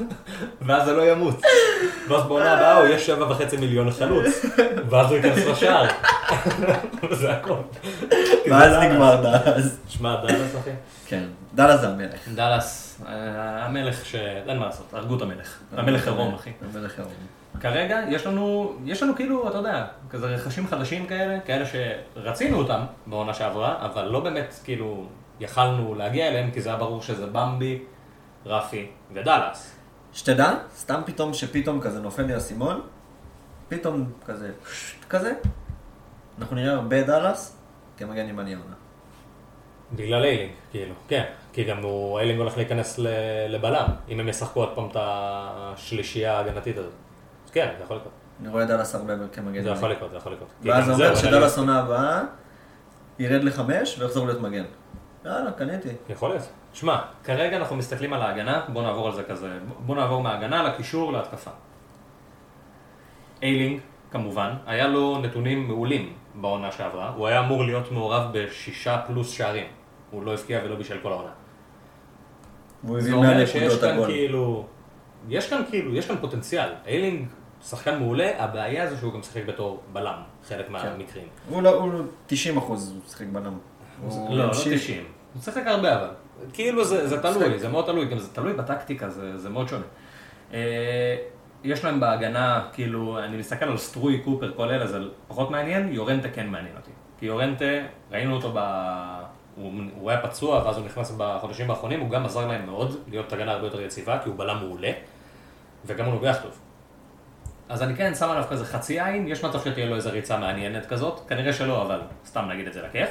[0.66, 1.40] ואז זה לא ימות.
[2.08, 4.44] ואז בעונה הבאה הוא יהיה שבע וחצי מיליון לחלוץ.
[4.90, 5.86] ואז הוא ייכנס לשער.
[7.10, 7.54] וזה הכל.
[8.50, 9.76] ואז נגמר דאלאס.
[9.88, 10.70] שמע, דאלאס, אחי.
[11.06, 11.24] כן,
[11.54, 12.28] דאלאס זה המלך.
[12.34, 14.14] דאלאס, אה, המלך ש...
[14.48, 15.58] אין מה לעשות, הרגו את המלך.
[15.76, 16.50] המלך עירום, אחי.
[16.74, 17.41] המלך עירום.
[17.60, 22.80] כרגע יש לנו, יש לנו כאילו, אתה יודע, כזה רכשים חדשים כאלה, כאלה שרצינו אותם
[23.06, 25.06] בעונה שעברה, אבל לא באמת כאילו
[25.40, 27.82] יכלנו להגיע אליהם, כי זה היה ברור שזה במבי,
[28.46, 29.76] רפי ודאלאס.
[30.12, 32.80] שתדע, סתם פתאום שפתאום כזה נופל לי האסימון,
[33.68, 34.50] פתאום כזה,
[35.08, 35.32] כזה,
[36.38, 37.58] אנחנו נראה הרבה דאלאס
[37.96, 38.74] כמגן ימני העונה.
[39.92, 42.98] בגלל איילינג, כאילו, כן, כי גם הוא, איילינג הולך להיכנס
[43.48, 46.92] לבלם, אם הם ישחקו עוד פעם את השלישייה ההגנתית הזאת.
[47.52, 48.12] כן, זה יכול לקרות.
[48.40, 49.90] אני רואה דאלאס הרבה כמגן זה יכול.
[49.90, 50.48] לקרות, זה יכול לקרות.
[50.62, 52.22] ואז זה אומר להיות- עונה הבאה
[53.18, 54.64] ירד לחמש ויחזור להיות מגן.
[55.24, 55.88] יאללה, קניתי.
[56.08, 56.42] יכול להיות.
[56.72, 61.12] שמע, כרגע אנחנו מסתכלים על ההגנה, בוא נעבור על זה כזה, בוא נעבור מההגנה לקישור
[61.12, 61.50] להתקפה.
[63.42, 63.80] איילינג,
[64.10, 69.66] כמובן, היה לו נתונים מעולים בעונה שעברה, הוא היה אמור להיות מעורב בשישה פלוס שערים,
[70.10, 71.30] הוא לא הבקיע ולא בישל כל העונה.
[72.82, 74.06] הוא הביא אומר 100 שיש נקודות כאן הגול.
[74.06, 74.66] כאילו,
[75.28, 76.68] יש כאן כאילו, יש כאן פוטנציאל.
[76.86, 77.26] איילינג
[77.68, 80.72] שחקן מעולה, הבעיה זה שהוא גם שיחק בתור בלם, חלק כן.
[80.72, 81.26] מהמקרים.
[81.48, 81.92] הוא לא, הוא
[82.26, 83.58] 90 אחוז, הוא משחק בנם.
[84.02, 84.82] הוא לא, לא ימשיך.
[84.82, 85.04] 90.
[85.34, 86.08] הוא שיחק הרבה אבל.
[86.52, 87.58] כאילו זה, זה תלוי.
[87.58, 89.84] זה מאוד תלוי, גם זה תלוי בטקטיקה, זה, זה מאוד שונה.
[90.54, 91.16] אה,
[91.64, 94.98] יש להם בהגנה, כאילו, אני מסתכל על סטרוי, קופר, כל אלה, זה
[95.28, 96.90] פחות מעניין, יורנטה כן מעניין אותי.
[97.18, 97.64] כי יורנטה,
[98.10, 98.58] ראינו אותו ב...
[99.56, 103.32] הוא, הוא היה פצוע, ואז הוא נכנס בחודשים האחרונים, הוא גם עזר להם מאוד להיות
[103.32, 104.90] הגנה הרבה יותר יציבה, כי הוא בלם מעולה,
[105.86, 106.58] וגם הוא נוגח טוב.
[107.68, 110.86] אז אני כן שם עליו כזה חצי עין, יש מצב שתהיה לו איזו ריצה מעניינת
[110.86, 113.08] כזאת, כנראה שלא, אבל סתם נגיד את זה לכיף.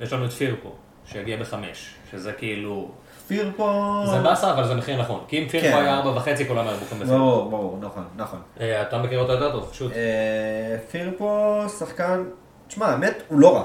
[0.00, 0.72] ויש לנו את פירפו,
[1.06, 2.90] שיגיע בחמש, שזה כאילו...
[3.26, 4.02] פירפו...
[4.10, 5.24] זה באסה, אבל זה מחיר נכון.
[5.28, 5.82] כי אם פירפו כן.
[5.82, 7.18] היה ארבע וחצי, כולם היו בוכים בפיר.
[7.18, 8.38] ברור, ברור, נכון, נכון.
[8.60, 9.92] אה, אתה מכיר אותו יותר טוב, פשוט.
[9.92, 12.24] אה, פירפו שחקן,
[12.68, 13.62] תשמע, האמת, הוא לא רע.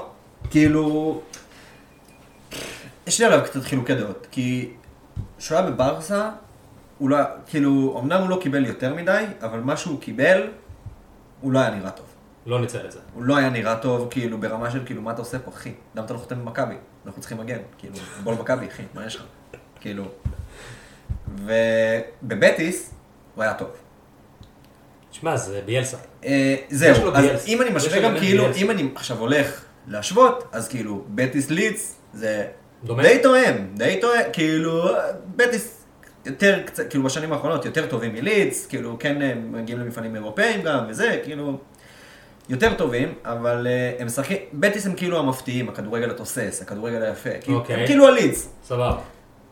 [0.50, 1.20] כאילו,
[3.06, 4.70] יש לי עליו קצת חילוקי דעות, כי
[5.38, 6.30] כשהוא היה בברסה,
[7.00, 10.48] הוא לא, כאילו, אמנם הוא לא קיבל יותר מדי, אבל מה שהוא קיבל,
[11.40, 12.06] הוא לא היה נראה טוב.
[12.46, 12.98] לא ניצל את זה.
[13.14, 15.72] הוא לא היה נראה טוב, כאילו, ברמה של, כאילו, מה אתה עושה פה, אחי?
[15.94, 16.74] למה אתה לא חותם במכבי?
[17.06, 19.22] אנחנו צריכים מגן, כאילו, בוא למכבי, אחי, מה יש לך?
[19.80, 20.04] כאילו.
[21.36, 22.94] ובבטיס,
[23.34, 23.68] הוא היה טוב.
[25.10, 25.96] תשמע, זה ביאלסה.
[26.24, 27.46] אה, זהו, אז ביאלס.
[27.46, 28.56] אם אני משווה גם כאילו, ביאלס.
[28.56, 32.46] אם אני עכשיו הולך להשוות, אז כאילו, בטיס לידס זה
[32.84, 33.02] דומה?
[33.02, 34.88] די תואם, די תואם, כאילו,
[35.36, 35.79] בטיס
[36.26, 40.84] יותר קצת, כאילו בשנים האחרונות יותר טובים מלידס, כאילו כן הם מגיעים למפעלים אירופאים גם
[40.88, 41.58] וזה, כאילו,
[42.48, 47.58] יותר טובים, אבל אה, הם משחקים, בטיס הם כאילו המפתיעים, הכדורגל התוסס, הכדורגל היפה, כאילו,
[47.58, 47.80] אוקיי.
[47.80, 48.98] הם כאילו הלידס, סבבה.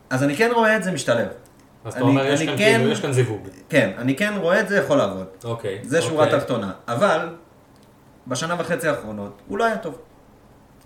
[0.09, 1.27] אז אני כן רואה את זה משתלב.
[1.85, 3.47] אז אתה אני- אומר, יש אני כאן כן- כאילו, יש כאן זיווג.
[3.69, 5.25] כן, אני כן רואה את זה יכול לעבוד.
[5.43, 5.79] אוקיי.
[5.83, 6.39] זה שורה אוקיי.
[6.39, 6.71] תחתונה.
[6.87, 7.29] אבל,
[8.27, 9.97] בשנה וחצי האחרונות, הוא לא היה טוב.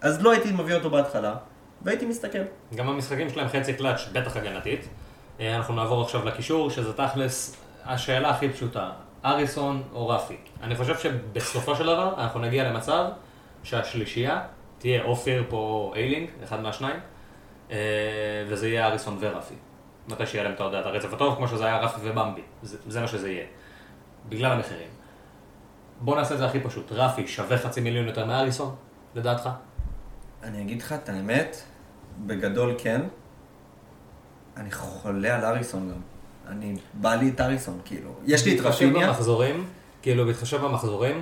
[0.01, 1.35] אז לא הייתי מביא אותו בהתחלה,
[1.81, 2.39] והייתי מסתכל.
[2.75, 4.87] גם המשחקים שלהם חצי קלאץ', בטח הגנתית.
[5.39, 8.91] אה, אנחנו נעבור עכשיו לקישור, שזה תכלס השאלה הכי פשוטה,
[9.25, 10.37] אריסון או רפי.
[10.63, 13.05] אני חושב שבסופו של דבר אנחנו נגיע למצב
[13.63, 14.41] שהשלישייה
[14.77, 16.99] תהיה או פירפ או איילינג, אחד מהשניים,
[17.71, 17.77] אה,
[18.47, 19.55] וזה יהיה אריסון ורפי.
[20.07, 22.41] מתי שיהיה להם, את הרצף הטוב, כמו שזה היה רפי ובמבי.
[22.61, 23.45] זה, זה מה שזה יהיה.
[24.29, 24.87] בגלל המחירים.
[25.99, 26.91] בוא נעשה את זה הכי פשוט.
[26.91, 28.75] רפי שווה חצי מיליון יותר מאריסון,
[29.15, 29.49] לדעתך?
[30.43, 31.57] אני אגיד לך את האמת,
[32.25, 33.01] בגדול כן.
[34.57, 36.01] אני חולה על אריסון גם.
[36.47, 38.09] אני, בא לי את אריסון, כאילו.
[38.25, 39.07] יש לי את רפיניה.
[39.07, 39.65] במחזורים,
[40.01, 41.21] כאילו בהתחשב במחזורים,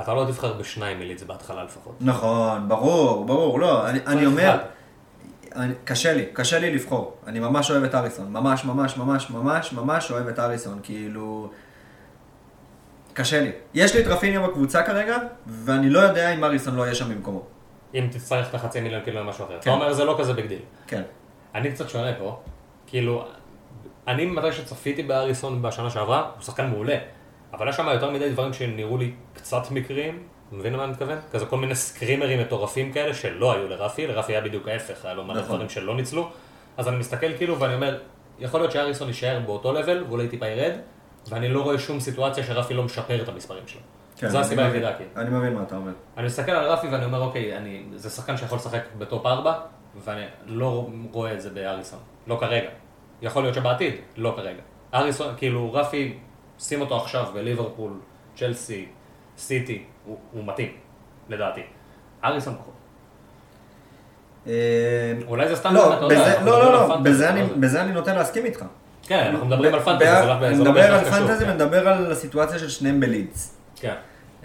[0.00, 1.94] אתה לא תבחר בשניים מליץ בהתחלה לפחות.
[2.00, 4.58] נכון, ברור, ברור, לא, אני, אני צריך אומר.
[5.54, 7.16] אני, קשה לי, קשה לי לבחור.
[7.26, 11.50] אני ממש אוהב את אריסון, ממש, ממש, ממש, ממש, ממש אוהב את אריסון, כאילו...
[13.14, 13.52] קשה לי.
[13.74, 15.16] יש לי את רפיניה בקבוצה כרגע,
[15.46, 17.42] ואני לא יודע אם אריסון לא יהיה שם במקומו.
[17.94, 19.54] אם תצטרך את החצי מיליון כאילו למשהו אחר.
[19.54, 19.70] אתה כן.
[19.70, 20.58] אומר זה לא כזה big deal.
[20.86, 21.02] כן.
[21.54, 22.40] אני קצת שונה פה,
[22.92, 23.24] כאילו,
[24.08, 26.96] אני מתי שצפיתי באריסון בשנה שעברה, הוא שחקן מעולה,
[27.52, 30.22] אבל יש שם יותר מדי דברים שנראו לי קצת מקריים,
[30.52, 31.18] מבין למה אני מתכוון?
[31.32, 35.24] כזה כל מיני סקרימרים מטורפים כאלה שלא היו לרפי, לרפי היה בדיוק ההפך, היה לו
[35.24, 35.54] מלא נכון.
[35.54, 36.30] דברים שלא ניצלו,
[36.76, 37.98] אז אני מסתכל כאילו ואני אומר,
[38.38, 40.72] יכול להיות שאריסון יישאר באותו לבל ואולי טיפה ירד,
[41.28, 43.80] ואני לא רואה שום סיטואציה שרפי לא משפר את המספרים שלו.
[44.16, 44.64] כן, זו הסיבה.
[44.64, 45.10] היחידה, כאילו.
[45.16, 45.92] אני מבין מה אתה אומר.
[46.16, 49.54] אני מסתכל על רפי ואני אומר, אוקיי, אני, זה שחקן שיכול לשחק בטופ 4,
[50.04, 51.98] ואני לא רואה את זה באריסון.
[52.26, 52.68] לא כרגע.
[53.22, 54.60] יכול להיות שבעתיד, לא כרגע.
[54.94, 56.18] אריסון, כאילו, רפי,
[56.58, 57.92] שים אותו עכשיו בליברפול,
[58.36, 58.86] צ'לסי,
[59.38, 60.72] סיטי, הוא, הוא מתאים,
[61.28, 61.60] לדעתי.
[62.24, 62.72] אריסון פחות.
[64.46, 64.52] אה,
[65.26, 68.64] אולי זה סתם, לא, בזה- לא, לא, לא, בזה אני- בזה אני נוטה להסכים איתך.
[69.06, 71.10] כן, אנחנו מדברים על פנטזי, זה לא- אני זה לא מדבר על קשור.
[71.26, 71.50] פנטזי כן.
[71.50, 73.58] ומדבר על הסיטואציה של שניהם בלידס.
[73.76, 73.94] כן.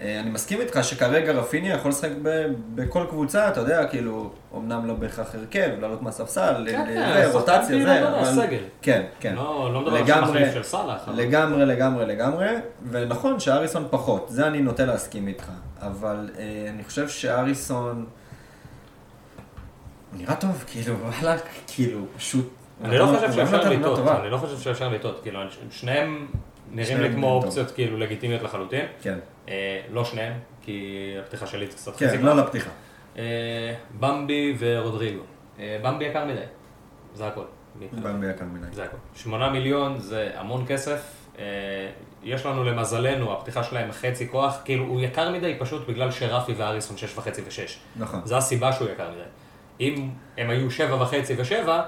[0.00, 4.86] אה, אני מסכים איתך שכרגע רפיניה יכול לשחק ב- בכל קבוצה, אתה יודע, כאילו, אמנם
[4.86, 8.56] לא בהכרח הרכב, לעלות מהספסל, כן, ל- כן, זה, שחקן רוטציה, כאילו, זה, יודע, אבל...
[8.82, 9.34] כן, כן.
[9.34, 11.08] לא לא מדבר על מחליף של סאלח.
[11.14, 12.46] לגמרי, לגמרי, לגמרי,
[12.90, 15.50] ונכון שאריסון פחות, זה אני נוטה להסכים איתך,
[15.80, 16.44] אבל אה,
[16.74, 18.06] אני חושב שאריסון...
[20.16, 22.48] נראה טוב, כאילו, וואלה, כאילו, פשוט...
[22.84, 23.98] אני לא חושב שאפשר לטעות.
[24.20, 26.26] אני לא חושב שאפשר לטעות, כאילו, שניהם
[26.72, 27.32] נראים לי כמו.
[27.32, 28.86] אופציות כאילו לגיטימיות לחלוטין.
[29.02, 29.18] כן, אה,
[29.90, 30.86] לא שניהם, כי
[31.22, 32.22] הפתיחה שלי קצת כן, חזיקה.
[32.22, 32.70] לא לפתיחה.
[33.18, 33.22] אה,
[34.00, 35.22] במבי ורודריגו.
[35.58, 36.40] אה, במבי יקר מדי,
[37.14, 37.44] זה הכל.
[37.92, 38.66] במבי יקר מדי.
[38.72, 38.96] זה הכל.
[39.14, 41.14] שמונה מיליון זה המון כסף.
[41.38, 41.44] אה,
[42.22, 46.96] יש לנו למזלנו, הפתיחה שלהם חצי כוח, כאילו הוא יקר מדי פשוט בגלל שרפי ואריסון
[46.96, 47.78] שש וחצי ושש.
[47.96, 48.20] נכון.
[48.24, 49.20] זו הסיבה שהוא יקר מדי.
[49.80, 51.82] אם הם היו שבע וחצי ושבע,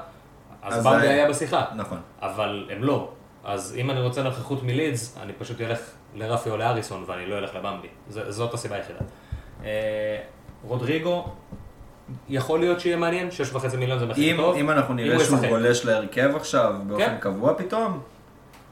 [0.62, 1.64] אז אז במבי זה- היה בשיחה.
[1.76, 1.98] נכון.
[2.22, 3.08] אבל הם לא.
[3.44, 5.80] אז אם אני רוצה נוכחות מלידס, אני פשוט אלך
[6.14, 7.88] לרפי או לאריסון ואני לא אלך לבמבי.
[8.10, 8.98] ז- זאת הסיבה היחידה.
[9.64, 10.18] אה,
[10.64, 11.24] רודריגו,
[12.28, 14.56] יכול להיות שיהיה מעניין, 6.5 מיליון זה מחיר אם, טוב.
[14.56, 15.38] אם אנחנו נראה הוא שהוא.
[15.48, 17.16] גולש להרכב עכשיו באופן כן.
[17.20, 18.00] קבוע פתאום,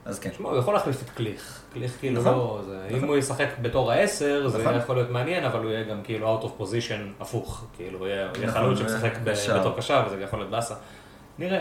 [0.05, 0.31] אז כן.
[0.31, 1.62] תשמע, הוא יכול להחליף את קליך.
[1.73, 2.32] קליך כאילו נכון.
[2.32, 2.60] לא...
[2.66, 4.74] זה, אם הוא ישחק בתור העשר, זה נכון.
[4.77, 7.65] יכול להיות מעניין, אבל הוא יהיה גם כאילו out of position הפוך.
[7.77, 9.12] כאילו, הוא יהיה נכון, חלוץ שמשחק.
[9.24, 10.74] בתור קשר, וזה יכול להיות באסה.
[11.39, 11.60] נראה.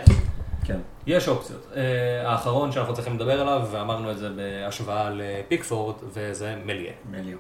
[0.68, 0.78] כן.
[1.08, 1.68] יש אופציות.
[1.76, 6.92] אה, האחרון שאנחנו צריכים לדבר עליו, ואמרנו את זה בהשוואה לפיקפורד, וזה מליה.
[7.12, 7.38] מליו.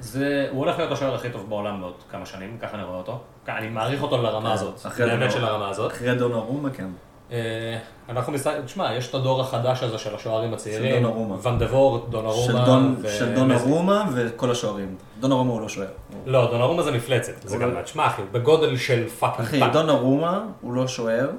[0.00, 3.18] זה, הוא הולך להיות השוער הכי טוב בעולם בעוד כמה שנים, ככה אני רואה אותו.
[3.48, 5.92] אני מעריך אותו לרמה הזאת, כן, אחרי באמת של הרמה הזאת.
[5.92, 6.88] אחרי דונרומה, כן.
[7.32, 11.02] אה, אנחנו מסתכלים, תשמע, יש את הדור החדש הזה של השוערים הצעירים.
[11.02, 11.36] דונרומה.
[11.42, 12.92] ון דה וורט, דונרומה.
[13.02, 14.96] של של דונרומה וכל השוערים.
[15.20, 15.88] דונרומה הוא לא שוער.
[16.26, 17.32] לא, דונרומה זה מפלצת.
[17.44, 19.72] זה גם, לא- תשמע אחי, הוא בגודל של fucking אחי.
[19.72, 21.30] דונרומה הוא לא שוער,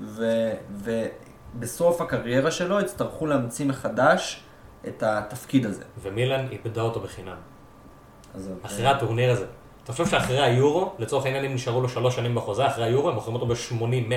[0.00, 0.52] ו-
[1.54, 4.42] ובסוף הקריירה שלו יצטרכו להמציא מחדש
[4.88, 5.82] את התפקיד הזה.
[6.02, 7.36] ומילן איבדה אותו בחינם.
[8.62, 9.46] אחרי הטורניר הזה.
[9.84, 13.14] אתה חושב שאחרי היורו, לצורך העניין אם נשארו לו שלוש שנים בחוזה, אחרי היורו הם
[13.14, 14.14] מוכרים אותו ב-80-100,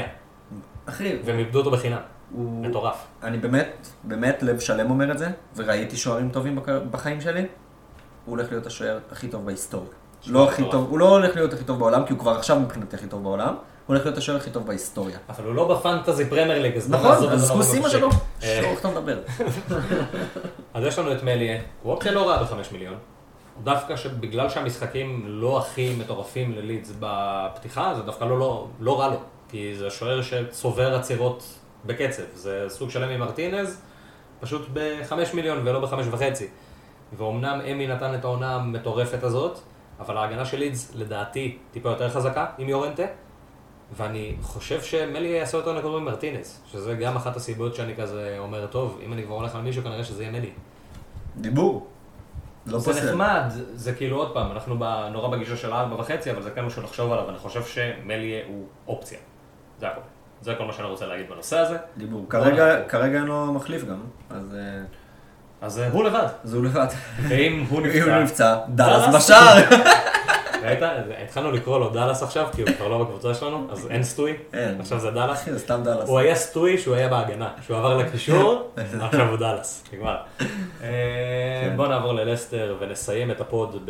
[0.86, 2.00] אחי, והם איבדו אותו בחינם.
[2.32, 2.66] הוא...
[2.66, 3.08] מטורף.
[3.24, 6.60] אני באמת, באמת לב שלם אומר את זה, וראיתי שוערים טובים
[6.92, 7.48] בחיים שלי, הוא
[8.26, 9.90] הולך להיות השוער הכי טוב בהיסטוריה.
[10.28, 10.64] לא הכי.
[10.72, 13.24] טוב, הוא לא הולך להיות הכי טוב בעולם, כי הוא כבר עכשיו מבחינתי הכי טוב
[13.24, 13.56] בעולם,
[13.90, 15.18] הולך להיות השוער הכי טוב בהיסטוריה.
[15.30, 18.10] אבל הוא לא בפנטזי פרמייר ליג, אז נכון, אז כוס אימא שלו,
[18.42, 19.20] איך אתה מדבר?
[20.74, 22.98] אז יש לנו את מליה, הוא אופציה לא רעה בחמש מיליון.
[23.64, 29.18] דווקא שבגלל שהמשחקים לא הכי מטורפים ללידס בפתיחה, זה דווקא לא, לא, לא רע לו.
[29.50, 31.44] כי זה שוער שצובר עצירות
[31.86, 32.24] בקצב.
[32.34, 33.82] זה סוג שלם ממרטינז,
[34.40, 36.48] פשוט בחמש מיליון ולא בחמש וחצי.
[37.18, 39.60] ואומנם אמי נתן את העונה המטורפת הזאת,
[40.00, 43.04] אבל ההגנה של לידס לדעתי טיפה יותר חזקה עם יורנטה.
[43.98, 49.00] ואני חושב שמלי יעשה יותר נקודות ממרטינז, שזה גם אחת הסיבות שאני כזה אומר, טוב,
[49.06, 50.52] אם אני כבר הולך על מישהו, כנראה שזה יהיה מלי.
[51.38, 51.88] דיבור.
[52.66, 53.10] לא זה פוסל.
[53.10, 53.44] נחמד,
[53.74, 54.76] זה כאילו עוד פעם, אנחנו
[55.12, 58.66] נורא בגישה של ארבע וחצי, אבל זה כן משהו לחשוב עליו, אני חושב שמליה הוא
[58.88, 59.20] אופציה.
[59.80, 60.02] זה הכל.
[60.42, 61.78] זה כל מה שאני רוצה להגיד בנושא הזה.
[61.98, 62.26] דיבור.
[62.30, 62.88] כרגע.
[62.88, 64.00] כרגע אין לו מחליף גם,
[64.30, 64.82] אז אה,
[65.62, 66.28] אז אה, הוא לבד.
[66.44, 66.88] אז הוא לבד.
[67.28, 68.24] ואם הוא אם הוא נפצע...
[68.24, 69.16] נפצע, דאלאס.
[69.16, 69.64] בשער.
[70.64, 70.80] ראית?
[71.24, 74.34] התחלנו לקרוא לו דאלאס עכשיו, כי הוא כבר לא בקבוצה שלנו, אז אין סטוי.
[74.80, 75.42] עכשיו זה דאלאס.
[75.42, 76.10] אחי, זה סתם דאלאס.
[76.10, 78.72] הוא היה סטוי שהוא היה בהגנה, שהוא עבר לקישור,
[79.02, 80.18] עכשיו הוא דאלאס, נגמר.
[80.84, 80.88] אה,
[81.76, 83.90] בוא נעבור ללסטר ונסיים את ה pod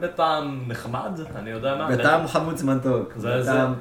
[0.00, 1.88] בטעם נחמד, אני יודע מה.
[1.96, 2.20] בטעם
[2.62, 3.12] מתוק.
[3.16, 3.76] זה- זה- בטעם-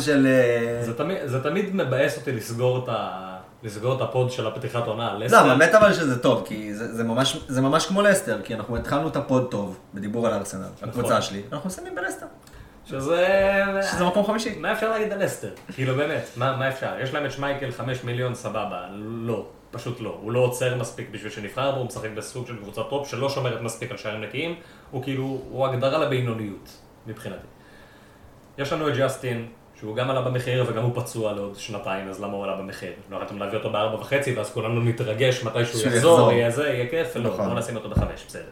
[0.00, 0.26] של...
[0.26, 3.31] אה, זה תמיד, זה תמיד מבאס אותי לסגור את, ה...
[3.62, 5.12] לסגור את ה pod של הפתיחת עונה.
[5.12, 8.54] לא, לסטר, האמת אבל שזה טוב, כי זה, זה, ממש, זה ממש כמו לסטר, כי
[8.54, 12.26] אנחנו התחלנו את ה pod טוב, בדיבור על ארסנל, הקבוצה שלי, אנחנו מסיימים בלסטר,
[12.84, 13.26] שזה...
[13.92, 14.58] שזה מקום חמישי.
[14.58, 15.50] מה אפשר להגיד על לסטר?
[15.74, 16.92] כאילו באמת, מה, מה אפשר?
[17.02, 20.18] יש להם את שמייקל 5 מיליון סבבה, לא, פשוט לא.
[20.22, 23.60] הוא לא עוצר מספיק בשביל שנבחר בו, הוא משחק בסוג של קבוצת top שלא שומרת
[23.60, 24.54] מספיק על שערים נקיים,
[24.90, 26.68] הוא כאילו, הוא הגדרה לבינוניות,
[27.06, 27.46] מבחינתי.
[28.58, 29.48] יש לנו את ג'סטין,
[29.82, 32.92] שהוא גם עלה במחיר וגם הוא פצוע לעוד שנתיים, אז למה הוא עלה במחיר?
[33.10, 36.32] לא יכולתם להביא אותו בארבע וחצי, ואז כולנו נתרגש מתי שהוא יחזור.
[36.32, 37.48] יהיה זה, יהיה כיף, לא, נכון.
[37.48, 38.42] בוא נשים אותו בחמש, בסדר.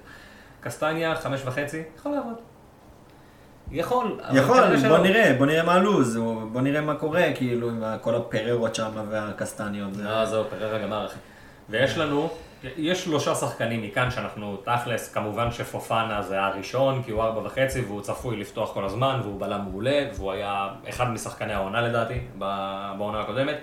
[0.60, 2.34] קסטניה, חמש וחצי, יכול לעבוד.
[3.70, 4.98] יכול, יכול, בוא.
[4.98, 6.16] נראה, בוא נראה מה הלו"ז,
[6.52, 9.96] בוא נראה מה קורה, כאילו, עם כל הפררות שם והקסטניות.
[9.96, 11.18] לא, זהו, פררה גמר, אחי.
[11.68, 12.30] ויש לנו,
[12.64, 18.00] יש שלושה שחקנים מכאן שאנחנו תכלס, כמובן שפופנה זה הראשון, כי הוא ארבע וחצי והוא
[18.00, 22.20] צפוי לפתוח כל הזמן, והוא בלם מעולה, והוא היה אחד משחקני העונה לדעתי,
[22.98, 23.56] בעונה הקודמת.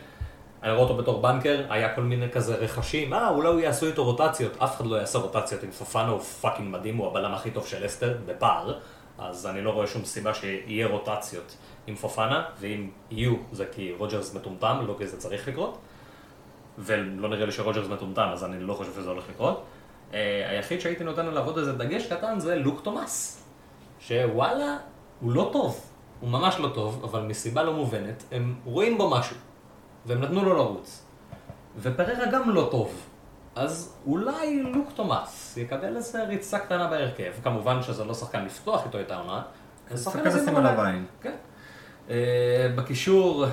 [0.63, 4.03] אני רואה אותו בתור banker, היה כל מיני כזה רכשים, אה, אולי הוא יעשו איתו
[4.03, 7.67] רוטציות, אף אחד לא יעשה רוטציות עם פופנה, הוא fucking מדהים, הוא הבלם הכי טוב
[7.67, 8.79] של לסטר, בפער,
[9.17, 11.55] אז אני לא רואה שום סיבה שיהיה רוטציות
[11.87, 15.77] עם פופנה, ואם יהיו, זה כי רוג'רס מטומטם, לא כי זה צריך לקרות.
[16.77, 19.63] ולא נראה לי שרוג'רס מטומטם, אז אני לא חושב שזה הולך לקרות.
[20.11, 20.15] Uh,
[20.49, 23.43] היחיד שהייתי נותן עליו עוד איזה דגש קטן זה לוק תומאס.
[23.99, 24.77] שוואלה,
[25.19, 25.81] הוא לא טוב.
[26.19, 29.35] הוא ממש לא טוב, אבל מסיבה לא מובנת, הם רואים בו משהו.
[30.05, 31.05] והם נתנו לו לרוץ.
[31.77, 33.07] ופררה גם לא טוב.
[33.55, 37.31] אז אולי לוק תומאס יקבל איזה ריצה קטנה בהרכב.
[37.43, 39.41] כמובן שזה לא שחקן לפתוח איתו את העונה.
[39.91, 41.05] זה שחקן לשים עליו עין.
[41.21, 41.35] כן.
[42.09, 43.45] אה, בקישור,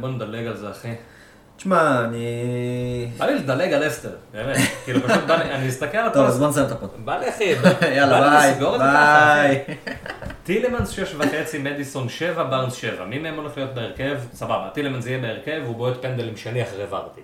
[0.00, 0.94] בוא נדלג על זה אחי.
[1.56, 2.26] תשמע, אני...
[3.18, 4.56] בא לי לדלג על לסטר, באמת.
[4.84, 6.28] כאילו פשוט בא לי, אני מסתכל על טוב, כל...
[6.28, 6.90] אז בוא נסיים את ה pod.
[7.04, 7.44] בא לי אחי,
[7.96, 8.54] יאללה, ביי.
[8.78, 9.64] ביי.
[10.44, 13.04] טילמנס שש וחצי, מדיסון שבע, בארנס שבע.
[13.04, 14.16] מי מהם הולך להיות בהרכב?
[14.34, 17.20] סבבה, טילמנס יהיה בהרכב, הוא בועט פנדל עם שני אחרי ורדי.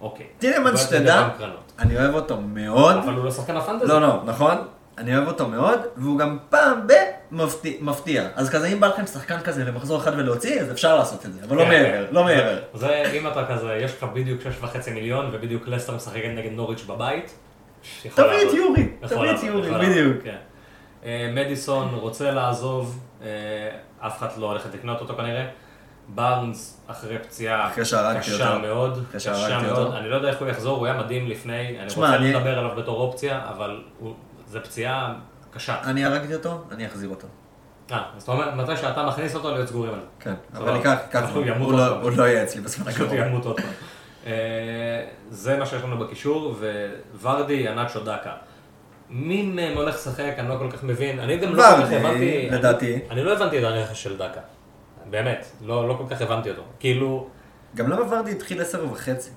[0.00, 0.26] אוקיי.
[0.38, 1.28] טילמנס, שתדע.
[1.78, 2.96] אני אוהב אותו מאוד.
[2.96, 3.86] אבל הוא לא שחקן ה fantasy.
[3.86, 4.56] לא, לא, נכון?
[4.98, 6.92] אני אוהב אותו מאוד, והוא גם פעם ב...
[7.80, 8.28] מפתיע.
[8.34, 11.40] אז כזה, אם בא לכם שחקן כזה למחזור אחד ולהוציא, אז אפשר לעשות את זה,
[11.48, 12.14] אבל לא כן, מעבר, כן.
[12.14, 12.58] לא מעבר.
[12.74, 17.34] זה אם אתה כזה, יש לך בדיוק 6.5 מיליון, ובדיוק לסטר משחקת נגד נוריץ' בבית.
[18.02, 18.54] תביא את.
[18.54, 20.16] יורי, תביא את יורי, בדיוק.
[20.24, 20.36] כן.
[21.04, 23.28] אה, מדיסון רוצה לעזוב, אה,
[24.06, 25.44] אף אחד לא הולך לקנות אותו כנראה.
[26.08, 28.58] בארנס אחרי פציעה קשה.
[28.62, 29.94] מאוד, קשה מאוד.
[29.94, 32.58] אני לא יודע איך הוא יחזור, הוא היה מדהים לפני, אני תשמע, רוצה אני- לדבר
[32.58, 34.14] עליו בתור אופציה, אבל הוא-
[34.48, 35.14] זו פציעה
[35.54, 35.76] קשה.
[35.84, 37.26] אני הרגתי אותו, אני אחזיר אותו.
[37.92, 40.06] אה, אז אתה אומר, מתי שאתה מכניס אותו, להיות סגורים על זה.
[40.20, 40.34] כן.
[40.54, 40.98] אבל ייקח,
[41.34, 42.00] הוא עוד לא-.
[42.00, 43.26] הוא לא יהיה אצלי בזמן פשוט הקרוב.
[43.26, 43.70] ימות עוד פעם.
[44.26, 44.32] אה,
[45.30, 46.56] זה מה שיש לנו בקישור,
[47.20, 48.32] וורדי, ינאצ'ו דקה.
[49.10, 51.18] מי מהם הולך לשחק, אני לא כל כך מבין.
[51.18, 52.48] אני גם לא כל כך הבנתי...
[52.50, 52.98] לדעתי.
[53.10, 54.40] אני לא הבנתי את הרכש של דקה.
[55.10, 56.62] באמת, לא לא כל כך הבנתי אותו.
[56.80, 57.28] כאילו,
[57.74, 59.30] גם למה ורדי התחיל עשר וחצי?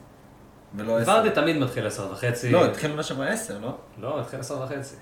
[0.75, 1.11] ולא עשר?
[1.11, 2.51] ורדי תמיד מתחיל עשר וחצי.
[2.51, 3.75] לא, התחיל עונה שעברה עשר, לא?
[3.97, 4.95] לא, התחיל עשר וחצי.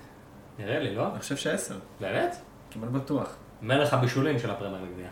[0.58, 1.08] נראה לי, לא?
[1.12, 2.36] אני חושב שעשר, באמת?
[2.70, 3.36] כמעט בטוח.
[3.62, 5.06] מלך הבישולים של הפרמייר ליג.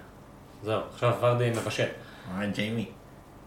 [0.63, 1.89] זהו, עכשיו ורדי מבשל.
[2.39, 2.89] אה, ג'יימי.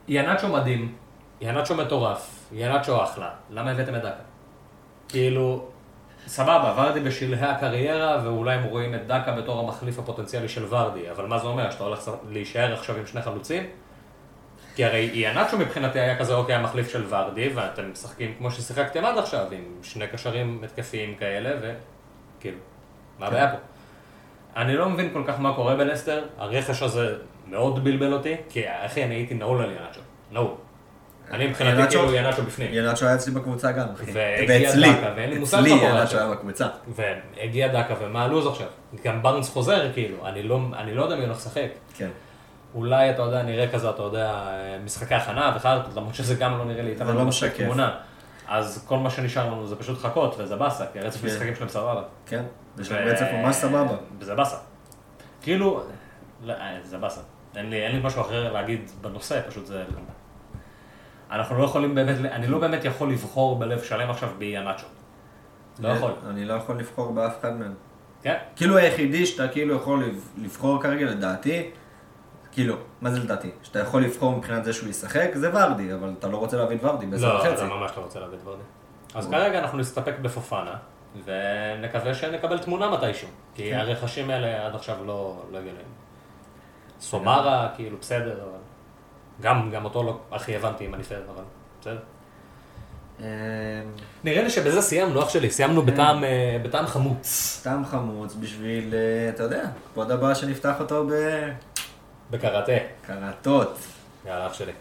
[0.07, 0.95] ינאצ'ו מדהים,
[1.41, 4.24] ינאצ'ו מטורף, ינאצ'ו אחלה, למה הבאתם את דקה?
[5.10, 5.65] כאילו,
[6.28, 11.26] סבבה, ורדי בשלהי הקריירה, ואולי הם רואים את דקה בתור המחליף הפוטנציאלי של ורדי, אבל
[11.26, 13.64] מה זה אומר, שאתה הולך להישאר עכשיו עם שני חלוצים?
[14.78, 19.18] כי הרי ינאצ'ו מבחינתי היה כזה, אוקיי, המחליף של ורדי, ואתם משחקים כמו ששיחקתם עד
[19.18, 21.49] עכשיו, עם שני קשרים התקפיים כאלה,
[22.38, 22.58] וכאילו,
[23.20, 23.58] מה הבעיה פה?
[24.56, 27.16] אני לא מבין כל כך מה קורה בלסטר, הרכש הזה
[27.48, 29.99] מאוד בלבל אותי, כי אחי, אני הייתי נעול על ינאצ'ו,
[30.32, 30.52] נעול.
[31.32, 32.74] אני מבחינתי כאילו ינאצ'ו בפנים.
[32.74, 34.12] ינאצ'ו היה אצלי בקבוצה גם, אחי.
[34.14, 34.91] ואצלי,
[35.44, 36.20] אצלי ינאצ'ו עכשיו.
[36.20, 36.68] היה בקבוצה.
[36.88, 38.68] והגיע דקה, ומה הלו"ז עכשיו?
[39.04, 41.68] גם בארנס חוזר, כאילו, אני לא, אני לא יודע מי הולך לשחק.
[41.98, 42.10] כן.
[42.76, 44.48] אולי, אתה יודע, נראה כזה, אתה יודע,
[44.85, 47.64] משחקי הכנה וחרטות, למרות שזה גם לא נראה לי, איתנו לא מספיק משקף.
[47.64, 47.95] תמונה.
[48.48, 51.27] אז כל מה שנשאר לנו זה פשוט לחכות, וזה באסה, כי הרצף כן.
[51.27, 52.02] משחקים שלהם סבבה.
[52.26, 52.44] כן.
[52.80, 53.95] יש להם רצף ממש סבבה.
[54.19, 54.57] וזה באסה.
[55.41, 55.81] כאילו,
[56.44, 57.22] לא, אה, זה באסה.
[57.56, 59.84] אין לי, אין לי משהו אחר להגיד בנושא, פשוט זה...
[61.31, 64.85] אנחנו לא יכולים באמת, אני לא באמת יכול לבחור בלב שלם עכשיו ביאנצ'ו.
[65.80, 66.11] לא יכול.
[66.30, 67.73] אני לא יכול לבחור באף אחד מהם.
[68.22, 68.35] כן?
[68.56, 71.69] כאילו היחידי שאתה כאילו יכול לב- לבחור כרגע לדעתי,
[72.58, 73.50] כאילו, מה זה לדעתי?
[73.64, 76.84] שאתה יכול לבחור מבחינת זה שהוא ישחק, זה ורדי, אבל אתה לא רוצה להביא את
[76.84, 77.54] ורדי בעשר לא, וחצי.
[77.54, 78.62] אתה ממש לא רוצה להביא דברים.
[79.16, 80.76] אז כרגע אנחנו נסתפק בפופנה,
[81.26, 83.28] ונקווה שנקבל תמונה מתישהו.
[83.56, 83.78] כי כן.
[83.78, 85.88] הרכשים האלה עד עכשיו לא לא הגיוניים.
[87.00, 88.60] סומרה, כאילו, בסדר, אבל...
[89.42, 91.44] גם, גם אותו לא הכי הבנתי אם אני פייר, אבל
[91.82, 92.00] בסדר.
[93.20, 93.26] אמ,
[94.24, 97.28] נראה לי שבזה סיימנו, אח שלי, סיימנו בטעם, אה, בטעם חמוץ.
[97.60, 101.08] סתם חמוץ בשביל, אה, אתה יודע, pod הבא שנפתח אותו
[102.32, 102.72] בקראטה.
[103.04, 103.78] בקרטות.
[104.26, 104.72] יאללה, אח שלי.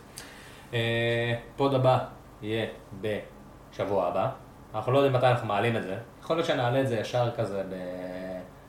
[0.75, 1.99] אה, pod הבא
[2.43, 2.67] יהיה
[3.01, 4.29] בשבוע הבא.
[4.75, 5.97] אנחנו לא יודעים מתי אנחנו מעלים את זה.
[6.23, 7.75] יכול להיות שנעלה את זה ישר כזה ב...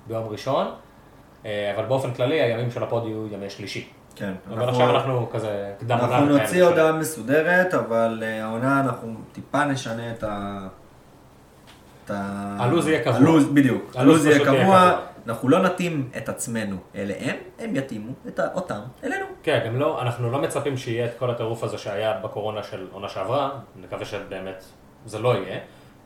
[0.08, 0.68] ביום ראשון,
[1.46, 3.90] אה, אבל באופן כללי הימים של ה pod יהיו ימי שלישי.
[4.16, 4.34] כן.
[4.54, 6.68] אבל עכשיו אנחנו כזה קדם אנחנו עונה נוציא כאלה.
[6.68, 10.68] הודעה מסודרת, אבל אה, העונה אנחנו טיפה נשנה את ה...
[12.10, 13.18] הלו"ז יהיה קבוע.
[13.18, 13.92] הלו"ז, בדיוק.
[13.96, 15.00] הלו"ז הלו"ז יהיה פשוט יהיה קבוע.
[15.28, 19.26] אנחנו לא נתאים את עצמנו אליהם, הם יתאימו את אותם אלינו.
[19.44, 23.10] כן, גם לא, אנחנו לא מצפים שיהיה את כל הטירוף הזה שהיה בקורונה של עונה
[23.10, 24.64] שעברה, נקווה שבאמת
[25.06, 25.60] זה לא יהיה,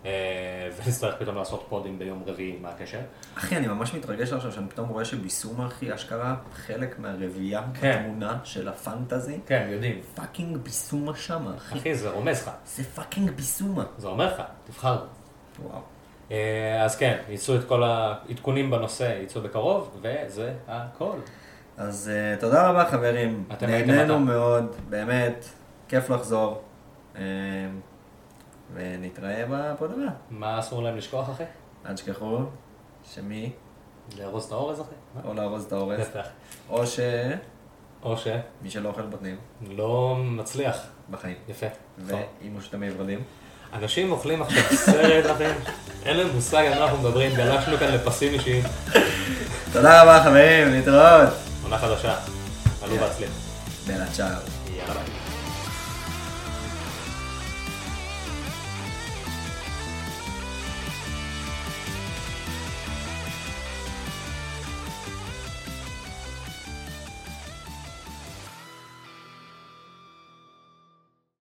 [0.05, 2.99] אה, ונצטרך פתאום לעשות פודים ביום רביעי, מה הקשר?
[3.37, 8.01] אחי, אני ממש מתרגש עכשיו שאני פתאום רואה שביסומה, אחי, אשכרה חלק מהרביעייה כן.
[8.03, 9.39] בתמונה של ה fantasy.
[9.45, 10.01] כן, יודעים.
[10.15, 11.79] fucking ביסומה שמה, אחי.
[11.79, 13.83] אחי, זה רומז לך, זה fucking ביסומה.
[13.97, 15.05] זה אומר לך, תבחר.
[15.59, 15.90] וואו.
[16.31, 21.17] אה, אז כן, יצאו את כל העדכונים בנושא, יצאו בקרוב, וזה הכל.
[21.77, 24.19] אז uh, תודה רבה חברים, נהנינו.
[24.19, 25.45] מאוד, באמת,
[25.87, 26.61] כיף לחזור,
[27.15, 27.17] uh,
[28.73, 30.11] ונתראה ב pod הבא.
[30.29, 31.43] מה אסור להם לשכוח, אחי?
[31.85, 32.39] אל תשכחו
[33.03, 33.51] שמי,
[34.17, 34.95] לארוז את האורז, אחי?
[35.23, 36.27] או לארוז את האורז, בטח.
[36.69, 37.33] או שמי
[38.03, 38.15] או
[38.69, 40.87] שלא אוכל בוטנים שלא מצליח.
[41.09, 41.67] בחיים, יפה.
[41.97, 43.23] ואם הוא שתמי ורדים.
[43.73, 45.43] אנשים אוכלים עכשיו סרט, אחי.
[46.05, 48.63] אין להם מושג על מה אנחנו מדברים, גלשנו כאן לפסים אישיים.
[49.73, 51.29] תודה רבה חברים, להתראות.
[51.63, 52.15] עונה חדשה.
[52.83, 53.29] עלו והצליח.
[53.87, 54.25] בלה צ'או.
[54.77, 55.20] יאללה.